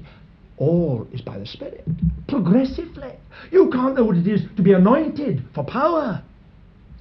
All 0.58 1.06
is 1.12 1.20
by 1.20 1.38
the 1.38 1.46
Spirit. 1.46 1.84
Progressively. 2.28 3.12
You 3.52 3.70
can't 3.70 3.94
know 3.94 4.04
what 4.04 4.16
it 4.16 4.26
is 4.26 4.40
to 4.56 4.62
be 4.62 4.72
anointed 4.72 5.44
for 5.54 5.64
power. 5.64 6.22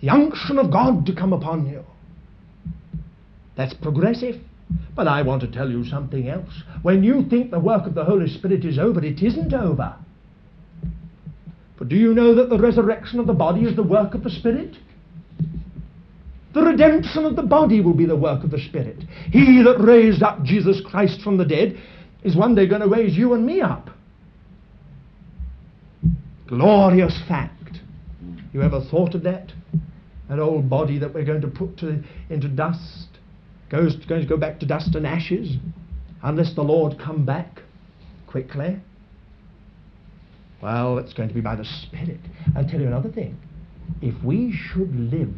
The 0.01 0.09
unction 0.09 0.59
of 0.59 0.71
God 0.71 1.05
to 1.05 1.15
come 1.15 1.33
upon 1.33 1.67
you. 1.67 1.83
That's 3.55 3.73
progressive. 3.73 4.41
But 4.95 5.07
I 5.07 5.21
want 5.21 5.41
to 5.41 5.51
tell 5.51 5.69
you 5.69 5.85
something 5.85 6.29
else. 6.29 6.63
When 6.81 7.03
you 7.03 7.27
think 7.29 7.51
the 7.51 7.59
work 7.59 7.85
of 7.85 7.95
the 7.95 8.05
Holy 8.05 8.27
Spirit 8.27 8.65
is 8.65 8.79
over, 8.79 9.03
it 9.03 9.21
isn't 9.21 9.53
over. 9.53 9.95
For 11.77 11.85
do 11.85 11.95
you 11.95 12.13
know 12.13 12.33
that 12.35 12.49
the 12.49 12.57
resurrection 12.57 13.19
of 13.19 13.27
the 13.27 13.33
body 13.33 13.61
is 13.61 13.75
the 13.75 13.83
work 13.83 14.13
of 14.13 14.23
the 14.23 14.29
Spirit? 14.29 14.75
The 16.53 16.61
redemption 16.61 17.25
of 17.25 17.35
the 17.35 17.43
body 17.43 17.81
will 17.81 17.93
be 17.93 18.05
the 18.05 18.15
work 18.15 18.45
of 18.45 18.51
the 18.51 18.59
Spirit. 18.59 19.03
He 19.29 19.61
that 19.63 19.77
raised 19.79 20.23
up 20.23 20.41
Jesus 20.43 20.81
Christ 20.85 21.21
from 21.21 21.37
the 21.37 21.45
dead 21.45 21.77
is 22.23 22.37
one 22.37 22.55
day 22.55 22.65
going 22.65 22.81
to 22.81 22.87
raise 22.87 23.17
you 23.17 23.33
and 23.33 23.45
me 23.45 23.59
up. 23.59 23.89
Glorious 26.47 27.19
fact. 27.27 27.51
You 28.53 28.61
ever 28.61 28.79
thought 28.89 29.15
of 29.15 29.23
that? 29.23 29.51
That 30.29 30.39
old 30.39 30.69
body 30.69 30.97
that 30.99 31.13
we're 31.13 31.25
going 31.25 31.41
to 31.41 31.47
put 31.47 31.77
to, 31.79 32.01
into 32.29 32.47
dust 32.47 33.14
goes 33.75 33.95
going 34.05 34.21
to 34.21 34.27
go 34.27 34.37
back 34.37 34.59
to 34.59 34.65
dust 34.65 34.95
and 34.95 35.05
ashes 35.05 35.57
unless 36.23 36.53
the 36.55 36.61
Lord 36.61 36.97
come 36.97 37.25
back 37.25 37.61
quickly. 38.27 38.79
Well, 40.61 40.97
it's 40.97 41.13
going 41.13 41.29
to 41.29 41.35
be 41.35 41.41
by 41.41 41.55
the 41.55 41.65
Spirit. 41.65 42.19
I'll 42.55 42.67
tell 42.67 42.79
you 42.79 42.87
another 42.87 43.11
thing. 43.11 43.37
If 44.01 44.23
we 44.23 44.51
should 44.51 44.95
live 44.95 45.33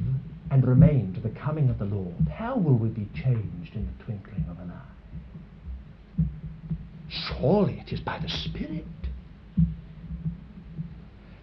and 0.51 0.65
remain 0.65 1.13
to 1.15 1.19
the 1.19 1.29
coming 1.37 1.69
of 1.69 1.79
the 1.79 1.85
Lord, 1.85 2.15
how 2.33 2.57
will 2.57 2.77
we 2.77 2.89
be 2.89 3.07
changed 3.13 3.75
in 3.75 3.85
the 3.85 4.03
twinkling 4.03 4.45
of 4.49 4.59
an 4.59 4.71
eye? 4.71 6.23
Surely 7.09 7.83
it 7.85 7.91
is 7.91 7.99
by 7.99 8.19
the 8.19 8.29
Spirit. 8.29 8.85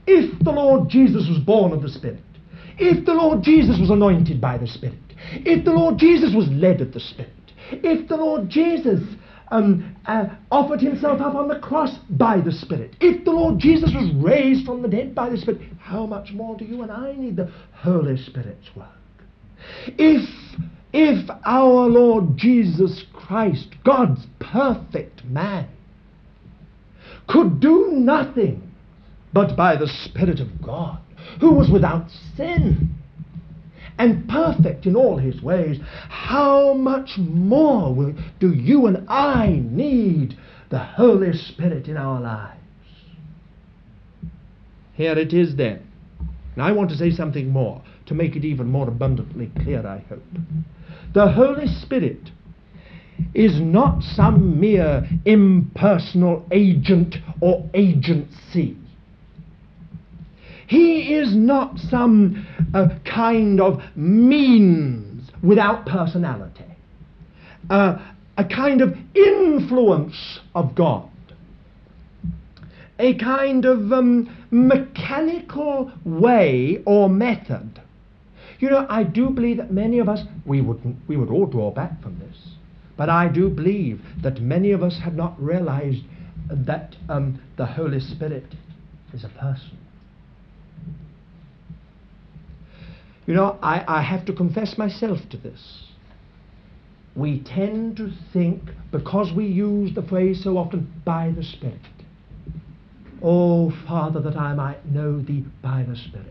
If 0.07 0.43
the 0.45 0.53
Lord 0.53 0.89
Jesus 0.89 1.27
was 1.29 1.39
born 1.39 1.73
of 1.73 1.83
the 1.83 1.89
Spirit, 1.89 2.23
if 2.79 3.05
the 3.05 3.15
Lord 3.15 3.43
Jesus 3.43 3.79
was 3.81 3.91
anointed 3.91 4.41
by 4.41 4.59
the 4.59 4.67
Spirit, 4.67 4.99
if 5.33 5.65
the 5.65 5.73
Lord 5.73 5.99
Jesus 5.99 6.35
was 6.35 6.49
led 6.51 6.81
of 6.81 6.93
the 6.93 7.01
Spirit, 7.01 7.31
if 7.71 8.09
the 8.09 8.17
Lord 8.17 8.49
Jesus 8.49 9.01
um, 9.51 9.97
uh, 10.07 10.27
offered 10.51 10.81
himself 10.81 11.21
up 11.21 11.35
on 11.35 11.49
the 11.49 11.59
cross 11.59 11.97
by 12.11 12.41
the 12.41 12.53
Spirit, 12.53 12.97
if 13.01 13.25
the 13.25 13.31
Lord 13.31 13.59
Jesus 13.59 13.91
was 13.95 14.11
raised 14.23 14.67
from 14.67 14.83
the 14.83 14.89
dead 14.89 15.15
by 15.15 15.31
the 15.31 15.37
Spirit, 15.37 15.61
how 15.79 16.07
much 16.07 16.33
more 16.33 16.57
do 16.57 16.65
you 16.65 16.83
and 16.83 16.91
I 16.91 17.15
need 17.17 17.37
the 17.37 17.53
Holy 17.73 18.17
Spirit's 18.17 18.69
work? 18.75 18.89
If, 19.87 20.29
if 20.93 21.31
our 21.45 21.89
Lord 21.89 22.37
Jesus 22.37 23.05
Christ, 23.13 23.69
God's 23.85 24.27
perfect 24.39 25.25
man, 25.25 25.69
could 27.27 27.61
do 27.61 27.89
nothing 27.93 28.71
but 29.33 29.57
by 29.57 29.77
the 29.77 29.89
Spirit 29.89 30.41
of 30.41 30.63
God, 30.63 31.01
who 31.41 31.55
was 31.55 31.71
without 31.71 32.07
sin, 32.37 32.95
and 33.99 34.29
perfect 34.29 34.87
in 34.87 34.97
all 34.97 35.19
his 35.19 35.41
ways, 35.43 35.79
how 36.09 36.75
much 36.75 37.11
more 37.19 37.95
will, 37.95 38.15
do 38.41 38.53
you 38.53 38.87
and 38.87 39.09
I 39.09 39.63
need 39.63 40.37
the 40.71 40.79
Holy 40.79 41.33
Spirit 41.33 41.87
in 41.87 41.97
our 41.97 42.21
lives? 42.21 42.61
Here 44.95 45.17
it 45.19 45.33
is 45.33 45.57
then. 45.57 45.87
Now 46.57 46.67
I 46.67 46.73
want 46.73 46.91
to 46.91 46.97
say 46.97 47.11
something 47.11 47.51
more 47.51 47.83
to 48.07 48.15
make 48.15 48.37
it 48.37 48.45
even 48.45 48.69
more 48.69 48.89
abundantly 48.89 49.51
clear, 49.63 49.87
I 49.87 50.05
hope. 50.09 50.23
The 51.15 51.33
Holy 51.33 51.67
Spirit 51.67 52.31
is 53.35 53.61
not 53.61 54.03
some 54.03 54.59
mere 54.59 55.09
impersonal 55.25 56.47
agent 56.51 57.17
or 57.41 57.69
agency. 57.75 58.77
He 60.67 61.15
is 61.15 61.35
not 61.35 61.79
some 61.79 62.47
uh, 62.73 62.89
kind 63.05 63.61
of 63.61 63.83
means 63.95 65.31
without 65.43 65.87
personality, 65.87 66.65
uh, 67.69 67.99
a 68.37 68.45
kind 68.45 68.81
of 68.81 68.97
influence 69.15 70.41
of 70.55 70.75
God, 70.75 71.11
a 72.99 73.15
kind 73.15 73.65
of 73.65 73.93
um, 73.93 74.35
mechanical 74.51 75.93
way 76.05 76.83
or 76.87 77.09
method. 77.09 77.81
You 78.59 78.71
know, 78.71 78.87
I 78.89 79.05
do 79.05 79.31
believe 79.31 79.59
that 79.59 79.71
many 79.71 79.99
of 79.99 80.09
us, 80.09 80.21
we, 80.47 80.63
wouldn't, 80.63 80.97
we 81.07 81.17
would 81.17 81.29
all 81.29 81.47
draw 81.47 81.71
back 81.71 82.01
from 82.03 82.19
this, 82.19 82.55
but 82.97 83.11
I 83.11 83.29
do 83.29 83.51
believe 83.51 84.01
that 84.23 84.41
many 84.41 84.71
of 84.71 84.83
us 84.83 84.99
have 85.03 85.15
not 85.15 85.41
realized 85.43 86.03
that 86.49 86.97
um, 87.09 87.41
the 87.57 87.67
Holy 87.67 88.01
Spirit 88.01 88.55
is 89.13 89.25
a 89.25 89.29
person. 89.29 89.79
You 93.27 93.35
know, 93.35 93.59
I, 93.63 93.85
I 93.87 94.03
have 94.03 94.27
to 94.27 94.33
confess 94.33 94.77
myself 94.77 95.19
to 95.31 95.37
this. 95.37 95.85
We 97.17 97.43
tend 97.43 97.97
to 97.97 98.11
think, 98.33 98.63
because 98.91 99.33
we 99.35 99.47
use 99.47 99.95
the 99.95 100.03
phrase 100.03 100.43
so 100.43 100.59
often, 100.59 100.93
by 101.05 101.33
the 101.35 101.43
Spirit. 101.43 101.81
Oh, 103.23 103.73
Father, 103.87 104.21
that 104.21 104.37
I 104.37 104.53
might 104.55 104.85
know 104.87 105.23
thee 105.23 105.45
by 105.63 105.85
the 105.89 105.97
Spirit. 105.97 106.27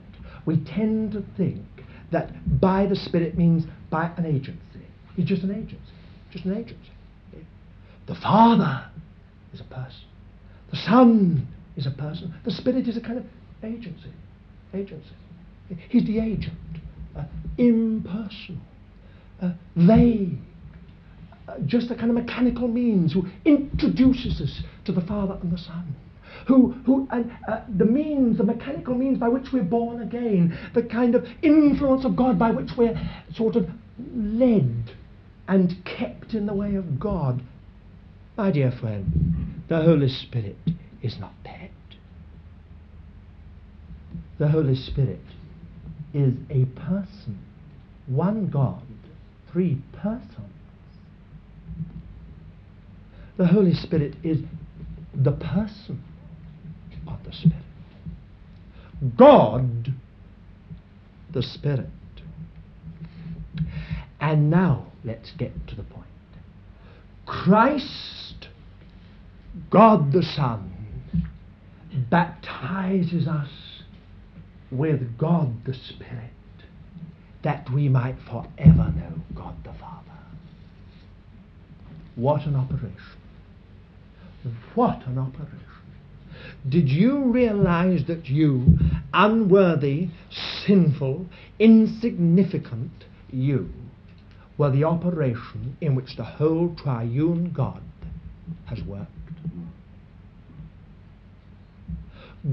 We 0.46 0.64
tend 0.64 1.14
to 1.14 1.24
think 1.36 1.66
that 2.12 2.60
by 2.60 2.86
the 2.86 2.96
Spirit 2.96 3.38
means 3.38 3.64
by 3.90 4.12
an 4.18 4.26
agency. 4.26 4.60
He's 5.16 5.26
just 5.26 5.42
an 5.44 5.52
agency. 5.52 5.78
Just 6.32 6.46
an 6.46 6.56
agency. 6.56 6.78
The 8.06 8.16
Father 8.16 8.86
is 9.54 9.62
a 9.62 9.64
person. 9.64 10.02
The 10.70 10.78
Son 10.78 11.48
is 11.78 11.88
a 11.88 11.92
person. 11.92 12.34
The 12.44 12.52
Spirit 12.52 12.88
is 12.88 12.98
a 12.98 13.02
kind 13.02 13.18
of 13.18 13.26
agency. 13.64 14.12
Agency. 14.74 15.16
He's 15.90 16.06
the 16.06 16.20
agent 16.20 16.54
uh, 17.18 17.24
impersonal, 17.58 18.62
uh, 19.42 19.52
vague, 19.76 20.38
uh, 21.48 21.56
just 21.66 21.92
a 21.92 21.96
kind 21.96 22.10
of 22.10 22.16
mechanical 22.16 22.68
means 22.68 23.14
who 23.14 23.26
introduces 23.46 24.42
us 24.42 24.64
to 24.86 24.92
the 24.92 25.02
Father 25.02 25.38
and 25.42 25.52
the 25.52 25.58
Son. 25.58 25.96
Who, 26.48 26.72
who, 26.86 27.08
and 27.12 27.32
uh, 27.48 27.62
the 27.78 27.86
means, 27.86 28.38
the 28.38 28.44
mechanical 28.44 28.96
means 28.96 29.18
by 29.18 29.30
which 29.30 29.48
we're 29.54 29.64
born 29.64 30.02
again, 30.02 30.58
the 30.74 30.84
kind 30.84 31.16
of 31.16 31.26
influence 31.42 32.06
of 32.06 32.16
God 32.16 32.40
by 32.40 32.52
which 32.52 32.72
we're 32.78 33.00
sort 33.34 33.56
of 33.56 33.70
led 34.16 34.92
and 35.48 35.76
kept 35.86 36.34
in 36.34 36.46
the 36.46 36.54
way 36.54 36.76
of 36.76 37.00
God. 37.00 37.42
My 38.36 38.52
dear 38.52 38.72
friend, 38.72 39.64
the 39.70 39.82
Holy 39.82 40.10
Spirit 40.10 40.58
is 41.02 41.18
not 41.20 41.34
dead. 41.44 41.70
The 44.40 44.48
Holy 44.48 44.76
Spirit 44.76 45.20
is 46.14 46.34
a 46.50 46.66
person, 46.66 47.40
one 48.08 48.50
God, 48.50 48.84
three 49.52 49.82
persons. 49.94 50.30
The 53.38 53.48
Holy 53.48 53.74
Spirit 53.74 54.16
is 54.24 54.40
the 55.16 55.32
person 55.32 56.04
of 57.08 57.24
the 57.24 57.34
Spirit. 57.34 57.58
God, 59.18 59.94
the 61.34 61.42
Spirit. 61.42 61.90
And 64.22 64.50
now 64.50 64.88
let's 65.04 65.32
get 65.32 65.68
to 65.68 65.76
the 65.76 65.84
point. 65.84 66.08
Christ, 67.26 68.48
God 69.70 70.12
the 70.14 70.24
Son, 70.24 70.72
baptizes 72.10 73.28
us 73.28 73.50
with 74.78 75.18
God 75.18 75.66
the 75.66 75.74
Spirit, 75.74 76.32
that 77.44 77.70
we 77.72 77.90
might 77.90 78.18
forever 78.30 78.94
know 78.96 79.14
God 79.36 79.56
the 79.64 79.74
Father. 79.74 80.04
What 82.16 82.46
an 82.46 82.56
operation! 82.56 82.98
What 84.76 85.06
an 85.08 85.18
operation! 85.18 85.60
Did 86.68 86.90
you 86.90 87.32
realize 87.32 88.06
that 88.08 88.28
you, 88.28 88.78
unworthy, 89.14 90.10
sinful, 90.66 91.26
insignificant, 91.60 92.92
you, 93.32 93.70
were 94.58 94.72
the 94.72 94.84
operation 94.84 95.78
in 95.82 95.96
which 95.96 96.16
the 96.16 96.24
whole 96.24 96.76
triune 96.76 97.52
God 97.52 97.82
has 98.66 98.82
worked? 98.84 99.10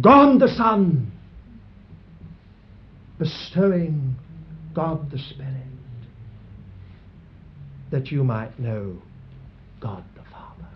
God 0.00 0.40
the 0.40 0.48
Son 0.48 1.12
bestowing 3.20 4.16
God 4.74 5.10
the 5.10 5.18
Spirit 5.18 5.54
that 7.92 8.10
you 8.10 8.24
might 8.24 8.58
know 8.58 8.96
God 9.78 10.02
the 10.16 10.22
Father. 10.32 10.68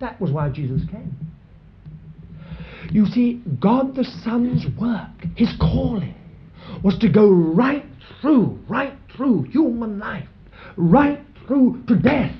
That 0.00 0.20
was 0.20 0.30
why 0.30 0.48
Jesus 0.50 0.82
came. 0.90 1.16
You 2.92 3.06
see, 3.06 3.42
God 3.60 3.96
the 3.96 4.04
Son's 4.22 4.64
work, 4.80 5.10
his 5.36 5.52
calling, 5.58 6.14
was 6.84 6.96
to 7.00 7.08
go 7.10 7.28
right 7.28 7.84
through, 8.20 8.58
right 8.68 8.94
through 9.16 9.42
human 9.44 9.98
life, 9.98 10.28
right 10.76 11.20
through 11.46 11.82
to 11.88 11.96
death, 11.96 12.34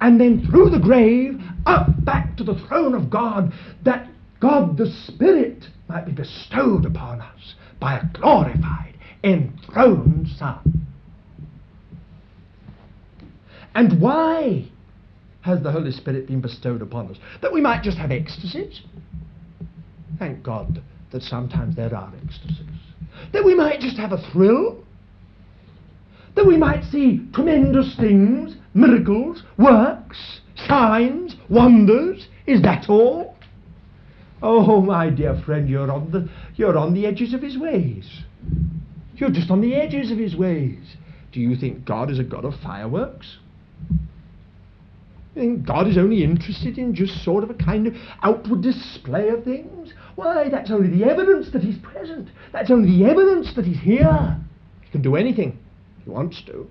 and 0.00 0.20
then 0.20 0.46
through 0.48 0.70
the 0.70 0.78
grave, 0.78 1.40
up 1.66 1.88
back 2.04 2.36
to 2.36 2.44
the 2.44 2.54
throne 2.68 2.94
of 2.94 3.10
God, 3.10 3.52
that 3.84 4.08
God 4.40 4.76
the 4.76 4.92
Spirit 5.08 5.64
might 5.88 6.06
be 6.06 6.12
bestowed 6.12 6.84
upon 6.84 7.20
us 7.20 7.54
by 7.80 7.98
a 7.98 8.04
glorified, 8.18 8.94
enthroned 9.22 10.28
Son. 10.36 10.86
And 13.74 14.00
why 14.00 14.68
has 15.42 15.62
the 15.62 15.70
Holy 15.70 15.92
Spirit 15.92 16.26
been 16.26 16.40
bestowed 16.40 16.82
upon 16.82 17.08
us? 17.08 17.18
That 17.42 17.52
we 17.52 17.60
might 17.60 17.82
just 17.82 17.98
have 17.98 18.10
ecstasies? 18.10 18.80
Thank 20.18 20.42
God 20.42 20.82
that 21.12 21.22
sometimes 21.22 21.76
there 21.76 21.94
are 21.94 22.12
ecstasies. 22.24 22.66
That 23.32 23.44
we 23.44 23.54
might 23.54 23.80
just 23.80 23.96
have 23.98 24.12
a 24.12 24.30
thrill? 24.32 24.82
That 26.34 26.46
we 26.46 26.56
might 26.56 26.84
see 26.84 27.20
tremendous 27.32 27.96
things, 27.96 28.56
miracles, 28.74 29.42
works, 29.58 30.40
signs, 30.66 31.36
wonders? 31.48 32.28
Is 32.46 32.62
that 32.62 32.88
all? 32.88 33.35
Oh, 34.42 34.80
my 34.82 35.10
dear 35.10 35.40
friend, 35.44 35.68
you're 35.68 35.90
on 35.90 36.10
the, 36.10 36.28
you're 36.56 36.76
on 36.76 36.94
the 36.94 37.06
edges 37.06 37.32
of 37.32 37.42
his 37.42 37.56
ways. 37.56 38.22
You're 39.14 39.30
just 39.30 39.50
on 39.50 39.60
the 39.60 39.74
edges 39.74 40.10
of 40.10 40.18
his 40.18 40.36
ways. 40.36 40.96
Do 41.32 41.40
you 41.40 41.56
think 41.56 41.84
God 41.84 42.10
is 42.10 42.18
a 42.18 42.24
God 42.24 42.44
of 42.44 42.54
fireworks? 42.62 43.38
You 43.90 45.42
think 45.42 45.66
God 45.66 45.86
is 45.86 45.98
only 45.98 46.22
interested 46.22 46.78
in 46.78 46.94
just 46.94 47.24
sort 47.24 47.44
of 47.44 47.50
a 47.50 47.54
kind 47.54 47.86
of 47.86 47.94
outward 48.22 48.62
display 48.62 49.28
of 49.28 49.44
things? 49.44 49.92
Why, 50.14 50.48
that's 50.50 50.70
only 50.70 50.88
the 50.88 51.04
evidence 51.04 51.50
that 51.52 51.62
he's 51.62 51.78
present. 51.78 52.28
That's 52.52 52.70
only 52.70 52.98
the 52.98 53.04
evidence 53.04 53.54
that 53.54 53.64
he's 53.64 53.80
here. 53.80 54.38
He 54.82 54.90
can 54.90 55.02
do 55.02 55.16
anything 55.16 55.58
he 56.04 56.10
wants 56.10 56.42
to. 56.46 56.68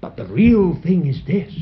But 0.00 0.16
the 0.16 0.26
real 0.26 0.80
thing 0.82 1.06
is 1.06 1.20
this 1.26 1.54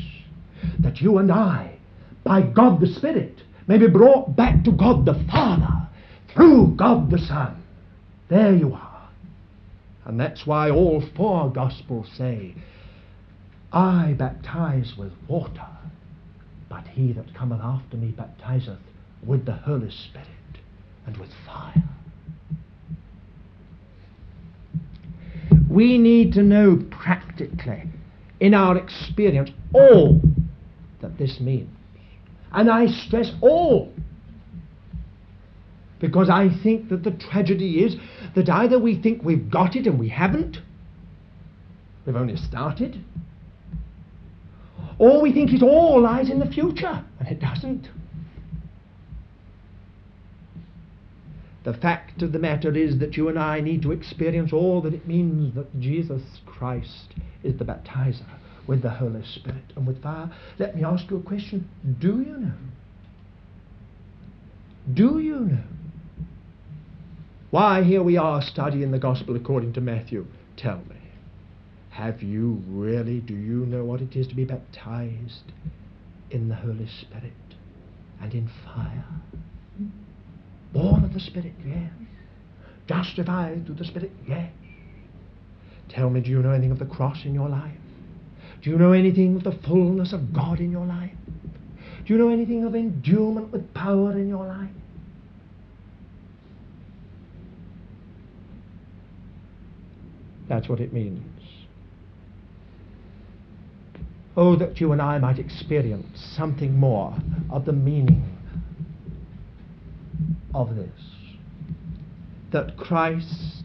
that 0.79 1.01
you 1.01 1.17
and 1.17 1.31
I, 1.31 1.77
by 2.23 2.41
God 2.41 2.81
the 2.81 2.87
Spirit, 2.87 3.41
may 3.69 3.77
be 3.77 3.87
brought 3.87 4.35
back 4.35 4.63
to 4.63 4.71
God 4.71 5.05
the 5.05 5.13
Father 5.31 5.87
through 6.33 6.73
God 6.75 7.11
the 7.11 7.19
Son. 7.19 7.63
There 8.27 8.55
you 8.55 8.73
are. 8.73 9.09
And 10.05 10.19
that's 10.19 10.47
why 10.47 10.71
all 10.71 11.03
four 11.15 11.53
Gospels 11.53 12.09
say, 12.17 12.55
I 13.71 14.15
baptize 14.17 14.95
with 14.97 15.11
water, 15.27 15.67
but 16.67 16.87
he 16.87 17.13
that 17.13 17.35
cometh 17.35 17.61
after 17.61 17.95
me 17.95 18.07
baptizeth 18.07 18.79
with 19.23 19.45
the 19.45 19.53
Holy 19.53 19.91
Spirit 19.91 20.27
and 21.05 21.15
with 21.17 21.29
fire. 21.45 21.83
We 25.69 25.99
need 25.99 26.33
to 26.33 26.41
know 26.41 26.83
practically, 26.89 27.83
in 28.39 28.55
our 28.55 28.79
experience, 28.79 29.51
all 29.75 30.19
that 31.01 31.19
this 31.19 31.39
means. 31.39 31.69
And 32.51 32.69
I 32.69 32.87
stress 32.87 33.31
all. 33.41 33.91
Because 35.99 36.29
I 36.29 36.49
think 36.63 36.89
that 36.89 37.03
the 37.03 37.11
tragedy 37.11 37.83
is 37.83 37.95
that 38.35 38.49
either 38.49 38.79
we 38.79 39.01
think 39.01 39.23
we've 39.23 39.49
got 39.49 39.75
it 39.75 39.85
and 39.85 39.99
we 39.99 40.09
haven't, 40.09 40.57
we've 42.05 42.15
only 42.15 42.37
started, 42.37 43.03
or 44.97 45.21
we 45.21 45.33
think 45.33 45.51
it 45.53 45.61
all 45.61 46.01
lies 46.01 46.29
in 46.29 46.39
the 46.39 46.45
future, 46.45 47.03
and 47.19 47.27
it 47.27 47.39
doesn't. 47.39 47.89
The 51.65 51.73
fact 51.73 52.21
of 52.21 52.31
the 52.31 52.39
matter 52.39 52.75
is 52.75 52.99
that 52.99 53.17
you 53.17 53.27
and 53.27 53.37
I 53.37 53.59
need 53.59 53.81
to 53.81 53.91
experience 53.91 54.53
all 54.53 54.81
that 54.81 54.93
it 54.93 55.07
means 55.07 55.53
that 55.55 55.79
Jesus 55.79 56.21
Christ 56.45 57.13
is 57.43 57.57
the 57.57 57.65
baptizer 57.65 58.25
with 58.69 58.83
the 58.83 58.89
Holy 58.91 59.25
Spirit 59.25 59.63
and 59.75 59.87
with 59.87 60.01
fire. 60.03 60.31
Let 60.59 60.75
me 60.75 60.83
ask 60.83 61.09
you 61.09 61.17
a 61.17 61.23
question. 61.23 61.67
Do 61.99 62.21
you 62.21 62.37
know? 62.37 62.51
Do 64.93 65.17
you 65.17 65.39
know? 65.39 65.63
Why, 67.49 67.81
here 67.81 68.03
we 68.03 68.15
are 68.15 68.43
studying 68.43 68.91
the 68.91 68.99
Gospel 68.99 69.35
according 69.35 69.73
to 69.73 69.81
Matthew. 69.81 70.27
Tell 70.55 70.77
me. 70.77 70.97
Have 71.89 72.21
you 72.21 72.61
really, 72.67 73.21
do 73.21 73.33
you 73.33 73.65
know 73.65 73.83
what 73.83 74.01
it 74.01 74.15
is 74.15 74.27
to 74.27 74.35
be 74.35 74.45
baptized 74.45 75.51
in 76.29 76.47
the 76.47 76.55
Holy 76.55 76.87
Spirit 77.01 77.33
and 78.21 78.31
in 78.35 78.51
fire? 78.63 79.03
Born 80.71 81.03
of 81.03 81.15
the 81.15 81.19
Spirit, 81.19 81.53
yes. 81.65 81.91
Justified 82.87 83.65
through 83.65 83.75
the 83.75 83.85
Spirit, 83.85 84.11
yes. 84.27 84.51
Tell 85.89 86.11
me, 86.11 86.21
do 86.21 86.29
you 86.29 86.43
know 86.43 86.51
anything 86.51 86.71
of 86.71 86.77
the 86.77 86.85
cross 86.85 87.25
in 87.25 87.33
your 87.33 87.49
life? 87.49 87.73
Do 88.61 88.69
you 88.69 88.77
know 88.77 88.91
anything 88.91 89.35
of 89.35 89.43
the 89.43 89.57
fullness 89.67 90.11
of 90.13 90.33
God 90.33 90.59
in 90.59 90.71
your 90.71 90.85
life? 90.85 91.11
Do 92.05 92.13
you 92.13 92.19
know 92.19 92.29
anything 92.29 92.65
of 92.65 92.75
endowment 92.75 93.51
with 93.51 93.73
power 93.73 94.11
in 94.13 94.27
your 94.27 94.45
life? 94.45 94.69
That's 100.49 100.67
what 100.67 100.79
it 100.79 100.91
means. 100.91 101.23
Oh, 104.35 104.55
that 104.55 104.81
you 104.81 104.91
and 104.91 105.01
I 105.01 105.19
might 105.19 105.37
experience 105.37 106.19
something 106.35 106.75
more 106.75 107.15
of 107.51 107.65
the 107.65 107.73
meaning 107.73 108.37
of 110.53 110.75
this. 110.75 110.89
That 112.51 112.75
Christ 112.75 113.58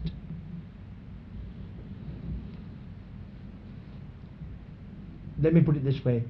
let 5.44 5.52
me 5.52 5.60
put 5.60 5.76
it 5.76 5.84
this 5.84 6.02
way 6.06 6.24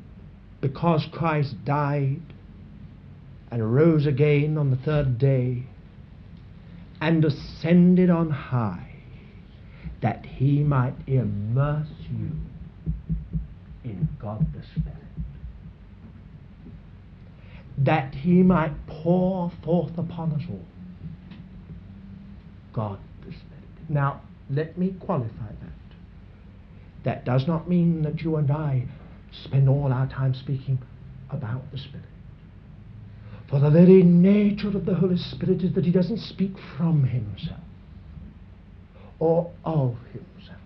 because 0.60 1.06
Christ 1.12 1.54
died 1.64 2.20
and 3.48 3.74
rose 3.74 4.06
again 4.06 4.58
on 4.58 4.70
the 4.70 4.76
third 4.76 5.18
day 5.18 5.62
and 7.00 7.24
ascended 7.24 8.10
on 8.10 8.30
high, 8.30 8.90
that 10.02 10.26
he 10.26 10.64
might 10.64 10.94
immerse 11.06 11.86
you 12.10 12.30
in 13.84 14.08
God 14.20 14.44
the 14.52 14.62
Spirit, 14.80 14.98
that 17.78 18.14
he 18.14 18.42
might 18.42 18.72
pour 18.88 19.52
forth 19.62 19.96
upon 19.96 20.32
us 20.32 20.42
all 20.50 20.64
God 22.72 22.98
the 23.20 23.30
Spirit. 23.30 23.88
Now, 23.88 24.22
let 24.50 24.76
me 24.76 24.96
qualify 24.98 25.52
that. 25.60 25.94
That 27.04 27.24
does 27.24 27.46
not 27.46 27.68
mean 27.68 28.02
that 28.02 28.22
you 28.22 28.36
and 28.36 28.50
I 28.50 28.88
spend 29.42 29.68
all 29.68 29.92
our 29.92 30.06
time 30.06 30.34
speaking 30.34 30.78
about 31.30 31.70
the 31.72 31.78
Spirit. 31.78 32.06
For 33.48 33.58
the 33.60 33.70
very 33.70 34.02
nature 34.02 34.68
of 34.68 34.86
the 34.86 34.94
Holy 34.94 35.18
Spirit 35.18 35.62
is 35.62 35.74
that 35.74 35.84
he 35.84 35.92
doesn't 35.92 36.18
speak 36.18 36.52
from 36.76 37.04
himself 37.04 37.60
or 39.18 39.50
of 39.64 39.96
himself, 40.12 40.60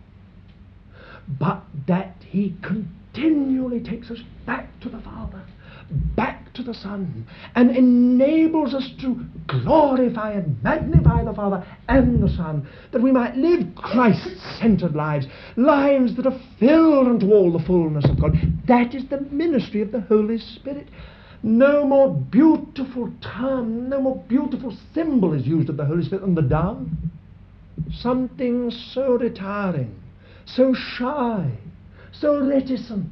but 1.39 1.63
that 1.87 2.17
he 2.27 2.57
continually 2.63 3.81
takes 3.81 4.11
us 4.11 4.21
back 4.47 4.69
to 4.81 4.89
the 4.89 5.01
Father, 5.01 5.45
back 5.91 6.53
to 6.55 6.63
the 6.63 6.75
Son, 6.75 7.27
and 7.55 7.71
enables 7.71 8.75
us 8.75 8.91
to 9.01 9.25
glorify 9.47 10.33
and 10.33 10.63
magnify 10.63 11.25
the 11.25 11.33
Father 11.33 11.65
and 11.89 12.23
the 12.23 12.29
Son, 12.29 12.69
that 12.93 13.03
we 13.03 13.13
might 13.13 13.37
live 13.37 13.75
Christ 13.75 14.29
centered 14.59 14.95
lives, 14.95 15.27
lives 15.57 16.17
that 16.17 16.27
are 16.27 16.41
filled 16.59 17.09
unto 17.09 17.33
all 17.33 17.53
the 17.53 17.65
fullness 17.65 18.05
of 18.07 18.21
God. 18.21 18.37
That 18.67 18.95
is 18.95 19.09
the 19.09 19.21
ministry 19.31 19.81
of 19.81 19.93
the 19.93 20.01
Holy 20.03 20.39
Spirit. 20.39 20.89
No 21.43 21.87
more 21.87 22.13
beautiful 22.13 23.13
term, 23.23 23.89
no 23.89 24.01
more 24.01 24.25
beautiful 24.29 24.77
symbol 24.93 25.35
is 25.35 25.47
used 25.47 25.69
of 25.69 25.77
the 25.77 25.85
Holy 25.85 26.03
Spirit 26.05 26.23
than 26.23 26.35
the 26.35 26.43
dove. 26.43 26.89
Something 27.93 28.73
so 28.93 29.13
retiring, 29.13 29.95
so 30.45 30.75
shy, 30.75 31.53
so 32.13 32.45
reticent. 32.45 33.07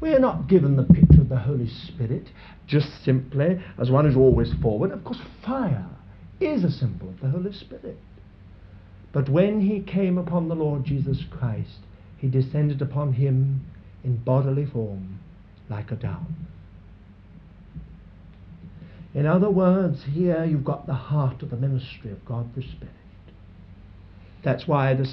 We're 0.00 0.18
not 0.18 0.48
given 0.48 0.76
the 0.76 0.82
picture 0.82 1.20
of 1.20 1.28
the 1.28 1.38
Holy 1.38 1.68
Spirit 1.68 2.28
just 2.66 3.04
simply 3.04 3.62
as 3.78 3.90
one 3.90 4.06
who's 4.06 4.16
always 4.16 4.52
forward. 4.62 4.92
Of 4.92 5.04
course, 5.04 5.20
fire 5.44 5.86
is 6.40 6.64
a 6.64 6.70
symbol 6.70 7.10
of 7.10 7.20
the 7.20 7.28
Holy 7.28 7.52
Spirit. 7.52 7.98
But 9.12 9.28
when 9.28 9.60
he 9.60 9.80
came 9.80 10.16
upon 10.16 10.48
the 10.48 10.54
Lord 10.54 10.84
Jesus 10.84 11.24
Christ, 11.30 11.80
he 12.16 12.28
descended 12.28 12.80
upon 12.80 13.14
him 13.14 13.66
in 14.02 14.16
bodily 14.16 14.66
form 14.66 15.18
like 15.68 15.90
a 15.90 15.96
dove. 15.96 16.26
In 19.12 19.26
other 19.26 19.50
words, 19.50 20.04
here 20.04 20.44
you've 20.44 20.64
got 20.64 20.86
the 20.86 20.94
heart 20.94 21.42
of 21.42 21.50
the 21.50 21.56
ministry 21.56 22.12
of 22.12 22.24
God 22.24 22.54
the 22.54 22.62
Spirit. 22.62 22.94
That's 24.42 24.66
why 24.66 24.94
the 24.94 25.08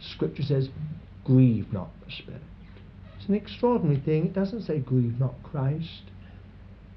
scripture 0.00 0.42
says, 0.42 0.68
grieve 1.24 1.72
not 1.72 1.88
the 2.04 2.12
Spirit. 2.12 2.42
It's 3.26 3.30
an 3.30 3.34
extraordinary 3.34 3.98
thing. 3.98 4.26
It 4.26 4.34
doesn't 4.34 4.62
say 4.62 4.78
grieve 4.78 5.18
not 5.18 5.34
Christ. 5.42 6.12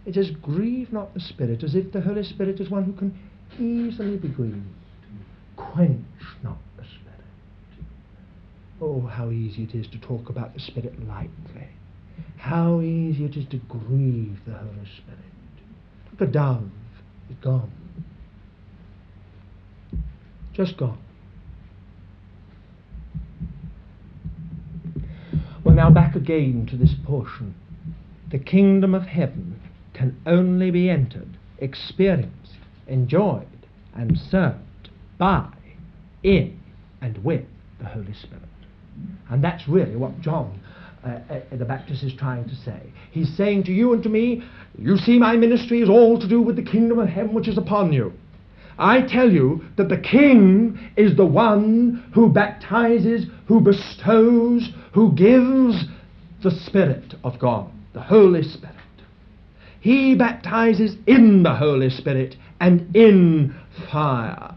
It 0.05 0.13
says 0.13 0.29
grieve 0.29 0.93
not 0.93 1.15
the 1.15 1.19
Spirit, 1.19 1.63
as 1.63 1.73
if 1.73 1.91
the 1.91 2.01
Holy 2.01 2.23
Spirit 2.23 2.59
is 2.59 2.69
one 2.69 2.83
who 2.83 2.93
can 2.93 3.17
easily 3.57 4.15
be 4.15 4.27
grieved. 4.27 4.61
Quench 5.55 6.05
not 6.43 6.59
the 6.77 6.83
Spirit. 6.83 7.25
Oh, 8.79 9.07
how 9.07 9.31
easy 9.31 9.63
it 9.63 9.73
is 9.73 9.87
to 9.87 9.97
talk 9.97 10.29
about 10.29 10.53
the 10.53 10.59
Spirit 10.59 11.03
lightly. 11.07 11.67
How 12.37 12.79
easy 12.79 13.25
it 13.25 13.35
is 13.35 13.47
to 13.49 13.57
grieve 13.67 14.37
the 14.45 14.53
Holy 14.53 14.87
Spirit. 14.97 16.29
A 16.29 16.31
dove 16.31 16.69
is 17.31 17.37
gone. 17.41 17.71
Just 20.53 20.77
gone. 20.77 20.99
Well, 25.63 25.68
now 25.79 25.89
back 25.89 26.13
again 26.13 26.67
to 26.69 26.75
this 26.75 26.93
portion. 27.05 27.55
The 28.31 28.37
kingdom 28.37 28.93
of 28.93 29.03
heaven 29.03 29.61
can 29.93 30.19
only 30.25 30.71
be 30.71 30.89
entered, 30.89 31.37
experienced, 31.59 32.57
enjoyed, 32.87 33.47
and 33.95 34.17
served 34.17 34.89
by, 35.17 35.47
in, 36.21 36.59
and 36.99 37.23
with 37.23 37.45
the 37.79 37.85
Holy 37.85 38.13
Spirit. 38.13 38.43
And 39.29 39.41
that's 39.41 39.69
really 39.69 39.95
what 39.95 40.19
John 40.19 40.59
uh, 41.05 41.19
uh, 41.29 41.39
the 41.53 41.63
Baptist 41.63 42.03
is 42.03 42.13
trying 42.13 42.49
to 42.49 42.55
say. 42.55 42.81
He's 43.11 43.33
saying 43.37 43.63
to 43.63 43.71
you 43.71 43.93
and 43.93 44.03
to 44.03 44.09
me, 44.09 44.43
You 44.77 44.97
see, 44.97 45.17
my 45.17 45.37
ministry 45.37 45.81
is 45.81 45.87
all 45.87 46.19
to 46.19 46.27
do 46.27 46.41
with 46.41 46.57
the 46.57 46.61
kingdom 46.61 46.99
of 46.99 47.07
heaven 47.07 47.33
which 47.33 47.47
is 47.47 47.57
upon 47.57 47.93
you. 47.93 48.11
I 48.79 49.01
tell 49.01 49.29
you 49.29 49.61
that 49.75 49.89
the 49.89 49.97
King 49.97 50.79
is 50.95 51.17
the 51.17 51.25
one 51.25 52.09
who 52.15 52.29
baptizes, 52.29 53.25
who 53.45 53.59
bestows, 53.59 54.71
who 54.93 55.11
gives 55.13 55.85
the 56.41 56.51
Spirit 56.51 57.15
of 57.25 57.37
God, 57.39 57.69
the 57.93 58.01
Holy 58.01 58.41
Spirit. 58.41 58.75
He 59.81 60.15
baptizes 60.15 60.95
in 61.07 61.43
the 61.43 61.55
Holy 61.55 61.89
Spirit 61.89 62.35
and 62.61 62.95
in 62.95 63.53
fire. 63.91 64.55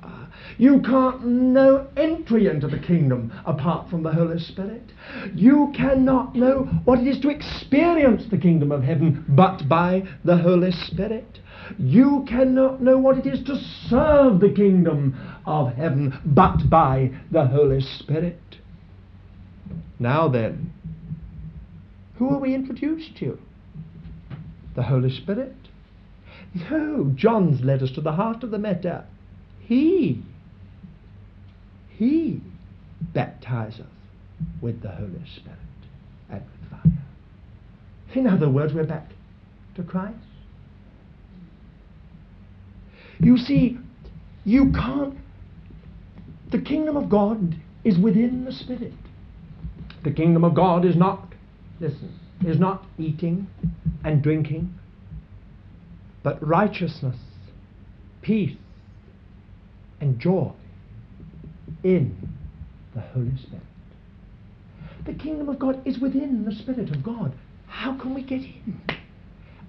You 0.59 0.81
can't 0.83 1.25
know 1.27 1.89
entry 1.97 2.47
into 2.47 2.69
the 2.69 2.79
kingdom 2.79 3.33
apart 3.45 3.91
from 3.91 4.05
the 4.05 4.13
Holy 4.13 4.39
Spirit. 4.39 4.93
You 5.35 5.73
cannot 5.75 6.37
know 6.37 6.69
what 6.85 7.01
it 7.01 7.09
is 7.09 7.21
to 7.21 7.31
experience 7.31 8.25
the 8.31 8.39
kingdom 8.39 8.71
of 8.71 8.85
heaven 8.85 9.25
but 9.29 9.69
by 9.69 10.05
the 10.25 10.37
Holy 10.37 10.71
Spirit. 10.71 11.41
You 11.79 12.25
cannot 12.29 12.83
know 12.83 12.99
what 12.99 13.19
it 13.19 13.27
is 13.27 13.45
to 13.45 13.57
serve 13.89 14.41
the 14.41 14.51
kingdom 14.51 15.17
of 15.47 15.75
heaven 15.75 16.19
but 16.25 16.69
by 16.69 17.13
the 17.31 17.47
Holy 17.47 17.81
Spirit. 17.81 18.41
Now 19.99 20.29
then, 20.29 20.73
who 22.17 22.31
are 22.31 22.39
we 22.39 22.55
introduced 22.55 23.17
to? 23.19 23.39
The 24.75 24.83
Holy 24.83 25.11
Spirit? 25.11 25.55
No, 26.71 27.13
John's 27.15 27.63
led 27.63 27.83
us 27.83 27.91
to 27.93 28.01
the 28.01 28.13
heart 28.13 28.43
of 28.43 28.51
the 28.51 28.59
matter. 28.59 29.05
He, 29.61 30.23
He 31.91 32.41
baptizes 33.01 33.87
with 34.61 34.83
the 34.83 34.91
Holy 34.91 35.23
Spirit 35.37 35.59
and 36.31 36.43
with 36.43 36.71
fire. 36.71 36.93
In 38.15 38.27
other 38.27 38.49
words, 38.49 38.75
we're 38.75 38.85
back 38.85 39.11
to 39.77 39.83
Christ. 39.83 40.17
You 43.21 43.37
see, 43.37 43.79
you 44.45 44.73
can't. 44.73 45.17
The 46.51 46.61
kingdom 46.61 46.97
of 46.97 47.09
God 47.09 47.57
is 47.85 47.99
within 47.99 48.45
the 48.45 48.53
Spirit. 48.53 48.93
The 50.05 50.11
kingdom 50.11 50.45
of 50.45 50.55
God 50.55 50.85
is 50.85 50.97
not, 50.97 51.33
listen, 51.81 52.19
is 52.45 52.59
not 52.59 52.85
eating 52.99 53.47
and 54.05 54.23
drinking, 54.23 54.75
but 56.23 56.47
righteousness, 56.47 57.17
peace, 58.21 58.57
and 60.01 60.19
joy 60.19 60.53
in 61.85 62.17
the 62.95 63.01
Holy 63.01 63.37
Spirit. 63.39 63.65
The 65.07 65.15
kingdom 65.15 65.49
of 65.49 65.59
God 65.59 65.81
is 65.87 65.99
within 65.99 66.45
the 66.45 66.53
Spirit 66.53 66.91
of 66.91 67.03
God. 67.03 67.33
How 67.67 67.97
can 67.97 68.15
we 68.15 68.23
get 68.23 68.41
in? 68.41 68.81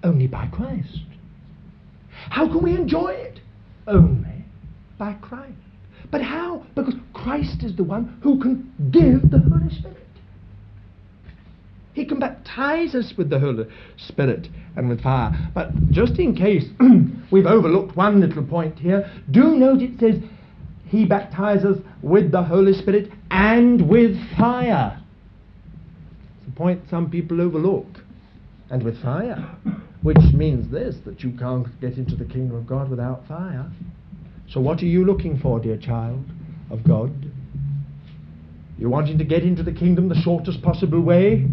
Only 0.02 0.26
by 0.26 0.46
Christ. 0.48 1.00
How 2.30 2.46
can 2.46 2.62
we 2.62 2.74
enjoy 2.74 3.08
it? 3.08 3.40
Only 3.86 4.44
by 4.98 5.14
Christ. 5.14 5.52
But 6.10 6.22
how? 6.22 6.64
Because 6.74 6.94
Christ 7.12 7.62
is 7.62 7.76
the 7.76 7.84
one 7.84 8.18
who 8.22 8.40
can 8.40 8.72
give 8.90 9.30
the 9.30 9.38
Holy 9.38 9.74
Spirit. 9.74 9.98
He 11.94 12.04
can 12.04 12.18
baptize 12.18 12.94
us 12.94 13.12
with 13.16 13.30
the 13.30 13.38
Holy 13.38 13.64
Spirit 13.96 14.48
and 14.76 14.88
with 14.88 15.00
fire. 15.02 15.32
But 15.54 15.90
just 15.90 16.18
in 16.18 16.34
case 16.34 16.64
we've 17.30 17.46
overlooked 17.46 17.96
one 17.96 18.20
little 18.20 18.44
point 18.44 18.78
here, 18.78 19.10
do 19.30 19.54
note 19.54 19.80
it 19.80 19.98
says, 20.00 20.16
He 20.86 21.04
baptizes 21.04 21.78
with 22.02 22.32
the 22.32 22.42
Holy 22.42 22.72
Spirit 22.72 23.10
and 23.30 23.88
with 23.88 24.16
fire. 24.36 25.00
It's 26.38 26.48
a 26.48 26.56
point 26.56 26.82
some 26.90 27.10
people 27.10 27.40
overlook. 27.40 27.86
And 28.70 28.82
with 28.82 29.00
fire. 29.00 29.56
Which 30.04 30.34
means 30.34 30.70
this, 30.70 30.96
that 31.06 31.22
you 31.22 31.30
can't 31.30 31.80
get 31.80 31.94
into 31.94 32.14
the 32.14 32.26
kingdom 32.26 32.58
of 32.58 32.66
God 32.66 32.90
without 32.90 33.26
fire. 33.26 33.72
So 34.50 34.60
what 34.60 34.82
are 34.82 34.86
you 34.86 35.02
looking 35.02 35.38
for, 35.38 35.58
dear 35.58 35.78
child 35.78 36.22
of 36.70 36.84
God? 36.84 37.10
You're 38.76 38.90
wanting 38.90 39.16
to 39.16 39.24
get 39.24 39.44
into 39.44 39.62
the 39.62 39.72
kingdom 39.72 40.10
the 40.10 40.14
shortest 40.14 40.60
possible 40.60 41.00
way? 41.00 41.46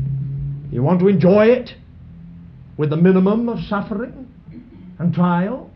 You 0.70 0.84
want 0.84 1.00
to 1.00 1.08
enjoy 1.08 1.46
it 1.46 1.76
with 2.76 2.90
the 2.90 2.98
minimum 2.98 3.48
of 3.48 3.60
suffering 3.70 4.28
and 5.00 5.14
trial? 5.14 5.72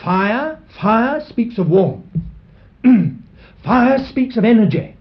Fire, 0.00 0.60
fire 0.80 1.20
speaks 1.28 1.58
of 1.58 1.68
warmth. 1.68 2.06
fire 3.64 3.98
speaks 4.08 4.36
of 4.36 4.44
energy. 4.44 4.96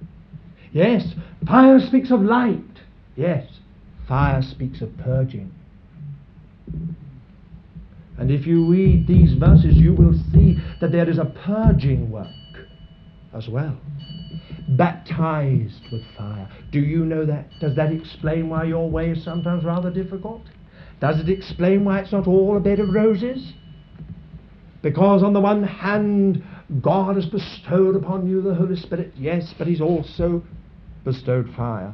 Yes, 0.71 1.13
fire 1.45 1.79
speaks 1.79 2.09
of 2.09 2.21
light. 2.21 2.81
Yes, 3.15 3.45
fire 4.07 4.41
speaks 4.41 4.81
of 4.81 4.97
purging. 4.97 5.51
And 8.17 8.29
if 8.29 8.45
you 8.45 8.65
read 8.65 9.07
these 9.07 9.33
verses, 9.33 9.75
you 9.75 9.93
will 9.93 10.13
see 10.31 10.57
that 10.79 10.91
there 10.91 11.09
is 11.09 11.17
a 11.17 11.25
purging 11.45 12.11
work 12.11 12.27
as 13.33 13.47
well. 13.47 13.77
Baptized 14.69 15.81
with 15.91 16.03
fire. 16.17 16.49
Do 16.71 16.79
you 16.79 17.05
know 17.05 17.25
that? 17.25 17.49
Does 17.59 17.75
that 17.75 17.91
explain 17.91 18.49
why 18.49 18.65
your 18.65 18.89
way 18.89 19.11
is 19.11 19.23
sometimes 19.23 19.63
rather 19.63 19.91
difficult? 19.91 20.43
Does 21.01 21.19
it 21.19 21.29
explain 21.29 21.83
why 21.83 21.99
it's 21.99 22.11
not 22.11 22.27
all 22.27 22.55
a 22.55 22.59
bed 22.59 22.79
of 22.79 22.93
roses? 22.93 23.53
Because 24.81 25.23
on 25.23 25.33
the 25.33 25.39
one 25.39 25.63
hand, 25.63 26.43
God 26.81 27.15
has 27.15 27.25
bestowed 27.25 27.95
upon 27.95 28.27
you 28.27 28.41
the 28.41 28.53
Holy 28.53 28.75
Spirit, 28.75 29.13
yes, 29.15 29.53
but 29.57 29.67
He's 29.67 29.81
also 29.81 30.43
bestowed 31.03 31.49
fire. 31.55 31.93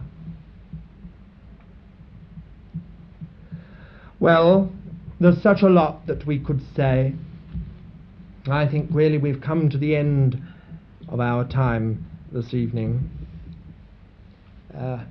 Well, 4.19 4.71
there's 5.19 5.41
such 5.41 5.61
a 5.61 5.69
lot 5.69 6.07
that 6.07 6.25
we 6.25 6.39
could 6.39 6.61
say. 6.75 7.13
I 8.49 8.67
think 8.67 8.89
really 8.91 9.17
we've 9.17 9.41
come 9.41 9.69
to 9.69 9.77
the 9.77 9.95
end 9.95 10.41
of 11.09 11.19
our 11.19 11.45
time 11.47 12.05
this 12.31 12.53
evening. 12.53 13.09
Uh, 14.75 15.03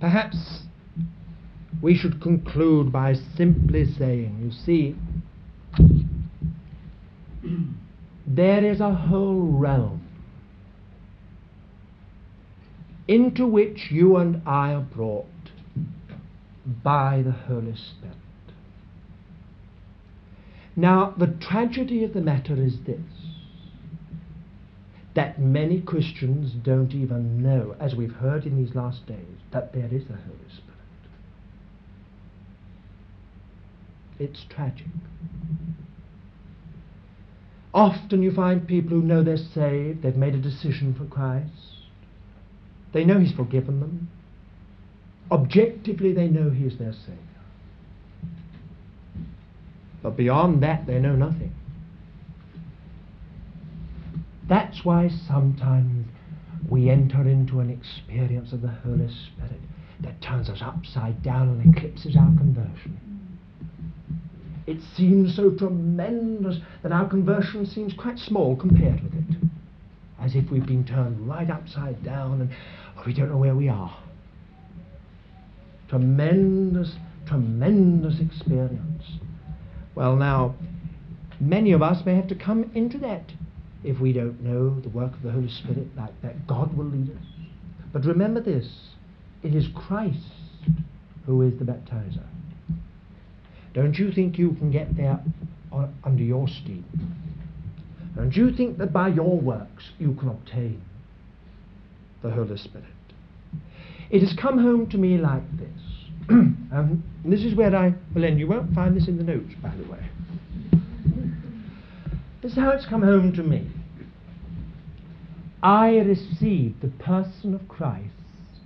perhaps 0.00 0.64
we 1.80 1.96
should 1.96 2.20
conclude 2.20 2.92
by 2.92 3.14
simply 3.36 3.84
saying, 3.84 4.38
you 4.42 4.50
see, 4.50 4.96
there 8.26 8.64
is 8.64 8.80
a 8.80 8.92
whole 8.94 9.52
realm 9.52 10.00
into 13.06 13.46
which 13.46 13.88
you 13.90 14.16
and 14.16 14.42
I 14.46 14.72
are 14.72 14.80
brought 14.80 15.26
by 16.66 17.22
the 17.24 17.32
Holy 17.32 17.74
Spirit. 17.74 18.16
Now, 20.76 21.14
the 21.18 21.26
tragedy 21.26 22.04
of 22.04 22.14
the 22.14 22.20
matter 22.20 22.54
is 22.54 22.80
this 22.86 23.00
that 25.14 25.38
many 25.38 25.78
Christians 25.78 26.52
don't 26.52 26.94
even 26.94 27.42
know, 27.42 27.76
as 27.78 27.94
we've 27.94 28.14
heard 28.14 28.46
in 28.46 28.56
these 28.56 28.74
last 28.74 29.06
days, 29.06 29.36
that 29.52 29.74
there 29.74 29.88
is 29.92 30.04
a 30.04 30.14
Holy 30.14 30.48
Spirit. 30.48 30.72
It's 34.18 34.46
tragic. 34.48 34.86
Often 37.74 38.22
you 38.22 38.32
find 38.32 38.66
people 38.66 38.98
who 38.98 39.02
know 39.02 39.22
they're 39.22 39.36
saved, 39.36 40.02
they've 40.02 40.16
made 40.16 40.34
a 40.34 40.38
decision 40.38 40.94
for 40.94 41.04
Christ, 41.04 41.50
they 42.94 43.04
know 43.04 43.18
He's 43.18 43.32
forgiven 43.32 43.80
them, 43.80 44.10
objectively 45.32 46.12
they 46.12 46.28
know 46.28 46.50
He 46.50 46.66
is 46.66 46.78
their 46.78 46.92
Saviour. 46.92 47.18
But 50.02 50.16
beyond 50.16 50.62
that, 50.62 50.86
they 50.86 50.98
know 50.98 51.16
nothing. 51.16 51.54
That's 54.48 54.84
why 54.84 55.08
sometimes 55.28 56.06
we 56.68 56.90
enter 56.90 57.22
into 57.28 57.60
an 57.60 57.70
experience 57.70 58.52
of 58.52 58.62
the 58.62 58.68
Holy 58.68 59.08
Spirit 59.08 59.60
that 60.00 60.20
turns 60.20 60.48
us 60.48 60.60
upside 60.60 61.22
down 61.22 61.48
and 61.48 61.74
eclipses 61.74 62.16
our 62.16 62.26
conversion. 62.36 62.98
It 64.66 64.78
seems 64.96 65.34
so 65.34 65.50
tremendous 65.50 66.58
that 66.82 66.92
our 66.92 67.08
conversion 67.08 67.66
seems 67.66 67.94
quite 67.94 68.18
small 68.18 68.56
compared 68.56 69.02
with 69.02 69.14
it. 69.14 69.36
As 70.20 70.34
if 70.34 70.50
we've 70.50 70.66
been 70.66 70.84
turned 70.84 71.28
right 71.28 71.50
upside 71.50 72.04
down 72.04 72.42
and 72.42 72.50
we 73.06 73.12
don't 73.12 73.30
know 73.30 73.36
where 73.36 73.56
we 73.56 73.68
are. 73.68 73.96
Tremendous, 75.92 76.94
tremendous 77.26 78.18
experience. 78.18 79.04
Well, 79.94 80.16
now, 80.16 80.54
many 81.38 81.72
of 81.72 81.82
us 81.82 82.02
may 82.06 82.14
have 82.14 82.28
to 82.28 82.34
come 82.34 82.70
into 82.74 82.96
that 83.00 83.30
if 83.84 84.00
we 84.00 84.14
don't 84.14 84.40
know 84.40 84.80
the 84.80 84.88
work 84.88 85.12
of 85.12 85.20
the 85.20 85.30
Holy 85.30 85.50
Spirit 85.50 85.94
like 85.94 86.18
that. 86.22 86.46
God 86.46 86.74
will 86.78 86.86
lead 86.86 87.10
us. 87.10 87.26
But 87.92 88.06
remember 88.06 88.40
this 88.40 88.66
it 89.42 89.54
is 89.54 89.66
Christ 89.74 90.16
who 91.26 91.42
is 91.42 91.58
the 91.58 91.66
baptizer. 91.66 92.24
Don't 93.74 93.98
you 93.98 94.12
think 94.12 94.38
you 94.38 94.52
can 94.52 94.70
get 94.70 94.96
there 94.96 95.20
on, 95.70 95.94
under 96.04 96.22
your 96.22 96.48
steam? 96.48 96.86
Don't 98.16 98.34
you 98.34 98.50
think 98.50 98.78
that 98.78 98.94
by 98.94 99.08
your 99.08 99.38
works 99.38 99.90
you 99.98 100.14
can 100.14 100.30
obtain 100.30 100.80
the 102.22 102.30
Holy 102.30 102.56
Spirit? 102.56 102.86
It 104.12 104.20
has 104.20 104.34
come 104.38 104.58
home 104.58 104.90
to 104.90 104.98
me 104.98 105.16
like 105.16 105.42
this. 105.56 105.68
and 106.28 107.02
this 107.24 107.40
is 107.40 107.54
where 107.54 107.74
I 107.74 107.94
will 108.14 108.24
end. 108.24 108.38
You 108.38 108.46
won't 108.46 108.74
find 108.74 108.94
this 108.94 109.08
in 109.08 109.16
the 109.16 109.24
notes, 109.24 109.54
by 109.62 109.74
the 109.74 109.90
way. 109.90 110.06
This 112.42 112.52
is 112.52 112.58
how 112.58 112.70
it's 112.70 112.84
come 112.84 113.02
home 113.02 113.32
to 113.32 113.42
me. 113.42 113.70
I 115.62 115.96
received 115.96 116.82
the 116.82 116.88
person 116.88 117.54
of 117.54 117.66
Christ 117.68 118.10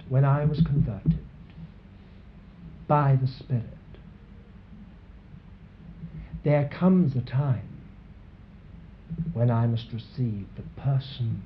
when 0.09 0.25
I 0.25 0.45
was 0.45 0.61
converted 0.63 1.19
by 2.89 3.17
the 3.21 3.29
Spirit. 3.29 3.65
There 6.43 6.69
comes 6.73 7.15
a 7.15 7.21
time 7.21 7.69
when 9.33 9.51
I 9.51 9.67
must 9.67 9.93
receive 9.93 10.47
the 10.57 10.81
person 10.81 11.45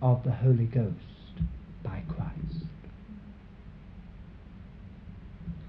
of 0.00 0.22
the 0.22 0.32
Holy 0.32 0.66
Ghost 0.66 0.94
by 1.82 2.02
Christ. 2.08 2.66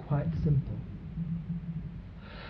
Quite 0.07 0.27
simple. 0.43 0.75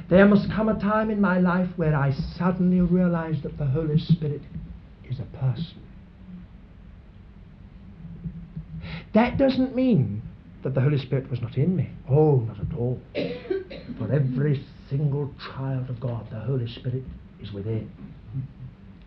There 0.09 0.25
must 0.27 0.51
come 0.51 0.69
a 0.69 0.79
time 0.79 1.09
in 1.09 1.19
my 1.19 1.39
life 1.39 1.69
where 1.77 1.95
I 1.95 2.11
suddenly 2.37 2.81
realize 2.81 3.41
that 3.43 3.57
the 3.57 3.65
Holy 3.65 3.99
Spirit 3.99 4.41
is 5.09 5.19
a 5.19 5.37
person. 5.37 5.81
That 9.13 9.37
doesn't 9.37 9.75
mean 9.75 10.21
that 10.63 10.75
the 10.75 10.81
Holy 10.81 10.97
Spirit 10.97 11.29
was 11.31 11.41
not 11.41 11.57
in 11.57 11.75
me. 11.75 11.89
Oh, 12.09 12.37
not 12.39 12.59
at 12.59 12.77
all. 12.77 12.99
For 13.97 14.11
every 14.11 14.63
single 14.89 15.33
child 15.39 15.89
of 15.89 15.99
God, 15.99 16.27
the 16.29 16.39
Holy 16.39 16.67
Spirit 16.67 17.03
is 17.41 17.51
within, 17.51 17.89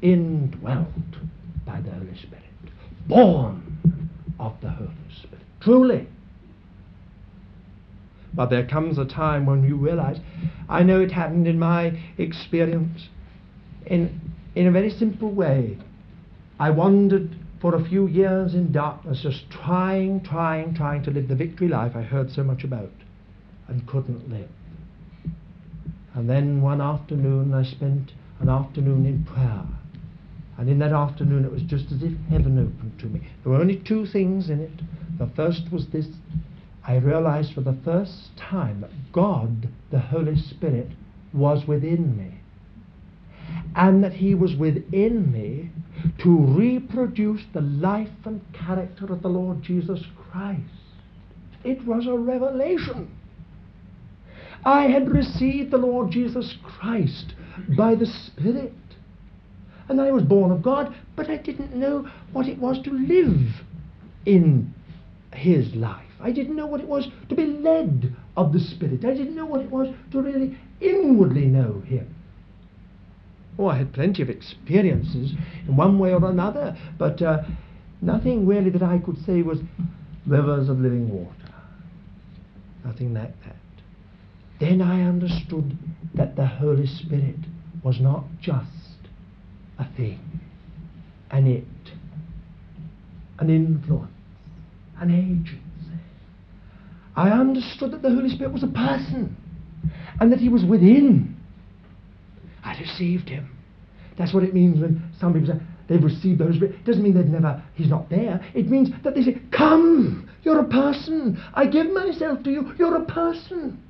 indwelt 0.03 0.88
by 1.66 1.80
the 1.80 1.90
Holy 1.90 2.16
Spirit, 2.16 2.44
born 3.07 4.11
of 4.40 4.55
the 4.62 4.70
Holy 4.70 4.90
Spirit. 5.22 5.44
Truly. 5.61 6.07
But 8.35 8.51
there 8.51 8.66
comes 8.66 8.99
a 8.99 9.05
time 9.05 9.47
when 9.47 9.64
you 9.64 9.76
realize, 9.76 10.18
I 10.68 10.83
know 10.83 11.01
it 11.01 11.12
happened 11.12 11.47
in 11.47 11.59
my 11.59 11.99
experience 12.18 13.09
in, 13.87 14.20
in 14.55 14.66
a 14.66 14.70
very 14.70 14.91
simple 14.91 15.31
way. 15.31 15.79
I 16.61 16.70
wandered 16.70 17.35
for 17.61 17.74
a 17.74 17.85
few 17.85 18.07
years 18.07 18.55
in 18.55 18.70
darkness, 18.70 19.20
just 19.22 19.51
trying, 19.51 20.22
trying, 20.22 20.74
trying 20.74 21.03
to 21.05 21.11
live 21.11 21.29
the 21.29 21.35
victory 21.35 21.68
life 21.68 21.97
I 21.97 22.03
heard 22.03 22.31
so 22.31 22.45
much 22.45 22.64
about 22.64 22.93
and 23.66 23.87
couldn't 23.87 24.29
live. 24.31 24.49
And 26.14 26.29
then 26.29 26.62
one 26.62 26.81
afternoon 26.81 27.55
I 27.55 27.64
spent 27.64 28.12
an 28.41 28.49
afternoon 28.49 29.07
in 29.07 29.24
prayer. 29.24 29.66
And 30.57 30.68
in 30.68 30.79
that 30.81 30.93
afternoon 30.93 31.45
it 31.45 31.53
was 31.53 31.62
just 31.62 31.93
as 31.93 32.03
if 32.03 32.12
heaven 32.31 32.59
opened 32.59 32.99
to 33.01 33.07
me. 33.07 33.20
There 33.43 33.53
were 33.53 33.61
only 33.61 33.76
two 33.76 34.07
things 34.07 34.51
in 34.51 34.61
it. 34.61 34.72
The 35.18 35.29
first 35.37 35.70
was 35.72 35.87
this 35.89 36.07
I 36.89 36.97
realized 36.97 37.53
for 37.53 37.61
the 37.61 37.76
first 37.84 38.34
time 38.39 38.80
that 38.80 39.12
God, 39.12 39.68
the 39.91 39.99
Holy 39.99 40.36
Spirit, 40.36 40.89
was 41.34 41.66
within 41.66 42.16
me. 42.16 42.41
And 43.76 44.03
that 44.03 44.14
He 44.14 44.34
was 44.34 44.57
within 44.57 45.30
me 45.30 45.70
to 46.22 46.39
reproduce 46.39 47.43
the 47.53 47.61
life 47.61 48.09
and 48.24 48.41
character 48.55 49.12
of 49.12 49.20
the 49.20 49.28
Lord 49.28 49.62
Jesus 49.62 50.03
Christ. 50.30 50.62
It 51.62 51.84
was 51.84 52.07
a 52.07 52.16
revelation. 52.16 53.14
I 54.64 54.84
had 54.84 55.11
received 55.11 55.70
the 55.70 55.76
Lord 55.76 56.11
Jesus 56.11 56.57
Christ 56.62 57.34
by 57.76 57.97
the 57.97 58.07
Spirit. 58.07 58.72
And 59.91 60.01
I 60.01 60.11
was 60.11 60.22
born 60.22 60.51
of 60.51 60.62
God, 60.62 60.95
but 61.16 61.28
I 61.28 61.36
didn't 61.36 61.76
know 61.76 62.09
what 62.32 62.49
it 62.49 62.59
was 62.59 62.80
to 62.84 62.91
live 62.91 63.62
in 64.24 64.72
His 65.34 65.74
life. 65.74 66.08
I 66.21 66.33
didn't 66.33 66.57
know 66.57 66.66
what 66.66 66.81
it 66.81 66.89
was 66.89 67.09
to 67.29 67.35
be 67.35 67.47
led 67.47 68.14
of 68.37 68.53
the 68.53 68.61
Spirit. 68.61 69.05
I 69.05 69.14
didn't 69.14 69.37
know 69.37 69.47
what 69.47 69.61
it 69.61 69.71
was 69.71 69.95
to 70.12 70.23
really 70.23 70.59
inwardly 70.81 71.47
know 71.47 71.81
Him. 71.87 72.14
Oh, 73.59 73.66
I 73.66 73.77
had 73.77 73.93
plenty 73.93 74.23
of 74.23 74.31
experiences 74.31 75.33
in 75.66 75.77
one 75.77 75.99
way 75.99 76.12
or 76.12 76.25
another, 76.25 76.77
but 76.97 77.21
uh, 77.23 77.43
nothing 78.01 78.47
really 78.47 78.71
that 78.71 78.83
I 78.83 78.99
could 78.99 79.25
say 79.25 79.43
was 79.43 79.59
rivers 80.27 80.69
of 80.69 80.79
living 80.79 81.09
water. 81.09 81.35
Nothing 82.85 83.14
like 83.14 83.35
that. 83.45 83.57
Then 84.61 84.81
I 84.81 85.03
understood 85.03 85.77
that 86.14 86.37
the 86.37 86.47
Holy 86.47 86.87
Spirit 86.87 87.37
was 87.83 88.01
not 88.01 88.25
just 88.41 88.69
a 89.79 89.85
thing, 89.97 90.21
an 91.31 91.47
it, 91.47 91.64
an 93.39 93.51
influence, 93.51 94.11
an 95.01 95.11
agency. 95.11 95.68
I 97.19 97.31
understood 97.31 97.91
that 97.91 98.03
the 98.03 98.11
Holy 98.11 98.29
Spirit 98.29 98.53
was 98.53 98.62
a 98.62 98.69
person 98.69 99.37
and 100.21 100.31
that 100.31 100.39
he 100.39 100.49
was 100.49 100.64
within. 100.64 101.37
I 102.62 102.79
received 102.79 103.29
him. 103.29 103.59
That's 104.16 104.33
what 104.33 104.45
it 104.45 104.55
means 104.55 104.81
when 104.81 105.03
some 105.19 105.35
people 105.35 105.49
say 105.49 105.61
they've 105.89 106.05
received 106.05 106.39
the 106.39 106.45
Holy 106.45 106.57
Spirit. 106.57 106.75
It 106.77 106.85
doesn't 106.85 107.03
mean 107.03 107.14
they've 107.14 107.27
never, 107.27 107.61
he's 107.75 107.91
not 107.91 108.09
there. 108.09 108.41
It 108.55 108.71
means 108.71 108.91
that 109.03 109.16
they 109.16 109.23
say, 109.23 109.43
Come, 109.51 110.31
you're 110.45 110.61
a 110.61 110.69
person. 110.69 111.43
I 111.55 111.66
give 111.66 111.91
myself 111.91 112.45
to 112.45 112.53
you. 112.53 112.73
You're 112.79 112.95
a 112.95 113.05
person. 113.05 113.83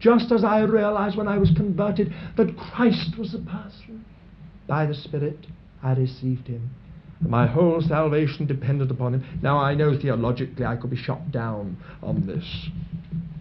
Just 0.00 0.32
as 0.32 0.42
I 0.42 0.60
realized 0.60 1.18
when 1.18 1.28
I 1.28 1.36
was 1.36 1.52
converted 1.54 2.14
that 2.38 2.56
Christ 2.56 3.18
was 3.18 3.34
a 3.34 3.40
person. 3.40 4.06
By 4.66 4.86
the 4.86 4.94
Spirit, 4.94 5.46
I 5.82 5.92
received 5.92 6.48
him. 6.48 6.70
My 7.22 7.46
whole 7.46 7.80
salvation 7.80 8.46
depended 8.46 8.90
upon 8.90 9.14
him. 9.14 9.24
Now 9.42 9.58
I 9.58 9.74
know 9.74 9.98
theologically 9.98 10.64
I 10.64 10.76
could 10.76 10.90
be 10.90 10.96
shot 10.96 11.30
down 11.30 11.76
on 12.02 12.26
this 12.26 12.68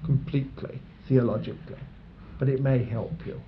completely, 0.05 0.79
theologically. 1.07 1.79
But 2.39 2.49
it 2.49 2.61
may 2.61 2.83
help 2.83 3.13
you 3.25 3.41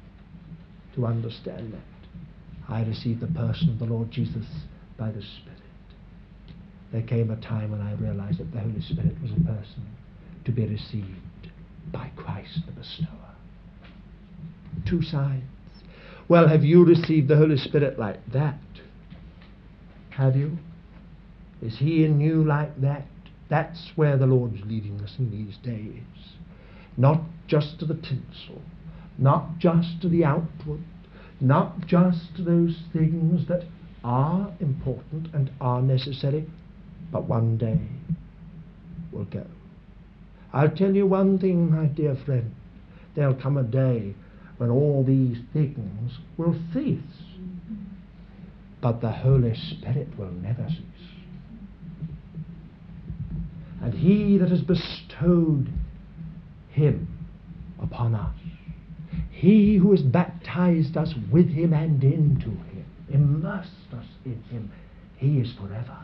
to 0.96 1.06
understand 1.06 1.74
that. 1.74 2.72
I 2.72 2.84
received 2.84 3.22
the 3.22 3.28
person 3.28 3.70
of 3.70 3.80
the 3.80 3.86
Lord 3.86 4.12
Jesus 4.12 4.46
by 4.98 5.12
the 5.12 5.22
Spirit. 5.22 5.60
There 6.92 7.02
came 7.02 7.32
a 7.32 7.36
time 7.38 7.72
when 7.72 7.82
I 7.82 7.94
realized 7.94 8.40
that 8.40 8.52
the 8.52 8.60
Holy 8.60 8.82
Spirit 8.82 9.20
was 9.22 9.32
a 9.32 9.42
person 9.42 9.86
to 10.46 10.52
be 10.52 10.66
received 10.66 11.08
by 11.92 12.12
Christ 12.16 12.60
the 12.66 12.72
bestower. 12.72 13.36
Two 14.86 15.02
sides. 15.02 15.44
Well, 16.28 16.48
have 16.48 16.64
you 16.64 16.86
received 16.86 17.28
the 17.28 17.36
Holy 17.36 17.58
Spirit 17.58 18.00
like 18.00 18.20
that? 18.32 18.60
Have 20.16 20.36
you? 20.36 20.58
Is 21.62 21.78
He 21.80 22.04
in 22.04 22.22
you 22.22 22.44
like 22.44 22.80
that? 22.82 23.06
That's 23.50 23.92
where 23.96 24.18
the 24.18 24.26
Lord's 24.26 24.62
leading 24.66 25.00
us 25.02 25.16
in 25.18 25.32
these 25.32 25.58
days. 25.58 26.04
Not 26.98 27.22
just 27.48 27.80
to 27.80 27.86
the 27.86 27.96
tinsel, 27.96 28.62
not 29.18 29.58
just 29.58 30.02
to 30.02 30.10
the 30.10 30.26
outward, 30.26 30.84
not 31.40 31.88
just 31.88 32.36
to 32.36 32.44
those 32.44 32.78
things 32.94 33.48
that 33.48 33.64
are 34.04 34.54
important 34.60 35.34
and 35.34 35.52
are 35.60 35.82
necessary, 35.82 36.46
but 37.12 37.28
one 37.28 37.58
day 37.58 37.80
will 39.12 39.26
go. 39.26 39.46
I'll 40.52 40.70
tell 40.70 40.96
you 40.96 41.08
one 41.08 41.40
thing, 41.40 41.72
my 41.72 41.86
dear 41.86 42.16
friend. 42.16 42.54
There'll 43.16 43.34
come 43.34 43.58
a 43.58 43.64
day 43.64 44.14
when 44.58 44.70
all 44.70 45.04
these 45.04 45.38
things 45.54 46.20
will 46.38 46.56
cease. 46.74 47.33
But 48.84 49.00
the 49.00 49.12
Holy 49.12 49.56
Spirit 49.56 50.10
will 50.20 50.32
never 50.32 50.68
cease. 50.68 51.08
And 53.82 53.94
He 53.94 54.38
that 54.38 54.50
has 54.50 54.62
bestowed 54.62 55.72
Him 56.70 57.08
upon 57.82 58.14
us, 58.14 58.36
He 59.32 59.78
who 59.78 59.92
has 59.92 60.02
baptized 60.02 60.98
us 60.98 61.14
with 61.32 61.48
Him 61.48 61.72
and 61.72 62.04
into 62.04 62.50
Him, 62.50 62.86
immersed 63.10 63.94
us 63.96 64.06
in 64.26 64.44
Him, 64.52 64.70
He 65.16 65.40
is 65.40 65.54
forever. 65.54 65.98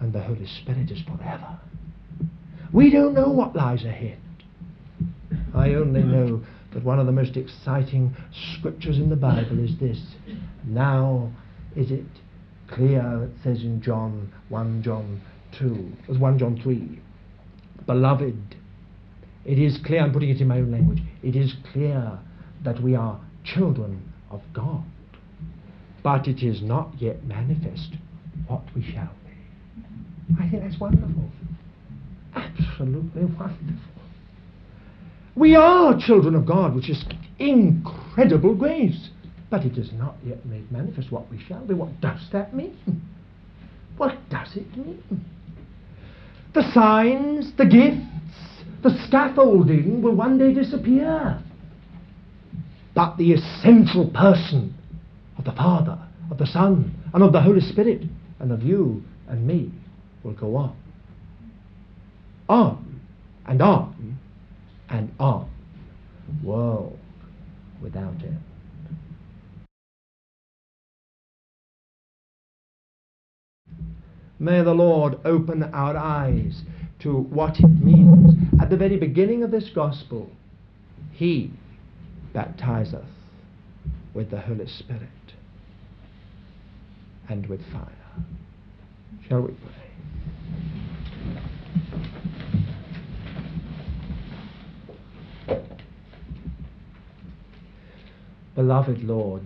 and 0.00 0.12
the 0.12 0.20
Holy 0.20 0.46
Spirit 0.46 0.90
is 0.90 1.00
forever. 1.02 1.58
We 2.72 2.90
don't 2.90 3.14
know 3.14 3.28
what 3.28 3.54
lies 3.54 3.84
ahead. 3.84 4.18
I 5.54 5.74
only 5.74 6.02
know 6.02 6.42
that 6.72 6.84
one 6.84 6.98
of 6.98 7.06
the 7.06 7.12
most 7.12 7.36
exciting 7.36 8.14
scriptures 8.56 8.98
in 8.98 9.10
the 9.10 9.16
Bible 9.16 9.58
is 9.58 9.78
this. 9.78 10.00
Now 10.64 11.30
is 11.76 11.90
it 11.90 12.06
clear, 12.68 13.24
it 13.24 13.30
says 13.42 13.62
in 13.62 13.82
John 13.82 14.32
1 14.48 14.82
John 14.82 15.20
2, 15.58 15.92
as 16.10 16.18
1 16.18 16.38
John 16.38 16.60
3, 16.62 17.00
Beloved, 17.86 18.56
it 19.44 19.58
is 19.58 19.78
clear, 19.84 20.00
I'm 20.00 20.12
putting 20.12 20.30
it 20.30 20.40
in 20.40 20.48
my 20.48 20.58
own 20.58 20.70
language, 20.70 21.02
it 21.22 21.34
is 21.34 21.54
clear 21.72 22.18
that 22.64 22.82
we 22.82 22.94
are 22.94 23.20
children 23.44 24.12
of 24.30 24.42
God. 24.52 24.84
But 26.02 26.28
it 26.28 26.42
is 26.42 26.62
not 26.62 26.94
yet 26.98 27.24
manifest 27.24 27.94
what 28.46 28.62
we 28.74 28.82
shall 28.82 29.10
be. 29.24 30.34
I 30.40 30.48
think 30.48 30.62
that's 30.62 30.80
wonderful. 30.80 31.30
Absolutely 32.34 33.24
wonderful. 33.24 33.89
We 35.40 35.56
are 35.56 35.98
children 35.98 36.34
of 36.34 36.44
God, 36.44 36.74
which 36.74 36.90
is 36.90 37.02
incredible 37.38 38.54
grace. 38.54 39.08
But 39.48 39.64
it 39.64 39.78
is 39.78 39.90
not 39.90 40.16
yet 40.22 40.44
made 40.44 40.70
manifest 40.70 41.10
what 41.10 41.30
we 41.30 41.42
shall 41.42 41.64
be. 41.64 41.72
What 41.72 41.98
does 42.02 42.20
that 42.32 42.54
mean? 42.54 42.76
What 43.96 44.18
does 44.28 44.54
it 44.54 44.76
mean? 44.76 45.24
The 46.52 46.70
signs, 46.74 47.52
the 47.56 47.64
gifts, 47.64 48.04
the 48.82 48.90
scaffolding 49.06 50.02
will 50.02 50.14
one 50.14 50.36
day 50.36 50.52
disappear. 50.52 51.42
But 52.94 53.16
the 53.16 53.32
essential 53.32 54.10
person 54.10 54.74
of 55.38 55.46
the 55.46 55.52
Father, 55.52 55.98
of 56.30 56.36
the 56.36 56.46
Son, 56.46 56.94
and 57.14 57.22
of 57.22 57.32
the 57.32 57.40
Holy 57.40 57.62
Spirit, 57.62 58.02
and 58.40 58.52
of 58.52 58.62
you 58.62 59.02
and 59.26 59.46
me 59.46 59.72
will 60.22 60.34
go 60.34 60.56
on. 60.56 60.76
On 62.46 63.00
and 63.46 63.62
on 63.62 64.18
and 64.90 65.14
on. 65.18 65.48
World 66.42 66.98
without 67.80 68.22
end. 68.22 68.40
May 74.38 74.62
the 74.62 74.72
Lord 74.74 75.18
open 75.24 75.62
our 75.62 75.96
eyes 75.96 76.62
to 77.00 77.14
what 77.14 77.60
it 77.60 77.82
means. 77.82 78.34
At 78.60 78.70
the 78.70 78.76
very 78.76 78.96
beginning 78.96 79.42
of 79.42 79.50
this 79.50 79.68
gospel, 79.74 80.30
He 81.12 81.52
baptizeth 82.32 83.04
with 84.14 84.30
the 84.30 84.40
Holy 84.40 84.66
Spirit 84.66 85.08
and 87.28 87.46
with 87.46 87.60
fire. 87.72 87.86
Shall 89.28 89.42
we 89.42 89.52
pray? 89.52 89.89
Beloved 98.60 99.02
Lord, 99.04 99.40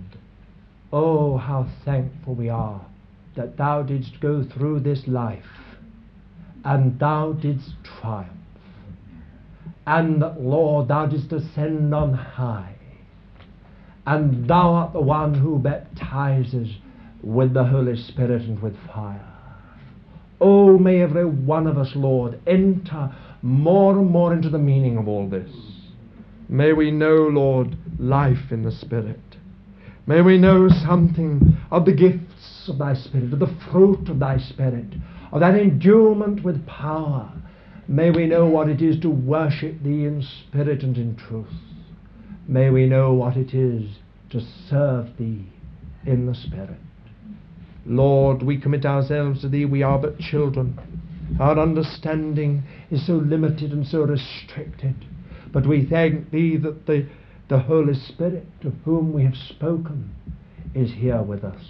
oh, 0.93 1.37
how 1.37 1.69
thankful 1.85 2.35
we 2.35 2.49
are 2.49 2.85
that 3.37 3.57
Thou 3.57 3.85
didst 3.85 4.19
go 4.21 4.43
through 4.43 4.81
this 4.81 5.07
life 5.07 5.45
and 6.65 6.99
Thou 6.99 7.35
didst 7.35 7.75
triumph. 7.85 8.33
And 9.87 10.21
that, 10.21 10.41
Lord, 10.41 10.89
Thou 10.89 11.07
didst 11.07 11.31
ascend 11.31 11.95
on 11.95 12.15
high. 12.15 12.75
And 14.05 14.49
Thou 14.49 14.73
art 14.73 14.93
the 14.93 15.01
one 15.01 15.35
who 15.35 15.61
baptizes 15.61 16.75
with 17.23 17.55
the 17.55 17.67
Holy 17.67 17.97
Spirit 17.97 18.43
and 18.43 18.61
with 18.61 18.75
fire. 18.93 19.33
Oh, 20.41 20.77
may 20.77 21.03
every 21.03 21.25
one 21.25 21.69
of 21.69 21.79
us, 21.79 21.93
Lord, 21.95 22.41
enter 22.49 23.15
more 23.43 23.97
and 23.97 24.11
more 24.11 24.33
into 24.33 24.49
the 24.49 24.59
meaning 24.59 24.99
of 24.99 25.07
all 25.07 25.29
this. 25.29 25.74
May 26.55 26.73
we 26.73 26.93
know, 26.93 27.17
Lord, 27.17 27.77
life 27.99 28.53
in 28.53 28.63
the 28.63 28.71
Spirit. 28.71 29.19
May 30.07 30.21
we 30.21 30.39
know 30.39 30.69
something 30.69 31.57
of 31.73 31.85
the 31.85 31.93
gifts 31.93 32.69
of 32.69 32.79
Thy 32.79 32.95
Spirit, 32.95 33.33
of 33.33 33.41
the 33.41 33.57
fruit 33.73 34.09
of 34.09 34.21
Thy 34.21 34.39
Spirit, 34.39 34.87
of 35.33 35.41
that 35.41 35.57
endowment 35.57 36.45
with 36.45 36.65
power. 36.65 37.33
May 37.89 38.13
we 38.13 38.27
know 38.27 38.47
what 38.47 38.69
it 38.69 38.81
is 38.81 39.01
to 39.01 39.11
worship 39.11 39.83
Thee 39.83 40.05
in 40.05 40.23
spirit 40.23 40.85
and 40.85 40.97
in 40.97 41.17
truth. 41.17 41.49
May 42.47 42.71
we 42.71 42.87
know 42.87 43.13
what 43.15 43.37
it 43.37 43.53
is 43.53 43.91
to 44.31 44.41
serve 44.71 45.09
Thee 45.19 45.49
in 46.07 46.27
the 46.27 46.37
Spirit. 46.37 46.79
Lord, 47.85 48.45
we 48.45 48.61
commit 48.61 48.87
ourselves 48.87 49.41
to 49.41 49.49
Thee. 49.49 49.65
We 49.65 49.83
are 49.83 49.99
but 49.99 50.21
children. 50.21 50.79
Our 51.41 51.59
understanding 51.59 52.63
is 52.93 53.05
so 53.05 53.15
limited 53.15 53.73
and 53.73 53.85
so 53.85 54.03
restricted. 54.03 54.95
But 55.55 55.69
we 55.69 55.87
thank 55.87 56.33
Thee 56.33 56.57
that 56.57 56.85
the, 56.87 57.07
the 57.49 57.61
Holy 57.61 57.95
Spirit, 57.95 58.49
of 58.65 58.75
whom 58.85 59.13
we 59.13 59.23
have 59.23 59.37
spoken, 59.37 60.13
is 60.75 60.91
here 60.93 61.23
with 61.23 61.45
us 61.45 61.63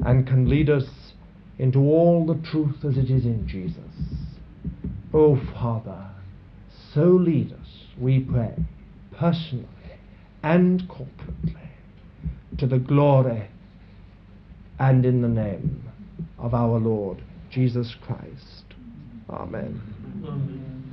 and 0.00 0.26
can 0.26 0.48
lead 0.48 0.70
us 0.70 0.86
into 1.58 1.80
all 1.80 2.26
the 2.26 2.42
truth 2.48 2.82
as 2.82 2.96
it 2.96 3.10
is 3.10 3.26
in 3.26 3.46
Jesus. 3.46 3.78
Oh, 5.12 5.38
Father, 5.52 6.10
so 6.94 7.02
lead 7.02 7.52
us, 7.52 7.68
we 8.00 8.20
pray, 8.20 8.54
personally 9.12 9.68
and 10.42 10.82
corporately, 10.88 11.68
to 12.58 12.66
the 12.66 12.78
glory 12.78 13.48
and 14.78 15.04
in 15.04 15.20
the 15.20 15.28
name 15.28 15.84
of 16.38 16.54
our 16.54 16.78
Lord 16.78 17.22
Jesus 17.50 17.94
Christ. 18.02 18.64
Amen. 19.28 19.80
Amen. 20.26 20.83